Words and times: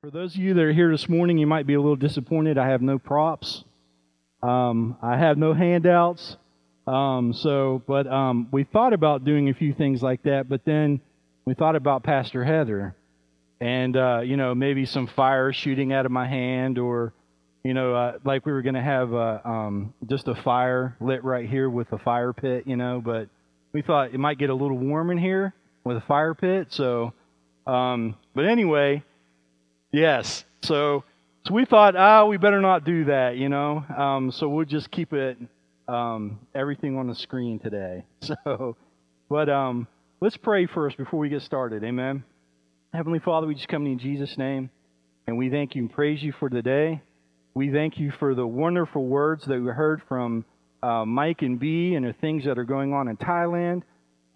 For 0.00 0.12
those 0.12 0.36
of 0.36 0.40
you 0.40 0.54
that 0.54 0.62
are 0.62 0.72
here 0.72 0.92
this 0.92 1.08
morning, 1.08 1.38
you 1.38 1.48
might 1.48 1.66
be 1.66 1.74
a 1.74 1.80
little 1.80 1.96
disappointed. 1.96 2.56
I 2.56 2.68
have 2.68 2.80
no 2.80 3.00
props. 3.00 3.64
Um, 4.44 4.96
I 5.02 5.16
have 5.16 5.36
no 5.36 5.54
handouts. 5.54 6.36
Um, 6.86 7.32
so, 7.32 7.82
but 7.84 8.06
um, 8.06 8.46
we 8.52 8.62
thought 8.62 8.92
about 8.92 9.24
doing 9.24 9.48
a 9.48 9.54
few 9.54 9.74
things 9.74 10.00
like 10.00 10.22
that, 10.22 10.48
but 10.48 10.64
then 10.64 11.00
we 11.46 11.54
thought 11.54 11.74
about 11.74 12.04
Pastor 12.04 12.44
Heather, 12.44 12.94
and 13.60 13.96
uh, 13.96 14.20
you 14.20 14.36
know 14.36 14.54
maybe 14.54 14.86
some 14.86 15.08
fire 15.08 15.52
shooting 15.52 15.92
out 15.92 16.06
of 16.06 16.12
my 16.12 16.28
hand, 16.28 16.78
or 16.78 17.12
you 17.64 17.74
know 17.74 17.92
uh, 17.92 18.18
like 18.24 18.46
we 18.46 18.52
were 18.52 18.62
going 18.62 18.76
to 18.76 18.80
have 18.80 19.12
uh, 19.12 19.40
um, 19.44 19.94
just 20.08 20.28
a 20.28 20.36
fire 20.36 20.96
lit 21.00 21.24
right 21.24 21.50
here 21.50 21.68
with 21.68 21.90
a 21.90 21.98
fire 21.98 22.32
pit, 22.32 22.68
you 22.68 22.76
know. 22.76 23.02
But 23.04 23.30
we 23.72 23.82
thought 23.82 24.14
it 24.14 24.18
might 24.18 24.38
get 24.38 24.48
a 24.48 24.54
little 24.54 24.78
warm 24.78 25.10
in 25.10 25.18
here 25.18 25.54
with 25.82 25.96
a 25.96 26.02
fire 26.02 26.34
pit. 26.34 26.68
So, 26.70 27.14
um, 27.66 28.14
but 28.36 28.44
anyway, 28.44 29.02
yes. 29.92 30.44
So, 30.62 31.04
so 31.46 31.54
we 31.54 31.64
thought, 31.64 31.96
ah, 31.96 32.24
we 32.26 32.36
better 32.36 32.60
not 32.60 32.84
do 32.84 33.06
that, 33.06 33.36
you 33.36 33.48
know. 33.48 33.84
Um, 33.96 34.30
so 34.30 34.48
we'll 34.48 34.66
just 34.66 34.90
keep 34.90 35.12
it 35.12 35.38
um, 35.88 36.38
everything 36.54 36.96
on 36.98 37.08
the 37.08 37.14
screen 37.14 37.58
today. 37.58 38.04
So, 38.44 38.76
but 39.28 39.48
um, 39.48 39.86
let's 40.20 40.36
pray 40.36 40.66
first 40.66 40.96
before 40.96 41.20
we 41.20 41.28
get 41.28 41.42
started. 41.42 41.84
Amen. 41.84 42.24
Heavenly 42.92 43.18
Father, 43.18 43.46
we 43.46 43.54
just 43.54 43.68
come 43.68 43.84
to 43.84 43.90
you 43.90 43.92
in 43.92 43.98
Jesus' 43.98 44.38
name, 44.38 44.70
and 45.26 45.36
we 45.36 45.50
thank 45.50 45.74
you 45.74 45.82
and 45.82 45.92
praise 45.92 46.22
you 46.22 46.32
for 46.32 46.48
the 46.48 46.62
day. 46.62 47.02
We 47.54 47.70
thank 47.70 47.98
you 47.98 48.10
for 48.18 48.34
the 48.34 48.46
wonderful 48.46 49.04
words 49.04 49.44
that 49.46 49.60
we 49.60 49.70
heard 49.70 50.02
from 50.08 50.44
uh, 50.82 51.04
Mike 51.04 51.42
and 51.42 51.58
B 51.58 51.94
and 51.94 52.06
the 52.06 52.14
things 52.14 52.44
that 52.44 52.58
are 52.58 52.64
going 52.64 52.92
on 52.92 53.08
in 53.08 53.16
Thailand. 53.16 53.82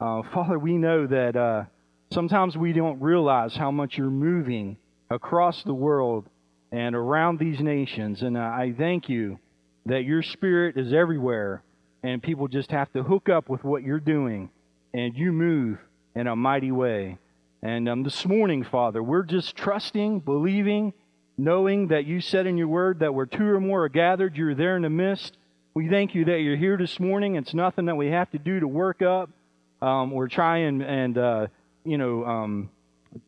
Uh, 0.00 0.22
Father, 0.34 0.58
we 0.58 0.76
know 0.76 1.06
that 1.06 1.36
uh, 1.36 1.64
sometimes 2.12 2.56
we 2.56 2.72
don't 2.72 3.00
realize 3.00 3.54
how 3.54 3.70
much 3.70 3.96
you're 3.96 4.10
moving 4.10 4.76
across 5.12 5.62
the 5.62 5.74
world 5.74 6.26
and 6.70 6.96
around 6.96 7.38
these 7.38 7.60
nations. 7.60 8.22
And 8.22 8.36
uh, 8.36 8.40
I 8.40 8.74
thank 8.76 9.08
you 9.08 9.38
that 9.86 10.04
your 10.04 10.22
spirit 10.22 10.76
is 10.76 10.92
everywhere 10.92 11.62
and 12.02 12.22
people 12.22 12.48
just 12.48 12.70
have 12.70 12.92
to 12.94 13.02
hook 13.02 13.28
up 13.28 13.48
with 13.48 13.62
what 13.62 13.82
you're 13.82 14.00
doing 14.00 14.50
and 14.94 15.16
you 15.16 15.32
move 15.32 15.78
in 16.14 16.26
a 16.26 16.34
mighty 16.34 16.72
way. 16.72 17.18
And 17.62 17.88
um, 17.88 18.02
this 18.02 18.26
morning, 18.26 18.64
Father, 18.64 19.02
we're 19.02 19.22
just 19.22 19.54
trusting, 19.54 20.20
believing, 20.20 20.92
knowing 21.38 21.88
that 21.88 22.06
you 22.06 22.20
said 22.20 22.46
in 22.46 22.56
your 22.56 22.68
word 22.68 23.00
that 23.00 23.14
where 23.14 23.26
two 23.26 23.46
or 23.46 23.60
more 23.60 23.84
are 23.84 23.88
gathered, 23.88 24.36
you're 24.36 24.54
there 24.54 24.76
in 24.76 24.82
the 24.82 24.90
midst. 24.90 25.36
We 25.74 25.88
thank 25.88 26.14
you 26.14 26.24
that 26.26 26.40
you're 26.40 26.56
here 26.56 26.76
this 26.76 26.98
morning. 26.98 27.36
It's 27.36 27.54
nothing 27.54 27.84
that 27.86 27.96
we 27.96 28.08
have 28.08 28.30
to 28.32 28.38
do 28.38 28.60
to 28.60 28.68
work 28.68 29.00
up 29.02 29.30
um, 29.80 30.12
or 30.12 30.26
try 30.28 30.58
and, 30.58 30.82
and 30.82 31.18
uh, 31.18 31.46
you 31.84 31.98
know, 31.98 32.24
um, 32.24 32.70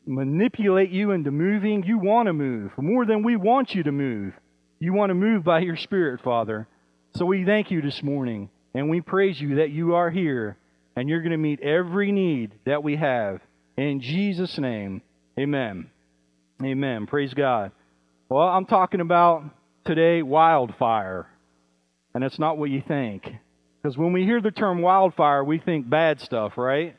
manipulate 0.07 0.91
you 0.91 1.11
into 1.11 1.31
moving. 1.31 1.85
You 1.85 1.99
want 1.99 2.27
to 2.27 2.33
move 2.33 2.73
more 2.77 3.05
than 3.05 3.23
we 3.23 3.37
want 3.37 3.75
you 3.75 3.83
to 3.83 3.93
move. 3.93 4.35
You 4.79 4.93
want 4.93 5.11
to 5.11 5.15
move 5.15 5.45
by 5.45 5.61
your 5.61 5.77
Spirit, 5.77 6.21
Father. 6.23 6.69
So 7.17 7.25
we 7.25 7.45
thank 7.45 7.71
you 7.71 7.81
this 7.81 8.03
morning 8.03 8.51
and 8.75 8.91
we 8.91 9.01
praise 9.01 9.41
you 9.41 9.57
that 9.57 9.71
you 9.71 9.95
are 9.95 10.11
here 10.11 10.57
and 10.97 11.09
you're 11.09 11.21
going 11.21 11.33
to 11.33 11.37
meet 11.39 11.61
every 11.61 12.13
need 12.13 12.53
that 12.67 12.83
we 12.83 12.97
have. 12.97 13.41
In 13.77 14.01
Jesus' 14.01 14.59
name, 14.59 15.03
amen. 15.39 15.91
Amen. 16.63 17.07
Praise 17.07 17.35
God. 17.35 17.73
Well, 18.29 18.49
I'm 18.49 18.67
talking 18.67 19.01
about 19.01 19.45
today 19.85 20.23
wildfire 20.23 21.29
and 22.15 22.23
it's 22.25 22.39
not 22.39 22.59
what 22.59 22.71
you 22.71 22.83
think. 22.87 23.31
Because 23.83 23.99
when 23.99 24.13
we 24.13 24.25
hear 24.25 24.41
the 24.41 24.51
term 24.51 24.81
wildfire, 24.81 25.45
we 25.45 25.59
think 25.59 25.89
bad 25.89 26.21
stuff, 26.21 26.57
right? 26.57 26.97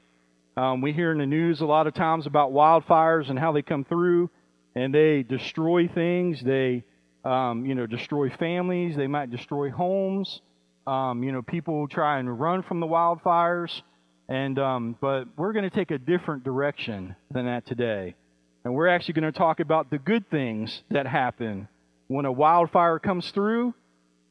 Um, 0.57 0.81
we 0.81 0.93
hear 0.93 1.11
in 1.11 1.17
the 1.17 1.25
news 1.25 1.59
a 1.61 1.65
lot 1.65 1.85
of 1.85 1.93
times 1.93 2.27
about 2.27 2.51
wildfires 2.51 3.29
and 3.29 3.37
how 3.37 3.51
they 3.51 3.61
come 3.61 3.83
through 3.83 4.29
and 4.75 4.93
they 4.93 5.23
destroy 5.23 5.87
things. 5.87 6.41
They, 6.41 6.83
um, 7.25 7.65
you 7.65 7.75
know, 7.75 7.85
destroy 7.85 8.29
families. 8.29 8.95
They 8.95 9.07
might 9.07 9.31
destroy 9.31 9.69
homes. 9.69 10.41
Um, 10.87 11.23
you 11.23 11.31
know, 11.31 11.41
people 11.41 11.87
try 11.87 12.19
and 12.19 12.39
run 12.39 12.63
from 12.63 12.79
the 12.79 12.87
wildfires. 12.87 13.81
And 14.27 14.57
um, 14.57 14.95
but 15.01 15.27
we're 15.37 15.53
going 15.53 15.69
to 15.69 15.75
take 15.75 15.91
a 15.91 15.97
different 15.97 16.43
direction 16.43 17.15
than 17.29 17.45
that 17.45 17.67
today, 17.67 18.15
and 18.63 18.73
we're 18.73 18.87
actually 18.87 19.13
going 19.13 19.31
to 19.31 19.37
talk 19.37 19.59
about 19.59 19.91
the 19.91 19.99
good 19.99 20.31
things 20.31 20.81
that 20.89 21.05
happen 21.05 21.67
when 22.07 22.25
a 22.25 22.31
wildfire 22.31 22.97
comes 22.97 23.29
through 23.29 23.75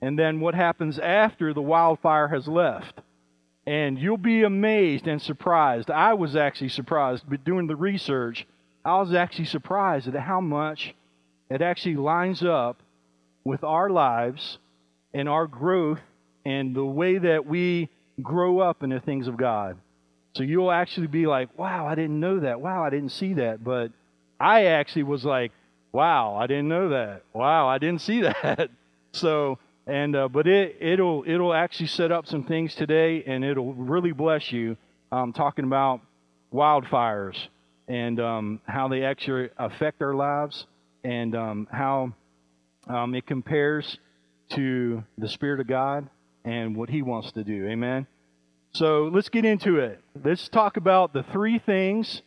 and 0.03 0.19
then 0.19 0.41
what 0.41 0.55
happens 0.55 0.99
after 0.99 1.55
the 1.55 1.63
wildfire 1.63 2.27
has 2.29 2.49
left. 2.49 3.01
And 3.67 3.99
you'll 3.99 4.19
be 4.19 4.43
amazed 4.43 5.07
and 5.07 5.21
surprised. 5.21 5.91
I 5.91 6.15
was 6.15 6.37
actually 6.37 6.69
surprised, 6.69 7.25
but 7.29 7.45
doing 7.45 7.67
the 7.67 7.77
research, 7.77 8.47
I 8.85 8.99
was 8.99 9.15
actually 9.15 9.47
surprised 9.47 10.09
at 10.09 10.15
how 10.15 10.41
much 10.41 10.95
it 11.49 11.63
actually 11.63 11.97
lines 11.97 12.43
up 12.43 12.83
with 13.45 13.65
our 13.65 13.89
lives 13.89 14.59
and 15.15 15.29
our 15.29 15.47
growth 15.47 16.01
and 16.45 16.75
the 16.75 16.85
way 16.85 17.17
that 17.19 17.47
we 17.47 17.89
grow 18.23 18.59
up 18.59 18.83
in 18.83 18.91
the 18.91 19.01
things 19.01 19.29
of 19.29 19.37
God. 19.37 19.79
So 20.35 20.43
you'll 20.43 20.73
actually 20.73 21.07
be 21.07 21.27
like, 21.27 21.57
wow, 21.59 21.87
I 21.87 21.95
didn't 21.95 22.19
know 22.21 22.41
that. 22.41 22.61
Wow, 22.61 22.85
I 22.85 22.91
didn't 22.91 23.13
see 23.13 23.35
that. 23.35 23.63
But 23.63 23.93
I 24.39 24.67
actually 24.67 25.05
was 25.05 25.25
like, 25.25 25.53
wow, 25.93 26.35
I 26.35 26.47
didn't 26.47 26.69
know 26.69 26.89
that. 26.91 27.23
Wow, 27.33 27.69
I 27.69 27.79
didn't 27.79 28.01
see 28.01 28.21
that. 28.43 28.69
So 29.13 29.59
and 29.87 30.17
uh, 30.17 30.29
but 30.29 30.47
it 30.47 30.77
it'll 30.81 31.25
it'll 31.27 31.53
actually 31.53 31.89
set 31.89 32.11
up 32.11 32.27
some 32.27 32.45
things 32.45 32.75
today, 32.75 33.23
and 33.27 33.45
it'll 33.45 33.75
really 33.75 34.13
bless 34.13 34.53
you. 34.53 34.77
Um, 35.13 35.33
talking 35.33 35.65
about 35.65 36.01
wildfires 36.53 37.37
and 37.87 38.19
um, 38.19 38.61
how 38.67 38.89
they 38.89 39.05
actually 39.05 39.51
affect 39.59 40.03
our 40.03 40.15
lives, 40.15 40.67
and 41.05 41.37
um, 41.37 41.69
how 41.71 42.13
um, 42.89 43.15
it 43.15 43.27
compares 43.27 43.99
to 44.51 45.05
the 45.19 45.29
Spirit 45.29 45.61
of 45.61 45.67
God 45.67 46.09
and 46.45 46.77
what 46.77 46.89
He 46.89 47.03
wants 47.03 47.33
to 47.33 47.45
do. 47.45 47.67
Amen. 47.67 48.07
So 48.73 49.11
let's 49.13 49.29
get 49.29 49.45
into 49.45 49.79
it. 49.79 50.01
Let's 50.25 50.49
talk 50.49 50.77
about 50.77 51.13
the 51.13 51.23
three 51.23 51.59
things 51.59 52.23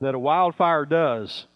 that 0.00 0.14
a 0.14 0.18
wildfire 0.18 0.84
does. 0.84 1.46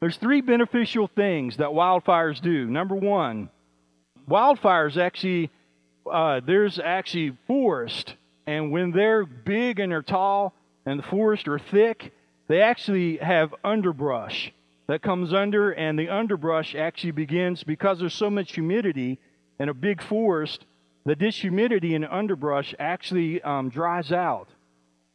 There's 0.00 0.16
three 0.16 0.40
beneficial 0.40 1.08
things 1.08 1.58
that 1.58 1.68
wildfires 1.68 2.40
do. 2.40 2.66
Number 2.66 2.94
one 2.94 3.50
wildfires 4.30 4.96
actually, 4.96 5.50
uh, 6.10 6.40
there's 6.46 6.78
actually 6.78 7.36
forest, 7.46 8.14
and 8.46 8.70
when 8.70 8.92
they're 8.92 9.26
big 9.26 9.80
and 9.80 9.92
they're 9.92 10.02
tall 10.02 10.54
and 10.86 10.98
the 10.98 11.04
forest 11.04 11.48
are 11.48 11.58
thick, 11.58 12.12
they 12.48 12.62
actually 12.62 13.18
have 13.18 13.54
underbrush 13.62 14.52
that 14.90 15.02
comes 15.02 15.32
under, 15.32 15.70
and 15.70 15.96
the 15.96 16.08
underbrush 16.08 16.74
actually 16.74 17.12
begins 17.12 17.62
because 17.62 18.00
there's 18.00 18.12
so 18.12 18.28
much 18.28 18.54
humidity 18.54 19.20
in 19.60 19.68
a 19.68 19.74
big 19.74 20.02
forest 20.02 20.66
that 21.06 21.20
this 21.20 21.36
humidity 21.36 21.94
in 21.94 22.02
the 22.02 22.12
underbrush 22.12 22.74
actually 22.76 23.40
um, 23.42 23.68
dries 23.68 24.10
out. 24.10 24.48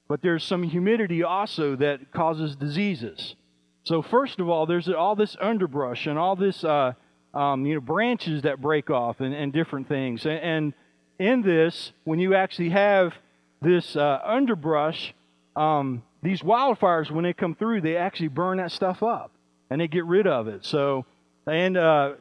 But 0.07 0.21
there's 0.21 0.45
some 0.45 0.63
humidity 0.63 1.23
also 1.23 1.75
that 1.75 2.13
causes 2.13 2.55
diseases. 2.55 3.35
So, 3.83 4.01
first 4.01 4.39
of 4.39 4.47
all, 4.47 4.65
there's 4.65 4.87
all 4.87 5.17
this 5.17 5.35
underbrush 5.41 6.07
and 6.07 6.17
all 6.17 6.37
this 6.37 6.63
uh, 6.63 6.93
um, 7.35 7.65
you 7.65 7.75
know, 7.75 7.81
branches 7.81 8.43
that 8.43 8.61
break 8.61 8.89
off 8.89 9.19
and, 9.19 9.33
and 9.33 9.53
different 9.53 9.87
things. 9.87 10.25
And, 10.25 10.39
and, 10.39 10.73
in 11.19 11.41
this, 11.41 11.93
when 12.03 12.19
you 12.19 12.35
actually 12.35 12.69
have 12.69 13.13
this 13.61 13.95
uh, 13.95 14.19
underbrush, 14.23 15.13
um, 15.55 16.03
these 16.21 16.41
wildfires, 16.41 17.09
when 17.09 17.23
they 17.23 17.33
come 17.33 17.55
through, 17.55 17.81
they 17.81 17.95
actually 17.95 18.27
burn 18.27 18.57
that 18.57 18.71
stuff 18.71 19.01
up 19.01 19.31
and 19.69 19.79
they 19.79 19.87
get 19.87 20.05
rid 20.05 20.27
of 20.27 20.47
it. 20.47 20.65
So, 20.65 21.05
and 21.47 21.77
uh, 21.77 22.13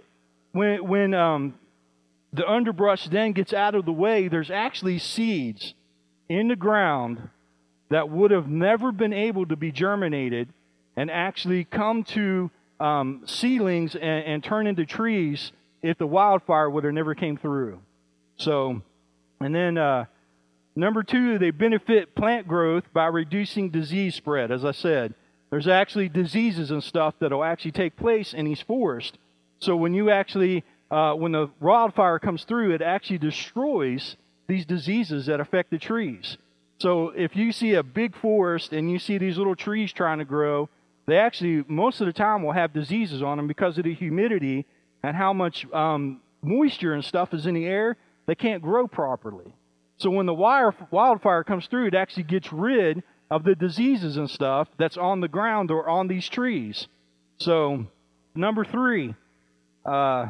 when, 0.52 0.86
when 0.86 1.14
um, 1.14 1.54
the 2.32 2.48
underbrush 2.48 3.08
then 3.08 3.32
gets 3.32 3.52
out 3.52 3.74
of 3.74 3.84
the 3.84 3.92
way, 3.92 4.28
there's 4.28 4.50
actually 4.50 4.98
seeds 4.98 5.74
in 6.28 6.48
the 6.48 6.56
ground 6.56 7.28
that 7.90 8.08
would 8.08 8.30
have 8.30 8.48
never 8.48 8.92
been 8.92 9.12
able 9.12 9.46
to 9.46 9.56
be 9.56 9.70
germinated 9.70 10.48
and 10.96 11.10
actually 11.10 11.64
come 11.64 12.04
to 12.04 12.50
um, 12.80 13.22
seedlings 13.26 13.94
and, 13.94 14.24
and 14.24 14.44
turn 14.44 14.66
into 14.66 14.84
trees 14.84 15.52
if 15.82 15.98
the 15.98 16.06
wildfire 16.06 16.68
would 16.70 16.84
have 16.84 16.94
never 16.94 17.14
came 17.14 17.36
through. 17.36 17.78
So, 18.36 18.82
and 19.40 19.54
then 19.54 19.78
uh, 19.78 20.06
number 20.74 21.02
two, 21.02 21.38
they 21.38 21.50
benefit 21.50 22.14
plant 22.14 22.48
growth 22.48 22.84
by 22.92 23.06
reducing 23.06 23.70
disease 23.70 24.14
spread. 24.14 24.50
As 24.50 24.64
I 24.64 24.72
said, 24.72 25.14
there's 25.50 25.68
actually 25.68 26.08
diseases 26.08 26.70
and 26.70 26.82
stuff 26.82 27.14
that 27.20 27.30
will 27.30 27.44
actually 27.44 27.72
take 27.72 27.96
place 27.96 28.32
in 28.34 28.44
these 28.44 28.60
forests. 28.60 29.16
So 29.60 29.76
when 29.76 29.94
you 29.94 30.10
actually, 30.10 30.64
uh, 30.90 31.14
when 31.14 31.32
the 31.32 31.50
wildfire 31.60 32.18
comes 32.18 32.44
through, 32.44 32.74
it 32.74 32.82
actually 32.82 33.18
destroys 33.18 34.16
these 34.46 34.66
diseases 34.66 35.26
that 35.26 35.40
affect 35.40 35.70
the 35.70 35.78
trees. 35.78 36.38
So 36.78 37.10
if 37.10 37.36
you 37.36 37.52
see 37.52 37.74
a 37.74 37.82
big 37.82 38.16
forest 38.16 38.72
and 38.72 38.90
you 38.90 38.98
see 38.98 39.16
these 39.16 39.38
little 39.38 39.54
trees 39.54 39.92
trying 39.92 40.18
to 40.18 40.24
grow, 40.24 40.68
they 41.06 41.18
actually, 41.18 41.64
most 41.68 42.00
of 42.00 42.06
the 42.06 42.12
time, 42.12 42.42
will 42.42 42.52
have 42.52 42.72
diseases 42.72 43.22
on 43.22 43.36
them 43.36 43.46
because 43.46 43.76
of 43.78 43.84
the 43.84 43.94
humidity 43.94 44.66
and 45.02 45.16
how 45.16 45.32
much 45.32 45.66
um, 45.72 46.20
moisture 46.42 46.94
and 46.94 47.04
stuff 47.04 47.34
is 47.34 47.46
in 47.46 47.54
the 47.54 47.66
air. 47.66 47.96
They 48.26 48.34
can't 48.34 48.62
grow 48.62 48.86
properly. 48.86 49.52
So 49.98 50.10
when 50.10 50.26
the 50.26 50.34
wire, 50.34 50.74
wildfire 50.90 51.44
comes 51.44 51.66
through, 51.66 51.88
it 51.88 51.94
actually 51.94 52.24
gets 52.24 52.52
rid 52.52 53.02
of 53.30 53.44
the 53.44 53.54
diseases 53.54 54.16
and 54.16 54.30
stuff 54.30 54.68
that's 54.78 54.96
on 54.96 55.20
the 55.20 55.28
ground 55.28 55.70
or 55.70 55.88
on 55.88 56.08
these 56.08 56.28
trees. 56.28 56.88
So, 57.38 57.86
number 58.34 58.64
three, 58.64 59.14
uh, 59.84 60.28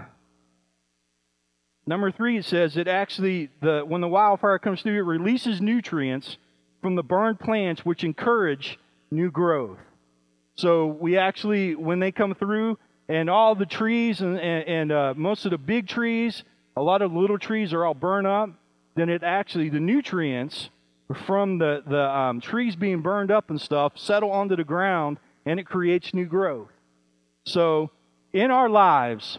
number 1.87 2.11
three, 2.11 2.39
it 2.39 2.45
says 2.45 2.77
it 2.77 2.89
actually 2.89 3.51
the 3.61 3.85
when 3.87 4.01
the 4.01 4.09
wildfire 4.09 4.59
comes 4.59 4.83
through, 4.83 4.99
it 4.99 5.03
releases 5.03 5.61
nutrients 5.61 6.39
from 6.83 6.95
the 6.95 7.03
burned 7.03 7.41
plants, 7.41 7.85
which 7.85 8.05
encourage 8.05 8.79
new 9.11 9.31
growth. 9.31 9.79
So 10.57 10.87
we 10.87 11.19
actually, 11.19 11.75
when 11.75 11.99
they 11.99 12.13
come 12.13 12.35
through, 12.35 12.79
and 13.09 13.29
all 13.29 13.55
the 13.55 13.67
trees 13.67 14.21
and, 14.21 14.39
and, 14.39 14.69
and 14.69 14.93
uh, 14.93 15.15
most 15.17 15.45
of 15.45 15.51
the 15.51 15.59
big 15.59 15.87
trees, 15.87 16.43
a 16.77 16.83
lot 16.83 17.03
of 17.03 17.13
little 17.13 17.39
trees 17.39 17.73
are 17.73 17.85
all 17.85 17.95
burned 17.95 18.27
up, 18.27 18.51
then 18.95 19.09
it 19.09 19.23
actually, 19.23 19.69
the 19.69 19.81
nutrients 19.81 20.71
from 21.27 21.59
the, 21.59 21.83
the 21.87 22.01
um, 22.01 22.41
trees 22.41 22.77
being 22.77 23.03
burned 23.03 23.31
up 23.31 23.51
and 23.51 23.61
stuff 23.61 23.93
settle 23.97 24.31
onto 24.31 24.57
the 24.57 24.65
ground 24.65 25.19
and 25.45 25.61
it 25.61 25.65
creates 25.65 26.15
new 26.15 26.25
growth. 26.25 26.71
So, 27.45 27.91
in 28.33 28.51
our 28.51 28.69
lives, 28.69 29.39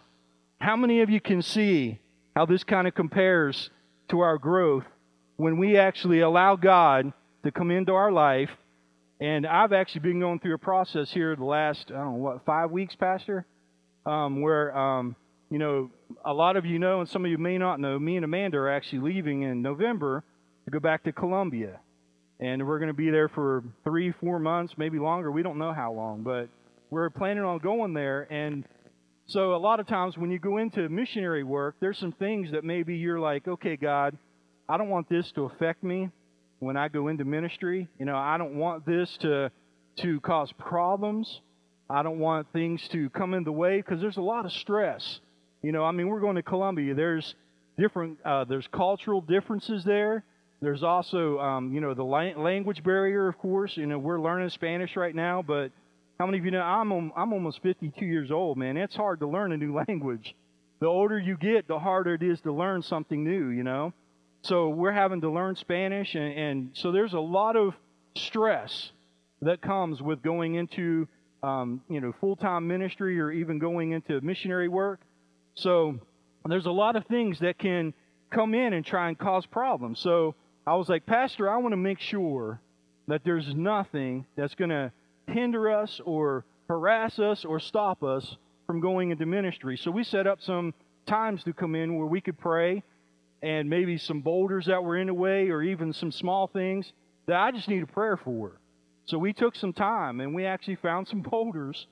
how 0.60 0.76
many 0.76 1.02
of 1.02 1.10
you 1.10 1.20
can 1.20 1.42
see 1.42 2.00
how 2.36 2.46
this 2.46 2.64
kind 2.64 2.88
of 2.88 2.94
compares 2.94 3.70
to 4.10 4.20
our 4.20 4.38
growth 4.38 4.86
when 5.38 5.58
we 5.58 5.78
actually 5.78 6.20
allow 6.20 6.56
God 6.56 7.12
to 7.44 7.52
come 7.52 7.72
into 7.72 7.94
our 7.94 8.12
life? 8.12 8.52
And 9.20 9.48
I've 9.48 9.72
actually 9.72 10.02
been 10.02 10.20
going 10.20 10.40
through 10.40 10.56
a 10.56 10.60
process 10.60 11.10
here 11.10 11.36
the 11.36 11.46
last, 11.46 11.86
I 11.90 11.94
don't 11.94 12.06
know, 12.06 12.18
what, 12.18 12.46
five 12.46 12.72
weeks, 12.72 12.96
Pastor? 12.96 13.46
Um, 14.06 14.42
where, 14.42 14.78
um, 14.78 15.16
you 15.50 15.58
know, 15.58 15.90
a 16.26 16.34
lot 16.34 16.58
of 16.58 16.66
you 16.66 16.80
know, 16.80 17.00
and 17.00 17.10
some 17.10 17.24
of 17.24 17.32
you 17.32 17.38
may 17.38 17.58
not 17.58 17.80
know, 17.80 17.98
me 17.98 18.18
and 18.18 18.26
Amanda 18.26 18.58
are 18.58 18.70
actually 18.70 19.00
leaving 19.00 19.44
in 19.44 19.62
November 19.62 20.24
to 20.66 20.72
go 20.72 20.80
back 20.80 21.04
to 21.06 21.14
Colombia. 21.14 21.80
And 22.42 22.68
we're 22.68 22.80
going 22.80 22.90
to 22.90 22.94
be 22.94 23.10
there 23.10 23.30
for 23.30 23.64
three, 23.86 24.12
four 24.20 24.38
months, 24.38 24.74
maybe 24.78 25.00
longer. 25.00 25.32
We 25.32 25.44
don't 25.44 25.58
know 25.58 25.72
how 25.72 25.94
long, 25.94 26.24
but 26.24 26.50
we're 26.90 27.10
planning 27.10 27.44
on 27.44 27.60
going 27.60 27.94
there. 27.94 28.28
And 28.30 28.66
so 29.28 29.56
a 29.56 29.58
lot 29.58 29.80
of 29.80 29.88
times 29.88 30.18
when 30.18 30.30
you 30.30 30.40
go 30.40 30.58
into 30.58 30.90
missionary 30.90 31.44
work, 31.44 31.76
there's 31.80 31.98
some 31.98 32.12
things 32.12 32.52
that 32.52 32.66
maybe 32.66 32.98
you're 32.98 33.20
like, 33.20 33.48
okay, 33.48 33.78
God, 33.78 34.18
I 34.68 34.78
don't 34.78 34.90
want 34.90 35.08
this 35.08 35.32
to 35.36 35.46
affect 35.46 35.84
me 35.84 36.10
when 36.60 36.78
I 36.78 36.88
go 36.88 37.08
into 37.08 37.26
ministry. 37.26 37.88
You 38.00 38.06
know, 38.06 38.18
I 38.18 38.38
don't 38.38 38.56
want 38.56 38.86
this 38.86 39.18
to 39.18 39.52
to 39.98 40.20
cause 40.22 40.52
problems. 40.54 41.42
I 41.90 42.04
don't 42.04 42.20
want 42.20 42.52
things 42.52 42.88
to 42.90 43.10
come 43.12 43.34
in 43.34 43.44
the 43.44 43.52
way 43.52 43.78
because 43.78 44.02
there's 44.02 44.18
a 44.18 44.22
lot 44.22 44.46
of 44.46 44.52
stress. 44.52 45.20
You 45.62 45.72
know, 45.72 45.84
I 45.84 45.92
mean, 45.92 46.08
we're 46.08 46.20
going 46.20 46.36
to 46.36 46.44
Colombia. 46.44 46.94
There's 46.96 47.36
different, 47.78 48.18
uh, 48.26 48.44
there's 48.46 48.68
cultural 48.68 49.22
differences 49.22 49.84
there. 49.84 50.24
There's 50.62 50.84
also, 50.84 51.40
um, 51.40 51.74
you 51.74 51.82
know, 51.82 51.94
the 51.94 52.04
la- 52.04 52.42
language 52.42 52.84
barrier, 52.84 53.28
of 53.28 53.38
course. 53.38 53.78
You 53.78 53.86
know, 53.86 54.00
we're 54.00 54.20
learning 54.20 54.50
Spanish 54.50 54.96
right 54.96 55.14
now, 55.14 55.42
but 55.42 55.72
how 56.20 56.26
many 56.26 56.40
of 56.40 56.46
you 56.46 56.52
know 56.52 56.62
I'm, 56.62 56.92
I'm 57.16 57.34
almost 57.34 57.62
52 57.62 58.06
years 58.06 58.32
old, 58.32 58.58
man? 58.58 58.78
It's 58.78 58.96
hard 58.96 59.20
to 59.20 59.28
learn 59.28 59.52
a 59.52 59.58
new 59.58 59.76
language. 59.88 60.36
The 60.80 60.88
older 60.88 61.20
you 61.20 61.38
get, 61.38 61.68
the 61.68 61.80
harder 61.80 62.16
it 62.16 62.24
is 62.24 62.42
to 62.42 62.52
learn 62.52 62.82
something 62.82 63.24
new, 63.24 63.50
you 63.50 63.64
know? 63.64 63.94
So 64.46 64.70
we're 64.70 64.92
having 64.92 65.22
to 65.22 65.32
learn 65.32 65.56
Spanish, 65.56 66.14
and, 66.14 66.32
and 66.38 66.70
so 66.74 66.92
there's 66.92 67.14
a 67.14 67.20
lot 67.20 67.56
of 67.56 67.74
stress 68.16 68.92
that 69.42 69.60
comes 69.60 70.04
with 70.04 70.22
going 70.22 70.54
into, 70.54 71.08
um, 71.42 71.82
you 71.90 72.00
know, 72.00 72.14
full-time 72.22 72.68
ministry 72.68 73.20
or 73.20 73.32
even 73.32 73.58
going 73.58 73.94
into 73.94 74.22
missionary 74.22 74.68
work. 74.68 75.00
So 75.56 75.98
there's 76.48 76.68
a 76.68 76.72
lot 76.72 76.96
of 76.96 77.08
things 77.08 77.40
that 77.40 77.58
can 77.58 77.96
come 78.30 78.54
in 78.54 78.74
and 78.74 78.86
try 78.86 79.08
and 79.08 79.18
cause 79.18 79.48
problems. 79.48 80.00
So 80.00 80.36
I 80.68 80.76
was 80.76 80.90
like, 80.90 81.08
Pastor, 81.08 81.50
I 81.50 81.58
want 81.58 81.74
to 81.74 81.78
make 81.78 82.00
sure 82.00 82.62
that 83.08 83.22
there's 83.24 83.52
nothing 83.56 84.28
that's 84.36 84.54
going 84.54 84.70
to 84.70 84.92
hinder 85.26 85.72
us 85.72 86.00
or 86.06 86.46
harass 86.70 87.18
us 87.18 87.46
or 87.46 87.60
stop 87.60 88.04
us 88.04 88.38
from 88.68 88.80
going 88.80 89.10
into 89.10 89.26
ministry. 89.26 89.76
So 89.76 89.90
we 89.90 90.04
set 90.04 90.28
up 90.28 90.40
some 90.40 90.76
times 91.08 91.44
to 91.46 91.54
come 91.54 91.74
in 91.74 91.98
where 91.98 92.06
we 92.06 92.22
could 92.22 92.38
pray 92.38 92.84
and 93.46 93.70
maybe 93.70 94.00
some 94.00 94.22
boulders 94.22 94.66
that 94.66 94.84
were 94.84 94.98
in 94.98 95.06
the 95.06 95.14
way 95.14 95.52
or 95.52 95.62
even 95.62 95.94
some 95.94 96.12
small 96.12 96.48
things 96.48 96.92
that 97.28 97.38
I 97.38 97.52
just 97.52 97.70
need 97.70 97.84
a 97.84 97.88
prayer 97.88 98.18
for. 98.18 98.60
So 99.06 99.20
we 99.20 99.34
took 99.34 99.56
some 99.56 99.72
time 99.72 100.20
and 100.20 100.34
we 100.34 100.48
actually 100.48 100.78
found 100.78 101.08
some 101.08 101.22
boulders, 101.32 101.86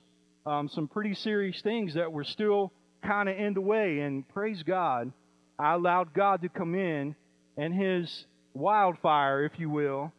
um, 0.44 0.68
some 0.68 0.88
pretty 0.88 1.14
serious 1.14 1.60
things 1.62 1.94
that 1.94 2.10
were 2.10 2.24
still 2.24 2.72
kind 3.04 3.28
of 3.28 3.38
in 3.38 3.54
the 3.54 3.60
way. 3.60 4.00
And 4.00 4.28
praise 4.30 4.64
God, 4.64 5.12
I 5.56 5.74
allowed 5.74 6.12
God 6.12 6.42
to 6.42 6.48
come 6.48 6.74
in 6.74 7.14
and 7.56 7.72
His 7.72 8.26
wildfire, 8.52 9.44
if 9.44 9.52
you 9.56 9.70
will, 9.70 10.12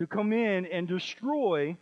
to 0.00 0.08
come 0.08 0.32
in 0.32 0.66
and 0.66 0.88
destroy 0.88 1.76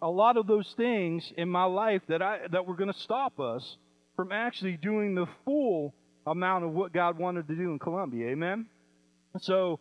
a 0.00 0.08
lot 0.08 0.38
of 0.38 0.46
those 0.46 0.72
things 0.78 1.30
in 1.36 1.50
my 1.50 1.64
life 1.64 2.00
that 2.08 2.22
I 2.22 2.46
that 2.52 2.64
were 2.66 2.76
going 2.76 2.92
to 2.92 2.98
stop 3.00 3.38
us 3.38 3.76
from 4.14 4.32
actually 4.32 4.78
doing 4.78 5.14
the 5.14 5.26
full 5.44 5.92
amount 6.26 6.64
of 6.64 6.72
what 6.72 6.92
God 6.92 7.18
wanted 7.18 7.48
to 7.48 7.54
do 7.54 7.70
in 7.70 7.78
Colombia. 7.78 8.28
Amen. 8.28 8.66
So, 9.40 9.80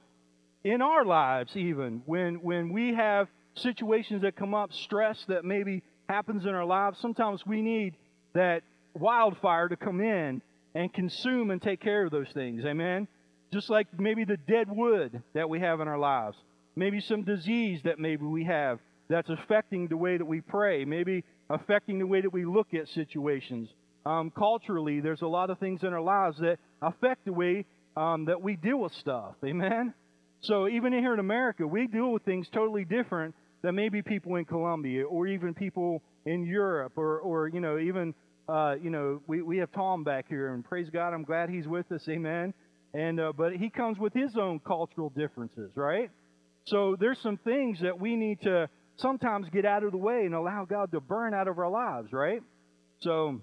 in 0.63 0.81
our 0.81 1.05
lives, 1.05 1.55
even 1.55 2.01
when 2.05 2.35
when 2.35 2.73
we 2.73 2.93
have 2.95 3.27
situations 3.55 4.23
that 4.23 4.35
come 4.35 4.53
up, 4.53 4.73
stress 4.73 5.23
that 5.27 5.45
maybe 5.45 5.83
happens 6.09 6.43
in 6.45 6.51
our 6.51 6.65
lives, 6.65 6.99
sometimes 6.99 7.45
we 7.45 7.61
need 7.61 7.95
that 8.33 8.63
wildfire 8.93 9.69
to 9.69 9.75
come 9.75 10.01
in 10.01 10.41
and 10.73 10.93
consume 10.93 11.51
and 11.51 11.61
take 11.61 11.81
care 11.81 12.05
of 12.05 12.11
those 12.11 12.29
things. 12.33 12.65
Amen. 12.65 13.07
Just 13.53 13.69
like 13.69 13.87
maybe 13.97 14.25
the 14.25 14.37
dead 14.37 14.67
wood 14.69 15.21
that 15.33 15.49
we 15.49 15.59
have 15.59 15.79
in 15.79 15.87
our 15.87 15.97
lives, 15.97 16.35
maybe 16.75 16.99
some 16.99 17.23
disease 17.23 17.79
that 17.85 17.99
maybe 17.99 18.25
we 18.25 18.43
have 18.43 18.79
that's 19.07 19.29
affecting 19.29 19.87
the 19.87 19.97
way 19.97 20.17
that 20.17 20.25
we 20.25 20.41
pray, 20.41 20.83
maybe 20.83 21.23
affecting 21.49 21.99
the 21.99 22.07
way 22.07 22.21
that 22.21 22.33
we 22.33 22.43
look 22.45 22.73
at 22.73 22.87
situations. 22.89 23.69
Um, 24.05 24.31
culturally, 24.31 24.99
there's 24.99 25.21
a 25.21 25.27
lot 25.27 25.49
of 25.49 25.57
things 25.59 25.83
in 25.83 25.93
our 25.93 26.01
lives 26.01 26.37
that 26.39 26.57
affect 26.81 27.25
the 27.25 27.33
way 27.33 27.65
um, 27.97 28.25
that 28.25 28.41
we 28.41 28.55
deal 28.55 28.77
with 28.77 28.93
stuff. 28.93 29.33
Amen? 29.43 29.93
So 30.41 30.67
even 30.67 30.93
here 30.93 31.13
in 31.13 31.19
America, 31.19 31.65
we 31.65 31.87
deal 31.87 32.11
with 32.11 32.23
things 32.23 32.47
totally 32.53 32.85
different 32.85 33.33
than 33.63 33.75
maybe 33.75 34.01
people 34.03 34.35
in 34.35 34.45
Colombia 34.45 35.05
or 35.05 35.25
even 35.25 35.55
people 35.55 36.03
in 36.25 36.45
Europe 36.45 36.93
or, 36.97 37.19
or 37.19 37.47
you 37.47 37.59
know, 37.59 37.79
even, 37.79 38.13
uh, 38.47 38.75
you 38.79 38.91
know, 38.91 39.21
we, 39.25 39.41
we 39.41 39.57
have 39.57 39.71
Tom 39.71 40.03
back 40.03 40.25
here, 40.27 40.53
and 40.53 40.63
praise 40.63 40.89
God, 40.91 41.13
I'm 41.13 41.23
glad 41.23 41.49
he's 41.49 41.67
with 41.67 41.91
us. 41.91 42.03
Amen. 42.07 42.53
And 42.93 43.19
uh, 43.19 43.33
but 43.35 43.53
he 43.53 43.69
comes 43.69 43.97
with 43.97 44.13
his 44.13 44.37
own 44.37 44.59
cultural 44.59 45.09
differences, 45.09 45.71
right? 45.75 46.11
So 46.65 46.95
there's 46.97 47.19
some 47.19 47.37
things 47.37 47.79
that 47.81 47.99
we 47.99 48.15
need 48.15 48.41
to 48.41 48.69
sometimes 48.97 49.47
get 49.51 49.65
out 49.65 49.83
of 49.83 49.91
the 49.91 49.97
way 49.97 50.25
and 50.25 50.33
allow 50.33 50.65
God 50.65 50.91
to 50.91 51.01
burn 51.01 51.33
out 51.33 51.47
of 51.47 51.59
our 51.59 51.69
lives, 51.69 52.13
right? 52.13 52.41
So 52.99 53.41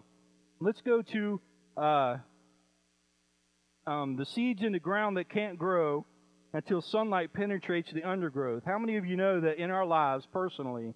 let's 0.64 0.80
go 0.82 1.02
to 1.02 1.40
uh, 1.76 2.16
um, 3.86 4.16
the 4.16 4.26
seeds 4.26 4.62
in 4.62 4.72
the 4.72 4.78
ground 4.78 5.16
that 5.16 5.28
can't 5.28 5.58
grow 5.58 6.06
until 6.52 6.80
sunlight 6.82 7.32
penetrates 7.32 7.90
the 7.92 8.08
undergrowth. 8.08 8.62
How 8.64 8.78
many 8.78 8.96
of 8.96 9.06
you 9.06 9.16
know 9.16 9.40
that 9.40 9.58
in 9.58 9.70
our 9.70 9.86
lives 9.86 10.26
personally, 10.32 10.94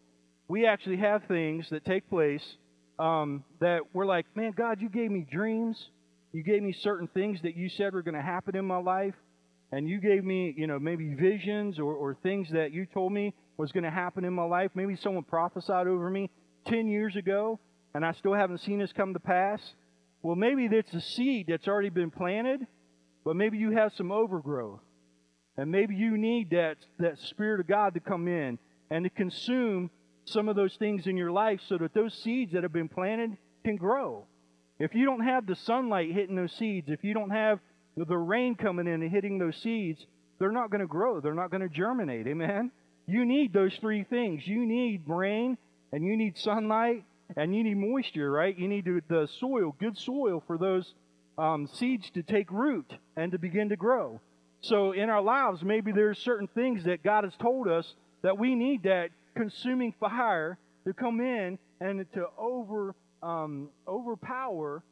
we 0.49 0.67
actually 0.67 0.99
have 0.99 1.25
things 1.25 1.67
that 1.71 1.85
take 1.85 2.09
place 2.09 2.45
um, 2.99 3.45
that 3.61 3.81
we're 3.93 4.07
like, 4.07 4.27
man, 4.37 4.53
God, 4.57 4.81
you 4.81 4.89
gave 4.89 5.11
me 5.11 5.27
dreams. 5.31 5.77
You 6.33 6.43
gave 6.43 6.63
me 6.63 6.75
certain 6.83 7.09
things 7.09 7.41
that 7.43 7.57
you 7.57 7.69
said 7.71 7.95
were 7.95 8.03
going 8.03 8.15
to 8.15 8.23
happen 8.23 8.55
in 8.57 8.65
my 8.65 8.79
life. 8.79 9.15
And 9.73 9.89
you 9.89 10.01
gave 10.01 10.23
me, 10.23 10.55
you 10.57 10.67
know, 10.67 10.79
maybe 10.79 11.15
visions 11.15 11.79
or, 11.81 11.93
or 11.95 12.17
things 12.23 12.49
that 12.53 12.73
you 12.73 12.87
told 12.87 13.13
me 13.13 13.35
was 13.57 13.73
going 13.73 13.85
to 13.85 13.91
happen 13.91 14.25
in 14.25 14.33
my 14.33 14.45
life. 14.45 14.71
Maybe 14.75 14.97
someone 14.97 15.25
prophesied 15.25 15.89
over 15.89 16.09
me 16.09 16.31
10 16.67 16.87
years 16.87 17.17
ago 17.17 17.59
and 17.97 18.05
I 18.05 18.13
still 18.13 18.35
haven't 18.35 18.59
seen 18.59 18.79
this 18.79 18.93
come 18.93 19.15
to 19.15 19.19
pass. 19.19 19.59
Well, 20.23 20.37
maybe 20.37 20.67
it's 20.71 20.93
a 20.93 21.01
seed 21.01 21.47
that's 21.49 21.67
already 21.67 21.89
been 21.89 22.11
planted, 22.11 22.67
but 23.25 23.37
maybe 23.37 23.57
you 23.57 23.71
have 23.71 23.95
some 23.95 24.13
overgrowth. 24.13 24.81
And 25.57 25.71
maybe 25.71 25.95
you 25.95 26.19
need 26.19 26.51
that, 26.51 26.77
that 26.99 27.19
Spirit 27.19 27.61
of 27.61 27.67
God 27.67 27.95
to 27.95 28.01
come 28.01 28.29
in 28.29 28.59
and 28.91 29.05
to 29.05 29.09
consume 29.09 29.89
some 30.27 30.51
of 30.51 30.57
those 30.57 30.77
things 30.77 31.07
in 31.07 31.17
your 31.17 31.31
life 31.31 31.61
so 31.71 31.79
that 31.79 31.95
those 31.95 32.13
seeds 32.23 32.53
that 32.53 32.65
have 32.65 32.73
been 32.75 32.91
planted 32.91 33.39
can 33.65 33.77
grow. 33.77 34.27
If 34.79 34.95
you 34.95 35.07
don't 35.07 35.25
have 35.25 35.47
the 35.47 35.57
sunlight 35.57 36.13
hitting 36.13 36.37
those 36.37 36.53
seeds, 36.53 36.91
if 36.91 37.03
you 37.03 37.15
don't 37.15 37.31
have 37.31 37.61
the 37.97 38.19
rain 38.19 38.57
coming 38.57 38.87
in 38.87 39.01
and 39.01 39.11
hitting 39.11 39.39
those 39.39 39.57
seeds, 39.63 40.05
they're 40.39 40.53
not 40.53 40.71
going 40.71 40.83
to 40.83 40.87
grow. 40.87 41.23
They're 41.23 41.33
not 41.33 41.51
going 41.51 41.67
to 41.67 41.75
germinate. 41.75 42.27
Amen? 42.27 42.73
You 43.07 43.25
need 43.25 43.55
those 43.55 43.75
three 43.81 44.05
things. 44.05 44.47
You 44.47 44.67
need 44.67 45.05
rain, 45.07 45.57
and 45.93 46.05
you 46.05 46.15
need 46.19 46.37
sunlight, 46.37 47.05
and 47.37 47.55
you 47.55 47.65
need 47.65 47.77
moisture, 47.77 48.31
right? 48.31 48.57
You 48.57 48.69
need 48.69 48.85
the 48.85 49.29
soil, 49.41 49.75
good 49.79 49.99
soil 49.99 50.43
for 50.47 50.59
those 50.59 50.95
um, 51.39 51.67
seeds 51.67 52.11
to 52.11 52.23
take 52.23 52.51
root 52.51 52.93
and 53.17 53.33
to 53.33 53.39
begin 53.39 53.71
to 53.71 53.77
grow. 53.77 54.21
So 54.61 54.93
in 54.93 55.11
our 55.11 55.23
lives, 55.23 55.63
maybe 55.63 55.93
there's 55.93 56.19
certain 56.19 56.49
things 56.49 56.85
that 56.85 57.03
God 57.03 57.25
has 57.25 57.35
told 57.41 57.69
us 57.69 57.95
that 58.23 58.39
we 58.39 58.55
need 58.55 58.85
that 58.85 59.11
consuming 59.37 59.95
fire 60.01 60.59
to 60.87 60.93
come 60.93 61.21
in 61.21 61.59
and 61.81 62.07
to 62.15 62.27
over 62.39 62.95
um, 63.23 63.71
overpower 63.87 64.83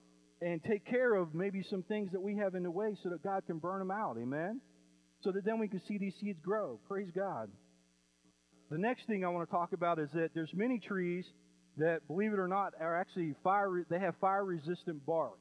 and 0.43 0.63
take 0.63 0.85
care 0.85 1.15
of 1.15 1.35
maybe 1.35 1.63
some 1.63 1.83
things 1.85 2.13
that 2.13 2.21
we 2.21 2.37
have 2.37 2.55
in 2.55 2.63
the 2.63 2.71
way 2.71 2.97
so 3.03 3.09
that 3.09 3.23
God 3.23 3.45
can 3.47 3.59
burn 3.59 3.79
them 3.79 3.91
out. 3.91 4.17
Amen? 4.19 4.61
So 5.23 5.33
that 5.33 5.45
then 5.45 5.59
we 5.59 5.69
can 5.69 5.81
see 5.87 5.97
these 5.97 6.15
seeds 6.21 6.39
grow. 6.41 6.79
Praise 6.89 7.11
God. 7.15 7.51
The 8.71 8.79
next 8.79 9.07
thing 9.07 9.25
I 9.25 9.29
want 9.29 9.49
to 9.49 9.53
talk 9.53 9.73
about 9.73 9.99
is 9.99 10.09
that 10.15 10.31
there's 10.35 10.53
many 10.53 10.79
trees 10.79 11.25
that, 11.79 12.07
believe 12.07 12.33
it 12.33 12.39
or 12.39 12.49
not, 12.49 12.73
are 12.81 12.99
actually 12.99 13.35
fire. 13.43 13.85
They 13.89 13.99
have 13.99 14.15
fire-resistant 14.21 15.05
bark. 15.07 15.39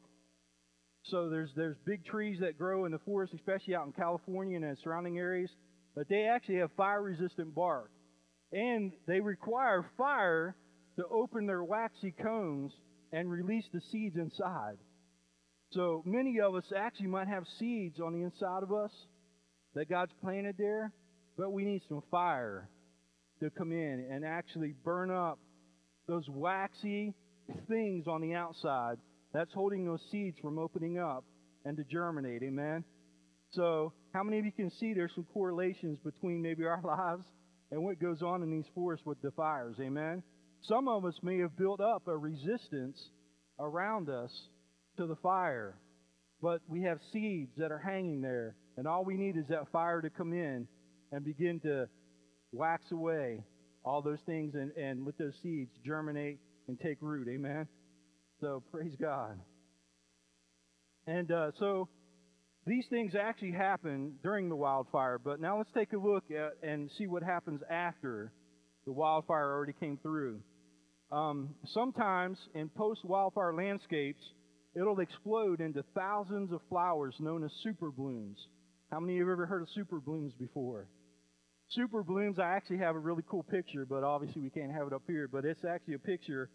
So 1.06 1.30
there's 1.30 1.50
there's 1.56 1.76
big 1.86 2.06
trees 2.06 2.40
that 2.40 2.58
grow 2.58 2.86
in 2.86 2.92
the 2.92 3.00
forest, 3.00 3.34
especially 3.34 3.76
out 3.76 3.86
in 3.86 3.92
California 3.92 4.58
and 4.58 4.78
surrounding 4.84 5.18
areas, 5.18 5.50
but 5.96 6.08
they 6.10 6.24
actually 6.24 6.58
have 6.58 6.72
fire-resistant 6.78 7.54
bark, 7.54 7.92
and 8.52 8.94
they 9.08 9.20
require 9.20 9.86
fire 9.98 10.56
to 10.98 11.06
open 11.08 11.46
their 11.46 11.64
waxy 11.64 12.14
cones 12.22 12.72
and 13.12 13.30
release 13.30 13.66
the 13.74 13.82
seeds 13.92 14.16
inside. 14.16 14.78
So 15.72 16.04
many 16.06 16.40
of 16.40 16.56
us 16.56 16.66
actually 16.76 17.08
might 17.08 17.28
have 17.28 17.44
seeds 17.60 18.00
on 18.00 18.14
the 18.14 18.24
inside 18.24 18.64
of 18.64 18.72
us 18.72 18.92
that 19.76 19.90
God's 19.90 20.14
planted 20.22 20.56
there, 20.58 20.92
but 21.38 21.52
we 21.52 21.66
need 21.66 21.82
some 21.90 22.02
fire 22.12 22.70
to 23.40 23.50
come 23.50 23.72
in 23.72 24.08
and 24.12 24.24
actually 24.24 24.74
burn 24.86 25.12
up 25.12 25.40
those 26.08 26.26
waxy 26.30 27.14
things 27.68 28.08
on 28.08 28.22
the 28.22 28.34
outside 28.34 28.98
that's 29.34 29.54
holding 29.54 29.86
those 29.86 30.02
seeds 30.12 30.38
from 30.42 30.60
opening 30.60 31.00
up 31.00 31.24
and 31.66 31.78
to 31.78 31.84
germinate. 31.84 32.44
Amen. 32.44 32.84
So, 33.52 33.94
how 34.14 34.24
many 34.24 34.40
of 34.40 34.46
you 34.46 34.52
can 34.52 34.72
see 34.72 34.94
there's 34.94 35.14
some 35.16 35.28
correlations 35.34 36.00
between 36.04 36.42
maybe 36.42 36.66
our 36.66 36.82
lives 36.84 37.26
and 37.72 37.84
what 37.84 38.00
goes 38.00 38.22
on 38.22 38.44
in 38.44 38.52
these 38.52 38.66
forests 38.76 39.06
with 39.06 39.22
the 39.22 39.32
fires? 39.32 39.76
Amen. 39.80 40.24
Some 40.64 40.88
of 40.88 41.06
us 41.06 41.16
may 41.24 41.40
have 41.40 41.58
built 41.58 41.82
up 41.82 42.08
a 42.08 42.18
resistance 42.18 42.98
around 43.60 44.10
us 44.10 44.32
to 44.98 45.08
the 45.08 45.16
fire, 45.18 45.78
but 46.42 46.62
we 46.68 46.84
have 46.84 47.00
seeds 47.12 47.52
that 47.58 47.72
are 47.72 47.80
hanging 47.80 48.22
there, 48.22 48.56
and 48.78 48.88
all 48.88 49.04
we 49.04 49.16
need 49.16 49.36
is 49.38 49.46
that 49.50 49.72
fire 49.72 50.02
to 50.02 50.10
come 50.10 50.34
in 50.34 50.68
and 51.12 51.26
begin 51.26 51.60
to 51.62 51.88
wax 52.52 52.84
away 52.92 53.44
all 53.84 54.02
those 54.02 54.20
things 54.26 54.54
and, 54.56 54.72
and 54.72 55.06
let 55.06 55.18
those 55.18 55.34
seeds 55.42 55.72
germinate 55.86 56.40
and 56.68 56.80
take 56.80 56.98
root. 57.02 57.28
Amen. 57.28 57.68
So 58.40 58.64
praise 58.72 58.94
God. 59.00 59.40
And 61.06 61.32
uh, 61.32 61.52
so 61.60 61.90
these 62.66 62.86
things 62.90 63.14
actually 63.20 63.52
happen 63.52 64.14
during 64.24 64.48
the 64.48 64.56
wildfire, 64.56 65.20
but 65.20 65.42
now 65.42 65.58
let's 65.58 65.72
take 65.74 65.92
a 65.94 65.98
look 65.98 66.24
at 66.32 66.68
and 66.68 66.90
see 66.98 67.08
what 67.08 67.24
happens 67.24 67.62
after 67.70 68.32
the 68.86 68.92
wildfire 68.92 69.52
already 69.52 69.74
came 69.74 69.98
through. 70.02 70.40
Um, 71.12 71.56
sometimes 71.74 72.38
in 72.56 72.70
post 72.70 73.04
wildfire 73.04 73.54
landscapes, 73.54 74.24
it'll 74.76 75.00
explode 75.00 75.60
into 75.62 75.84
thousands 75.94 76.52
of 76.52 76.62
flowers 76.70 77.16
known 77.20 77.44
as 77.44 77.52
super 77.64 77.92
blooms. 77.92 78.38
How 78.92 79.00
many 79.00 79.14
of 79.14 79.18
you 79.18 79.28
have 79.28 79.34
ever 79.34 79.46
heard 79.46 79.62
of 79.62 79.70
super 79.76 80.00
blooms 80.00 80.34
before? 80.40 80.88
Super 81.76 82.04
blooms, 82.04 82.38
I 82.40 82.56
actually 82.56 82.80
have 82.80 82.96
a 82.96 83.00
really 83.00 83.24
cool 83.30 83.44
picture, 83.44 83.86
but 83.86 84.04
obviously 84.04 84.42
we 84.42 84.50
can't 84.50 84.72
have 84.72 84.88
it 84.88 84.94
up 84.94 85.04
here. 85.08 85.28
But 85.32 85.46
it's 85.46 85.64
actually 85.66 85.96
a 85.96 86.00
picture, 86.00 86.50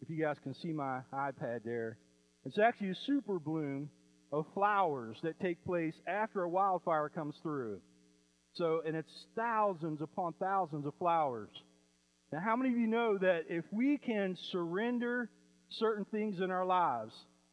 if 0.00 0.10
you 0.10 0.20
guys 0.20 0.36
can 0.42 0.54
see 0.54 0.72
my 0.72 1.00
iPad 1.12 1.60
there. 1.64 1.98
It's 2.44 2.58
actually 2.58 2.90
a 2.90 2.96
super 3.06 3.38
bloom 3.38 3.90
of 4.32 4.46
flowers 4.54 5.16
that 5.22 5.38
take 5.40 5.64
place 5.64 5.94
after 6.08 6.42
a 6.42 6.48
wildfire 6.48 7.08
comes 7.08 7.34
through. 7.42 7.80
So, 8.54 8.82
and 8.86 8.96
it's 8.96 9.26
thousands 9.36 10.00
upon 10.00 10.34
thousands 10.40 10.86
of 10.86 10.94
flowers. 10.98 11.50
Now, 12.32 12.40
how 12.44 12.56
many 12.56 12.70
of 12.70 12.78
you 12.78 12.86
know 12.86 13.18
that 13.18 13.42
if 13.48 13.64
we 13.72 13.98
can 13.98 14.36
surrender 14.50 15.30
certain 15.78 16.04
things 16.06 16.40
in 16.40 16.50
our 16.50 16.64
lives, 16.64 17.12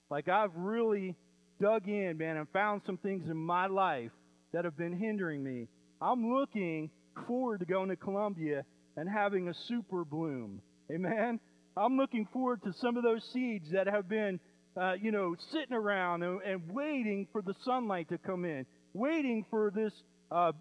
like 0.10 0.27
I've 0.27 0.56
really 0.56 1.16
dug 1.62 1.88
in, 1.88 2.18
man, 2.18 2.38
and 2.38 2.48
found 2.50 2.82
some 2.86 2.98
things 2.98 3.30
in 3.30 3.38
my 3.38 3.68
life 3.68 4.12
that 4.54 4.66
have 4.66 4.77
been 4.77 4.98
hindering 4.98 5.44
me, 5.44 5.68
I'm 6.01 6.34
looking 6.34 6.92
forward 7.27 7.60
to 7.60 7.66
going 7.66 7.89
to 7.89 7.96
Colombia 7.96 8.63
and 8.96 9.10
having 9.10 9.48
a 9.48 9.54
super 9.68 10.06
bloom. 10.06 10.62
Amen? 10.92 11.39
I'm 11.75 11.98
looking 11.98 12.27
forward 12.32 12.62
to 12.63 12.74
some 12.74 12.98
of 12.98 13.04
those 13.04 13.24
seeds 13.34 13.72
that 13.72 13.88
have 13.88 14.08
been, 14.08 14.39
uh, 14.80 14.94
you 14.94 15.12
know, 15.12 15.36
sitting 15.51 15.74
around 15.74 16.24
and, 16.24 16.42
and, 16.42 16.72
waiting 16.72 17.27
for 17.32 17.42
the 17.42 17.54
sunlight 17.63 18.10
to 18.10 18.18
come 18.18 18.46
in, 18.46 18.66
waiting 18.94 19.46
for 19.50 19.72
this 19.72 19.94
uh, 20.32 20.51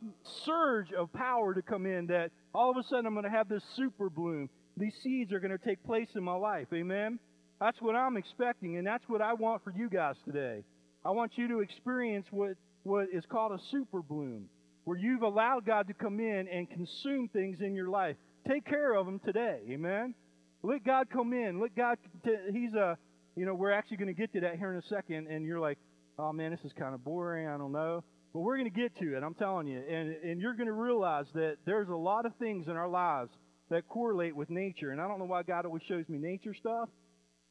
surge 0.45 0.93
of 0.93 1.13
power 1.13 1.55
to 1.55 1.63
come 1.63 1.87
in 1.87 2.07
that 2.07 2.31
all 2.55 2.71
of 2.71 2.77
a 2.77 2.83
sudden 2.85 3.07
I'm 3.07 3.15
going 3.15 3.25
to 3.25 3.31
have 3.31 3.49
this 3.49 3.63
super 3.75 4.11
bloom. 4.11 4.49
These 4.77 4.95
seeds 5.03 5.33
are 5.33 5.41
going 5.41 5.57
to 5.57 5.65
take 5.65 5.83
place 5.85 6.09
in 6.15 6.23
my 6.23 6.35
life. 6.35 6.69
Amen? 6.73 7.19
That's 7.61 7.81
what 7.81 7.97
I'm 7.97 8.17
expecting, 8.19 8.77
and 8.77 8.87
that's 8.87 9.05
what 9.09 9.23
I 9.23 9.33
want 9.33 9.65
for 9.65 9.73
you 9.75 9.89
guys 9.89 10.17
today. 10.27 10.63
I 11.05 11.11
want 11.11 11.33
you 11.37 11.49
to 11.49 11.61
experience 11.61 12.27
what, 12.31 12.57
what 12.83 13.07
is 13.13 13.25
called 13.31 13.53
a 13.53 13.63
super 13.71 14.03
bloom 14.03 14.49
where 14.87 14.97
you've 14.97 15.23
allowed 15.23 15.67
God 15.67 15.89
to 15.89 15.95
come 15.95 16.21
in 16.21 16.47
and 16.49 16.71
consume 16.71 17.29
things 17.29 17.59
in 17.61 17.75
your 17.75 17.91
life. 17.91 18.17
Take 18.49 18.65
care 18.65 18.95
of 18.95 19.05
them 19.05 19.19
today. 19.19 19.59
Amen. 19.69 20.15
Let 20.63 20.85
God 20.85 21.09
come 21.13 21.33
in. 21.33 21.61
Let 21.61 21.75
God. 21.75 21.99
T- 22.25 22.31
he's 22.53 22.73
a. 22.73 22.97
You 23.35 23.45
know, 23.45 23.55
we're 23.55 23.73
actually 23.73 23.99
going 23.99 24.15
to 24.15 24.19
get 24.19 24.33
to 24.33 24.41
that 24.41 24.57
here 24.57 24.73
in 24.73 24.79
a 24.79 24.87
second, 24.87 25.27
and 25.27 25.45
you're 25.45 25.61
like, 25.61 25.77
oh 26.19 26.33
man, 26.33 26.53
this 26.53 26.61
is 26.65 26.73
kind 26.79 26.95
of 26.95 27.05
boring. 27.05 27.49
I 27.49 27.59
don't 27.59 27.73
know. 27.73 28.03
But 28.33 28.41
we're 28.41 28.57
going 28.57 28.71
to 28.71 28.81
get 28.81 28.97
to 29.01 29.17
it. 29.17 29.23
I'm 29.23 29.35
telling 29.35 29.67
you, 29.67 29.79
and 29.79 30.15
and 30.23 30.41
you're 30.41 30.55
going 30.55 30.69
to 30.69 30.73
realize 30.73 31.27
that 31.35 31.57
there's 31.67 31.89
a 31.89 31.97
lot 31.97 32.25
of 32.25 32.33
things 32.39 32.69
in 32.69 32.77
our 32.77 32.89
lives 32.89 33.31
that 33.71 33.89
correlate 33.89 34.37
with 34.37 34.51
nature. 34.51 34.93
And 34.93 35.01
I 35.01 35.09
don't 35.09 35.19
know 35.19 35.27
why 35.27 35.43
God 35.43 35.67
always 35.67 35.83
shows 35.89 36.09
me 36.09 36.19
nature 36.19 36.55
stuff, 36.55 36.89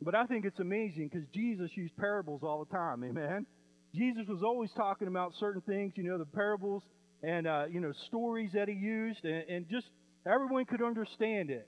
but 0.01 0.15
I 0.15 0.25
think 0.25 0.45
it's 0.45 0.59
amazing 0.59 1.09
because 1.11 1.27
Jesus 1.33 1.69
used 1.75 1.97
parables 1.97 2.41
all 2.43 2.63
the 2.63 2.73
time. 2.73 3.03
Amen. 3.03 3.45
Jesus 3.93 4.23
was 4.29 4.41
always 4.41 4.71
talking 4.77 5.09
about 5.09 5.33
certain 5.37 5.61
things. 5.61 5.93
You 5.97 6.03
know, 6.03 6.17
the 6.17 6.25
parables 6.25 6.81
and 7.23 7.47
uh, 7.47 7.65
you 7.69 7.79
know 7.79 7.91
stories 8.07 8.51
that 8.53 8.67
he 8.67 8.75
used, 8.75 9.23
and, 9.23 9.43
and, 9.49 9.69
just 9.69 9.87
everyone 10.25 10.65
could 10.65 10.81
understand 10.81 11.49
it 11.49 11.67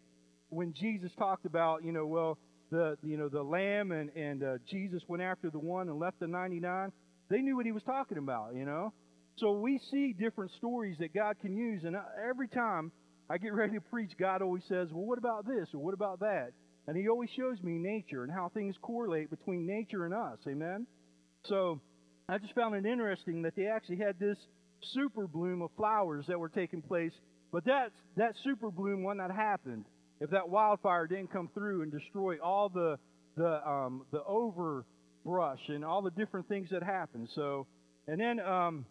when 0.49 0.73
Jesus 0.73 1.11
talked 1.17 1.45
about 1.45 1.83
you 1.83 1.91
know 1.91 2.05
well 2.05 2.37
the 2.71 2.97
you 3.03 3.17
know 3.17 3.29
the 3.29 3.41
lamb 3.41 3.91
and 3.91 4.09
and 4.15 4.43
uh, 4.43 4.57
Jesus 4.69 5.01
went 5.07 5.23
after 5.23 5.49
the 5.49 5.59
one 5.59 5.89
and 5.89 5.99
left 5.99 6.19
the 6.19 6.27
99. 6.27 6.91
They 7.29 7.39
knew 7.39 7.55
what 7.55 7.65
he 7.65 7.71
was 7.71 7.83
talking 7.83 8.17
about, 8.17 8.55
you 8.55 8.65
know. 8.65 8.93
So 9.37 9.51
we 9.51 9.79
see 9.91 10.13
different 10.13 10.51
stories 10.57 10.97
that 10.99 11.13
God 11.13 11.35
can 11.41 11.55
use, 11.55 11.83
and 11.83 11.95
every 12.29 12.47
time 12.47 12.91
I 13.29 13.37
get 13.37 13.53
ready 13.53 13.73
to 13.73 13.81
preach, 13.81 14.11
God 14.19 14.41
always 14.41 14.63
says, 14.67 14.89
"Well, 14.91 15.05
what 15.05 15.17
about 15.17 15.45
this 15.45 15.67
or 15.73 15.79
what 15.79 15.93
about 15.93 16.19
that?" 16.19 16.51
And 16.87 16.95
He 16.95 17.09
always 17.09 17.29
shows 17.35 17.61
me 17.61 17.77
nature 17.77 18.23
and 18.23 18.31
how 18.31 18.49
things 18.49 18.75
correlate 18.81 19.29
between 19.29 19.67
nature 19.67 20.05
and 20.05 20.13
us. 20.13 20.39
Amen. 20.47 20.87
So 21.45 21.79
I 22.29 22.37
just 22.37 22.53
found 22.55 22.75
it 22.75 22.85
interesting 22.85 23.41
that 23.43 23.55
they 23.55 23.67
actually 23.67 23.97
had 23.97 24.19
this 24.19 24.37
super 24.93 25.27
bloom 25.27 25.61
of 25.61 25.69
flowers 25.77 26.25
that 26.27 26.39
were 26.39 26.49
taking 26.49 26.81
place. 26.81 27.11
But 27.51 27.65
that, 27.65 27.91
that 28.17 28.33
super 28.43 28.69
bloom 28.71 29.03
would 29.03 29.17
not 29.17 29.31
happened 29.31 29.85
if 30.19 30.29
that 30.31 30.49
wildfire 30.49 31.07
didn't 31.07 31.31
come 31.31 31.49
through 31.53 31.83
and 31.83 31.91
destroy 31.91 32.37
all 32.39 32.69
the, 32.69 32.97
the, 33.35 33.67
um, 33.67 34.05
the 34.11 34.19
overbrush 34.19 35.59
and 35.69 35.85
all 35.85 36.01
the 36.01 36.11
different 36.11 36.47
things 36.47 36.69
that 36.71 36.83
happened. 36.83 37.29
So, 37.35 37.67
and 38.07 38.19
then 38.19 38.39
um, 38.39 38.85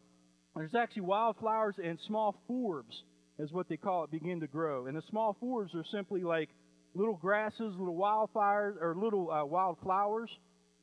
there's 0.54 0.74
actually 0.74 1.02
wildflowers 1.02 1.74
and 1.82 1.98
small 2.06 2.36
forbs, 2.48 2.94
is 3.38 3.52
what 3.52 3.68
they 3.68 3.76
call 3.76 4.04
it, 4.04 4.10
begin 4.10 4.40
to 4.40 4.46
grow. 4.46 4.86
And 4.86 4.96
the 4.96 5.02
small 5.10 5.36
forbs 5.42 5.74
are 5.74 5.84
simply 5.92 6.22
like 6.22 6.48
little 6.94 7.16
grasses, 7.16 7.74
little 7.78 7.96
wildfires, 7.96 8.80
or 8.80 8.94
little 8.96 9.30
uh, 9.30 9.44
wildflowers 9.44 10.30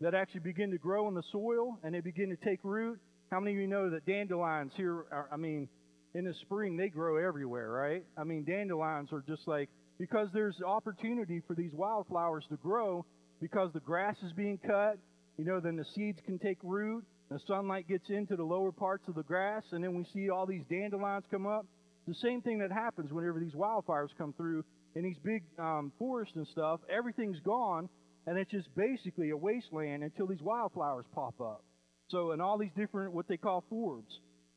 that 0.02 0.14
actually 0.14 0.42
begin 0.42 0.72
to 0.72 0.78
grow 0.78 1.08
in 1.08 1.16
the 1.16 1.24
soil 1.32 1.80
and 1.84 1.96
they 1.96 2.02
begin 2.02 2.30
to 2.30 2.36
take 2.46 2.60
root 2.64 3.00
how 3.34 3.40
many 3.40 3.56
of 3.56 3.62
you 3.62 3.68
know 3.68 3.90
that 3.90 4.06
dandelions 4.06 4.72
here, 4.78 5.06
are, 5.12 5.28
I 5.32 5.38
mean, 5.38 5.68
in 6.14 6.26
the 6.26 6.36
spring, 6.42 6.78
they 6.78 6.90
grow 6.90 7.18
everywhere, 7.18 7.72
right? 7.72 8.06
I 8.16 8.24
mean, 8.24 8.44
dandelions 8.44 9.12
are 9.12 9.24
just 9.28 9.48
like, 9.48 9.70
because 9.98 10.28
there's 10.34 10.56
opportunity 10.62 11.42
for 11.48 11.56
these 11.56 11.72
wildflowers 11.74 12.46
to 12.50 12.58
grow 12.58 13.04
because 13.42 13.72
the 13.74 13.80
grass 13.80 14.16
is 14.24 14.32
being 14.34 14.60
cut, 14.60 15.00
you 15.40 15.46
know, 15.46 15.60
then 15.60 15.76
the 15.76 15.86
seeds 15.96 16.20
can 16.24 16.38
take 16.38 16.60
root, 16.62 17.04
the 17.32 17.40
sunlight 17.48 17.88
gets 17.88 18.08
into 18.10 18.36
the 18.36 18.44
lower 18.44 18.72
parts 18.72 19.08
of 19.08 19.16
the 19.16 19.24
grass, 19.24 19.64
and 19.72 19.84
then 19.84 19.96
we 19.96 20.06
see 20.14 20.30
all 20.30 20.46
these 20.46 20.64
dandelions 20.70 21.26
come 21.32 21.48
up. 21.48 21.66
The 22.08 22.14
same 22.22 22.40
thing 22.44 22.60
that 22.60 22.72
happens 22.72 23.12
whenever 23.12 23.40
these 23.40 23.54
wildfires 23.54 24.10
come 24.16 24.34
through 24.38 24.64
in 24.94 25.04
these 25.04 25.18
big 25.24 25.42
um, 25.58 25.92
forests 25.98 26.36
and 26.36 26.48
stuff, 26.50 26.82
everything's 26.88 27.40
gone, 27.40 27.90
and 28.28 28.38
it's 28.38 28.52
just 28.52 28.68
basically 28.76 29.32
a 29.32 29.38
wasteland 29.38 30.04
until 30.04 30.28
these 30.28 30.42
wildflowers 30.42 31.06
pop 31.16 31.34
up. 31.42 31.64
So, 32.10 32.32
and 32.32 32.42
all 32.42 32.58
these 32.58 32.72
different, 32.76 33.14
what 33.14 33.28
they 33.28 33.38
call 33.38 33.64
forbs. 33.72 34.12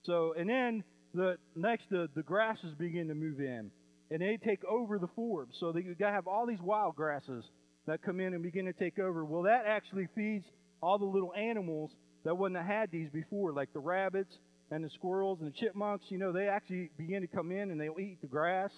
So, 0.04 0.34
and 0.38 0.48
then 0.48 0.84
the 1.14 1.36
next, 1.54 1.84
the, 1.90 2.08
the 2.14 2.22
grasses 2.22 2.74
begin 2.78 3.08
to 3.08 3.14
move 3.14 3.40
in. 3.40 3.70
And 4.10 4.20
they 4.20 4.38
take 4.44 4.64
over 4.64 4.98
the 4.98 5.08
forbs. 5.18 5.58
So 5.58 5.72
that 5.72 5.84
you 5.84 5.94
got 5.94 6.08
to 6.08 6.12
have 6.12 6.26
all 6.26 6.46
these 6.46 6.60
wild 6.60 6.94
grasses 6.94 7.44
that 7.86 8.02
come 8.02 8.20
in 8.20 8.34
and 8.34 8.42
begin 8.42 8.66
to 8.66 8.72
take 8.72 8.98
over. 8.98 9.24
Well, 9.24 9.42
that 9.42 9.64
actually 9.66 10.08
feeds 10.14 10.44
all 10.82 10.98
the 10.98 11.04
little 11.04 11.32
animals 11.34 11.90
that 12.24 12.36
wouldn't 12.36 12.60
have 12.60 12.66
had 12.66 12.90
these 12.90 13.08
before, 13.10 13.52
like 13.52 13.72
the 13.72 13.80
rabbits 13.80 14.32
and 14.70 14.84
the 14.84 14.90
squirrels 14.90 15.38
and 15.40 15.52
the 15.52 15.56
chipmunks. 15.56 16.04
You 16.08 16.18
know, 16.18 16.32
they 16.32 16.48
actually 16.48 16.90
begin 16.98 17.22
to 17.22 17.28
come 17.28 17.52
in 17.52 17.70
and 17.70 17.80
they'll 17.80 17.98
eat 17.98 18.20
the 18.20 18.26
grass. 18.26 18.70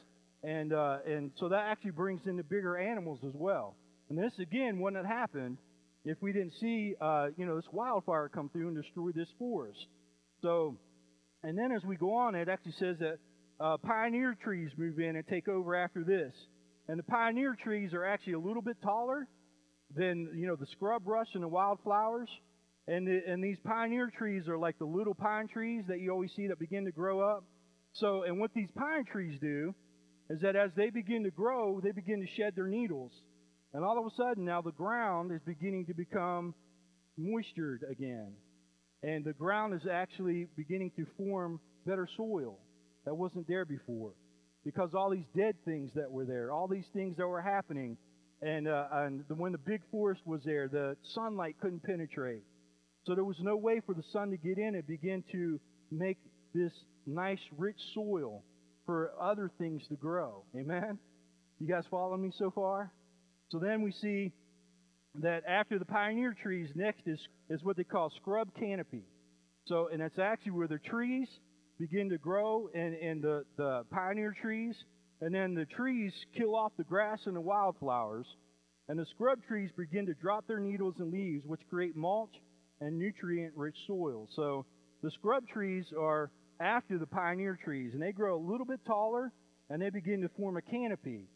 And, 0.45 0.73
uh, 0.73 0.99
and 1.07 1.33
so 1.41 1.49
that 1.49 1.65
actually 1.67 1.93
brings 1.93 2.21
in 2.27 2.37
the 2.37 2.45
bigger 2.45 2.77
animals 2.77 3.21
as 3.27 3.33
well. 3.35 3.75
And 4.09 4.19
this, 4.19 4.33
again, 4.39 4.79
wouldn't 4.79 5.05
have 5.05 5.19
happened 5.19 5.59
if 6.05 6.17
we 6.21 6.33
didn't 6.33 6.55
see, 6.61 6.95
uh, 7.01 7.29
you 7.37 7.47
know, 7.47 7.57
this 7.57 7.69
wildfire 7.73 8.29
come 8.29 8.49
through 8.49 8.69
and 8.69 8.77
destroy 8.77 9.11
this 9.13 9.29
forest. 9.39 9.87
So, 10.43 10.77
and 11.43 11.57
then 11.59 11.73
as 11.73 11.83
we 11.85 11.97
go 11.97 12.15
on, 12.15 12.35
it 12.35 12.49
actually 12.49 12.75
says 12.79 12.97
that 13.01 13.19
uh, 13.61 13.77
pioneer 13.79 14.37
trees 14.43 14.71
move 14.77 14.99
in 14.99 15.17
and 15.17 15.27
take 15.27 15.49
over 15.49 15.75
after 15.75 16.05
this. 16.05 16.33
And 16.89 16.99
the 16.99 17.05
pioneer 17.05 17.57
trees 17.63 17.93
are 17.93 18.05
actually 18.05 18.35
a 18.35 18.39
little 18.39 18.63
bit 18.63 18.77
taller 18.83 19.29
than, 19.95 20.31
you 20.35 20.47
know, 20.47 20.57
the 20.57 20.67
scrub 20.73 21.05
brush 21.05 21.29
and 21.35 21.43
the 21.43 21.49
wildflowers. 21.49 22.29
And, 22.87 23.07
the, 23.07 23.21
and 23.27 23.45
these 23.45 23.59
pioneer 23.67 24.11
trees 24.17 24.49
are 24.49 24.57
like 24.57 24.79
the 24.79 24.87
little 24.87 25.15
pine 25.15 25.49
trees 25.49 25.85
that 25.89 26.01
you 26.01 26.11
always 26.11 26.31
see 26.35 26.47
that 26.49 26.59
begin 26.59 26.87
to 26.87 26.93
grow 26.93 27.21
up. 27.21 27.45
So, 27.93 28.23
and 28.23 28.39
what 28.39 28.53
these 28.55 28.71
pine 28.77 29.05
trees 29.05 29.39
do 29.41 29.75
is 30.31 30.41
that 30.41 30.57
as 30.57 30.71
they 30.77 30.91
begin 30.91 31.25
to 31.25 31.31
grow, 31.31 31.81
they 31.83 31.91
begin 31.91 32.21
to 32.21 32.27
shed 32.37 32.55
their 32.55 32.67
needles. 32.69 33.13
And 33.75 33.85
all 33.85 33.99
of 33.99 34.07
a 34.07 34.15
sudden, 34.17 34.45
now 34.45 34.63
the 34.63 34.73
ground 34.73 35.33
is 35.33 35.41
beginning 35.45 35.87
to 35.87 35.95
become 35.95 36.55
moistured 37.17 37.83
again. 37.91 38.33
And 39.03 39.25
the 39.25 39.33
ground 39.33 39.75
is 39.75 39.87
actually 39.91 40.47
beginning 40.57 40.93
to 40.97 41.07
form 41.17 41.61
better 41.87 42.09
soil 42.17 42.59
that 43.05 43.15
wasn't 43.15 43.47
there 43.47 43.65
before. 43.65 44.13
Because 44.65 44.91
all 44.95 45.11
these 45.11 45.29
dead 45.37 45.55
things 45.65 45.91
that 45.95 46.11
were 46.11 46.25
there, 46.25 46.51
all 46.53 46.67
these 46.67 46.87
things 46.93 47.17
that 47.17 47.27
were 47.27 47.41
happening, 47.41 47.97
and, 48.43 48.69
uh, 48.69 48.87
and 48.93 49.25
the, 49.29 49.35
when 49.35 49.53
the 49.53 49.59
big 49.59 49.83
forest 49.91 50.23
was 50.25 50.43
there, 50.45 50.69
the 50.69 50.97
sunlight 51.15 51.57
couldn't 51.61 51.83
penetrate. 51.83 52.43
So 53.05 53.15
there 53.15 53.25
was 53.25 53.39
no 53.41 53.57
way 53.57 53.81
for 53.85 53.95
the 53.95 54.03
sun 54.13 54.31
to 54.31 54.37
get 54.37 54.59
in 54.59 54.75
and 54.75 54.87
begin 54.87 55.25
to 55.33 55.61
make 55.91 56.19
this 56.55 56.73
nice, 57.07 57.41
rich 57.57 57.81
soil 57.95 58.43
for 58.85 59.13
other 59.21 59.51
things 59.59 59.83
to 59.89 59.97
grow. 59.97 60.45
Amen? 60.57 60.99
You 61.59 61.69
guys 61.69 61.85
following 61.91 62.23
me 62.23 62.33
so 62.37 62.51
far? 62.51 62.93
So 63.51 63.59
then 63.59 63.83
we 63.83 63.93
see 63.93 64.33
that 65.17 65.43
after 65.47 65.79
the 65.79 65.85
pioneer 65.85 66.35
trees, 66.41 66.69
next 66.75 67.03
is, 67.07 67.19
is 67.49 67.63
what 67.63 67.77
they 67.77 67.85
call 67.85 68.11
scrub 68.17 68.49
canopy. 68.59 69.05
So, 69.67 69.89
and 69.93 70.01
that's 70.01 70.19
actually 70.19 70.53
where 70.53 70.69
the 70.69 70.79
trees 70.79 71.29
begin 71.79 72.09
to 72.11 72.19
grow 72.19 72.69
in, 72.75 72.95
in 72.95 73.21
the, 73.21 73.45
the 73.57 73.85
pioneer 73.91 74.35
trees, 74.41 74.75
and 75.21 75.35
then 75.35 75.55
the 75.55 75.67
trees 75.67 76.13
kill 76.37 76.55
off 76.55 76.73
the 76.77 76.85
grass 76.85 77.21
and 77.27 77.37
the 77.37 77.41
wildflowers, 77.41 78.27
and 78.89 78.99
the 78.99 79.07
scrub 79.07 79.39
trees 79.47 79.71
begin 79.77 80.07
to 80.07 80.15
drop 80.15 80.47
their 80.47 80.61
needles 80.61 80.95
and 80.99 81.13
leaves, 81.13 81.45
which 81.47 81.61
create 81.69 81.97
mulch 81.97 82.35
and 82.81 82.99
nutrient 82.99 83.55
rich 83.57 83.77
soil. 83.87 84.29
So 84.35 84.65
the 85.03 85.11
scrub 85.11 85.47
trees 85.49 85.87
are 85.99 86.31
after 86.61 86.99
the 86.99 87.07
pioneer 87.07 87.59
trees, 87.63 87.93
and 87.93 88.03
they 88.03 88.13
grow 88.13 88.37
a 88.37 88.45
little 88.45 88.67
bit 88.67 88.81
taller 88.87 89.33
and 89.71 89.83
they 89.83 89.91
begin 89.91 90.23
to 90.23 90.31
form 90.31 90.57
a 90.57 90.63
canopy. 90.63 91.27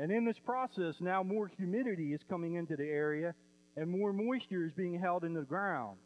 And 0.00 0.10
in 0.10 0.24
this 0.24 0.38
process, 0.46 0.94
now 0.98 1.22
more 1.22 1.50
humidity 1.58 2.14
is 2.14 2.22
coming 2.30 2.54
into 2.54 2.74
the 2.74 2.86
area 2.86 3.34
and 3.76 3.86
more 3.86 4.14
moisture 4.14 4.64
is 4.64 4.72
being 4.72 4.98
held 4.98 5.24
in 5.24 5.34
the 5.34 5.42
ground. 5.42 5.98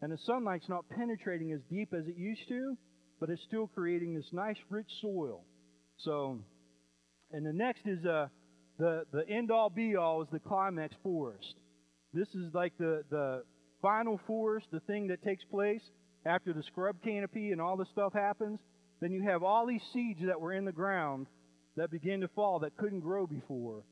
And 0.00 0.12
the 0.12 0.18
sunlight's 0.24 0.68
not 0.68 0.88
penetrating 0.88 1.50
as 1.50 1.58
deep 1.68 1.92
as 1.92 2.06
it 2.06 2.16
used 2.16 2.46
to, 2.48 2.76
but 3.18 3.28
it's 3.28 3.42
still 3.48 3.66
creating 3.66 4.14
this 4.14 4.28
nice, 4.32 4.56
rich 4.68 4.86
soil. 5.02 5.44
So, 5.98 6.38
and 7.32 7.44
the 7.44 7.52
next 7.52 7.80
is 7.86 8.06
uh, 8.06 8.28
the, 8.78 9.02
the 9.12 9.28
end 9.28 9.50
all 9.50 9.68
be 9.68 9.96
all 9.96 10.22
is 10.22 10.28
the 10.30 10.38
climax 10.38 10.94
forest. 11.02 11.56
This 12.14 12.28
is 12.28 12.54
like 12.54 12.72
the, 12.78 13.02
the 13.10 13.42
final 13.82 14.20
forest, 14.28 14.68
the 14.70 14.80
thing 14.80 15.08
that 15.08 15.24
takes 15.24 15.42
place 15.50 15.82
after 16.24 16.52
the 16.52 16.62
scrub 16.68 17.02
canopy 17.02 17.50
and 17.50 17.60
all 17.60 17.76
this 17.76 17.88
stuff 17.90 18.12
happens, 18.12 18.60
then 19.00 19.10
you 19.10 19.24
have 19.24 19.42
all 19.42 19.66
these 19.66 19.82
seeds 19.92 20.20
that 20.24 20.40
were 20.40 20.52
in 20.52 20.64
the 20.64 20.72
ground 20.72 21.26
that 21.80 21.90
begin 21.90 22.20
to 22.20 22.28
fall 22.28 22.58
that 22.58 22.76
couldn't 22.76 23.00
grow 23.00 23.26
before. 23.26 23.82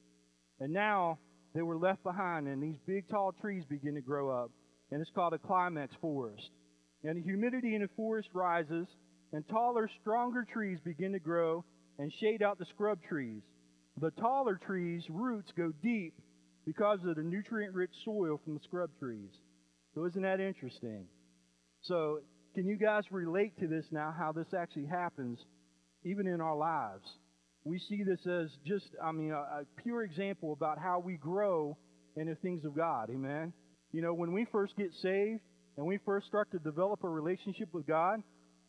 And 0.61 0.75
now 0.75 1.19
they 1.55 1.63
were 1.63 1.79
left 1.79 2.03
behind, 2.03 2.47
and 2.47 2.63
these 2.63 2.77
big 2.87 3.09
tall 3.09 3.33
trees 3.41 3.65
begin 3.67 3.95
to 3.95 4.03
grow 4.03 4.29
up. 4.31 4.51
And 4.91 5.01
it's 5.01 5.11
called 5.15 5.33
a 5.33 5.39
climax 5.39 5.95
forest. 5.99 6.51
And 7.03 7.17
the 7.17 7.23
humidity 7.23 7.75
in 7.75 7.81
the 7.81 7.89
forest 7.97 8.29
rises, 8.35 8.87
and 9.33 9.43
taller, 9.49 9.89
stronger 10.03 10.47
trees 10.53 10.79
begin 10.85 11.13
to 11.13 11.19
grow 11.19 11.65
and 11.99 12.13
shade 12.21 12.43
out 12.43 12.59
the 12.59 12.67
scrub 12.67 12.99
trees. 13.09 13.41
The 13.99 14.11
taller 14.11 14.61
trees' 14.67 15.05
roots 15.09 15.51
go 15.57 15.73
deep 15.83 16.13
because 16.67 16.99
of 17.09 17.17
the 17.17 17.23
nutrient 17.23 17.75
rich 17.75 17.93
soil 18.05 18.39
from 18.45 18.53
the 18.53 18.61
scrub 18.65 18.91
trees. 18.99 19.31
So, 19.95 20.05
isn't 20.05 20.23
that 20.23 20.41
interesting? 20.41 21.07
So, 21.85 22.21
can 22.55 22.67
you 22.67 22.77
guys 22.77 23.05
relate 23.11 23.59
to 23.61 23.67
this 23.67 23.87
now, 23.91 24.15
how 24.17 24.33
this 24.33 24.53
actually 24.55 24.87
happens, 24.87 25.39
even 26.05 26.27
in 26.27 26.43
our 26.43 26.57
lives? 26.57 27.09
We 27.69 27.79
see 27.89 28.03
this 28.03 28.21
as 28.27 28.49
just, 28.67 28.87
I 29.03 29.13
mean, 29.13 29.33
a, 29.33 29.37
a 29.37 29.65
pure 29.83 30.03
example 30.03 30.53
about 30.53 30.79
how 30.79 31.01
we 31.01 31.17
grow 31.17 31.77
in 32.17 32.29
the 32.29 32.35
things 32.37 32.65
of 32.65 32.75
God. 32.75 33.11
Amen? 33.11 33.53
You 33.93 34.03
know, 34.03 34.15
when 34.15 34.33
we 34.33 34.47
first 34.51 34.77
get 34.77 34.91
saved 35.03 35.41
and 35.77 35.87
we 35.87 35.99
first 36.05 36.27
start 36.27 36.51
to 36.53 36.59
develop 36.59 37.05
a 37.05 37.09
relationship 37.09 37.69
with 37.73 37.87
God, 37.87 38.23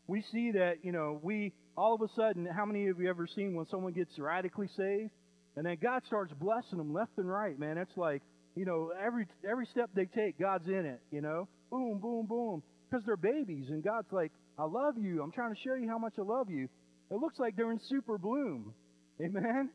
we 0.08 0.24
see 0.32 0.52
that, 0.52 0.84
you 0.84 0.92
know, 0.92 1.20
we, 1.22 1.54
all 1.78 1.96
of 1.96 2.02
a 2.02 2.14
sudden, 2.16 2.46
how 2.46 2.66
many 2.66 2.88
of 2.88 3.00
you 3.00 3.10
ever 3.10 3.28
seen 3.36 3.56
when 3.56 3.66
someone 3.68 3.94
gets 3.94 4.12
radically 4.18 4.68
saved? 4.76 5.12
And 5.56 5.66
then 5.66 5.78
God 5.82 6.04
starts 6.08 6.34
blessing 6.34 6.78
them 6.78 6.94
left 6.94 7.12
and 7.18 7.30
right, 7.30 7.58
man. 7.58 7.78
It's 7.78 7.98
like, 7.98 8.22
you 8.56 8.66
know, 8.66 8.92
every 9.02 9.28
every 9.50 9.68
step 9.72 9.90
they 9.96 10.06
take, 10.06 10.40
God's 10.40 10.68
in 10.68 10.86
it, 10.86 11.02
you 11.12 11.22
know? 11.22 11.48
Boom, 11.70 12.00
boom, 12.00 12.26
boom 12.26 12.64
because 12.90 13.06
they're 13.06 13.18
babies, 13.18 13.66
and 13.70 13.84
God's 13.84 14.12
like, 14.12 14.32
I 14.58 14.64
love 14.64 14.96
you. 14.98 15.22
I'm 15.22 15.32
trying 15.32 15.54
to 15.54 15.60
show 15.62 15.76
you 15.76 15.88
how 15.88 15.98
much 15.98 16.14
I 16.18 16.24
love 16.24 16.50
you. 16.50 16.68
It 17.12 17.16
looks 17.16 17.40
like 17.40 17.56
they're 17.56 17.72
in 17.72 17.80
super 17.90 18.18
bloom. 18.18 18.74
Amen? 19.22 19.70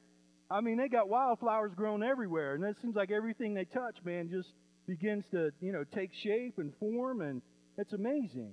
I 0.50 0.60
mean, 0.60 0.76
they 0.76 0.88
got 0.88 1.08
wildflowers 1.08 1.72
growing 1.74 2.02
everywhere, 2.02 2.54
and 2.54 2.64
it 2.64 2.76
seems 2.82 2.94
like 2.94 3.10
everything 3.10 3.54
they 3.54 3.64
touch, 3.64 3.96
man, 4.04 4.28
just 4.30 4.48
begins 4.86 5.24
to, 5.32 5.50
you 5.60 5.72
know, 5.72 5.84
take 5.94 6.10
shape 6.22 6.54
and 6.58 6.72
form, 6.78 7.20
and 7.20 7.42
it's 7.78 7.92
amazing. 7.92 8.52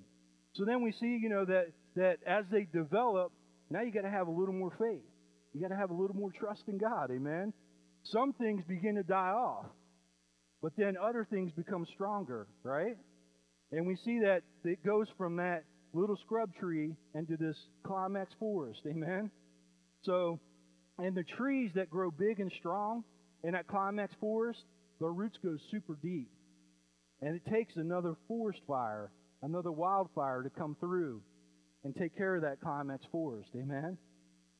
So 0.53 0.65
then 0.65 0.83
we 0.83 0.91
see, 0.93 1.19
you 1.21 1.29
know, 1.29 1.45
that, 1.45 1.67
that 1.95 2.17
as 2.25 2.45
they 2.51 2.67
develop, 2.73 3.31
now 3.69 3.81
you 3.81 3.91
got 3.91 4.01
to 4.01 4.09
have 4.09 4.27
a 4.27 4.31
little 4.31 4.53
more 4.53 4.71
faith. 4.79 5.03
You 5.53 5.61
got 5.61 5.69
to 5.69 5.75
have 5.75 5.91
a 5.91 5.93
little 5.93 6.15
more 6.15 6.31
trust 6.31 6.63
in 6.67 6.77
God. 6.77 7.11
Amen? 7.11 7.53
Some 8.03 8.33
things 8.33 8.63
begin 8.67 8.95
to 8.95 9.03
die 9.03 9.31
off, 9.31 9.65
but 10.61 10.71
then 10.77 10.95
other 10.97 11.27
things 11.29 11.51
become 11.51 11.85
stronger, 11.93 12.47
right? 12.63 12.97
And 13.71 13.85
we 13.85 13.95
see 14.03 14.19
that 14.23 14.41
it 14.63 14.83
goes 14.85 15.07
from 15.17 15.37
that 15.37 15.63
little 15.93 16.17
scrub 16.25 16.53
tree 16.55 16.95
into 17.13 17.37
this 17.37 17.55
climax 17.85 18.33
forest. 18.39 18.81
Amen? 18.87 19.29
So, 20.03 20.39
and 20.97 21.15
the 21.15 21.23
trees 21.37 21.71
that 21.75 21.89
grow 21.89 22.11
big 22.11 22.39
and 22.39 22.51
strong 22.59 23.03
in 23.43 23.53
that 23.53 23.67
climax 23.67 24.13
forest, 24.19 24.59
their 24.99 25.11
roots 25.11 25.37
go 25.43 25.55
super 25.71 25.97
deep. 26.01 26.29
And 27.21 27.35
it 27.35 27.43
takes 27.51 27.75
another 27.75 28.15
forest 28.27 28.59
fire, 28.67 29.11
another 29.41 29.71
wildfire 29.71 30.43
to 30.43 30.49
come 30.49 30.75
through 30.79 31.21
and 31.83 31.95
take 31.95 32.15
care 32.15 32.35
of 32.35 32.41
that 32.43 32.61
climax 32.61 33.03
forest. 33.11 33.49
Amen? 33.55 33.97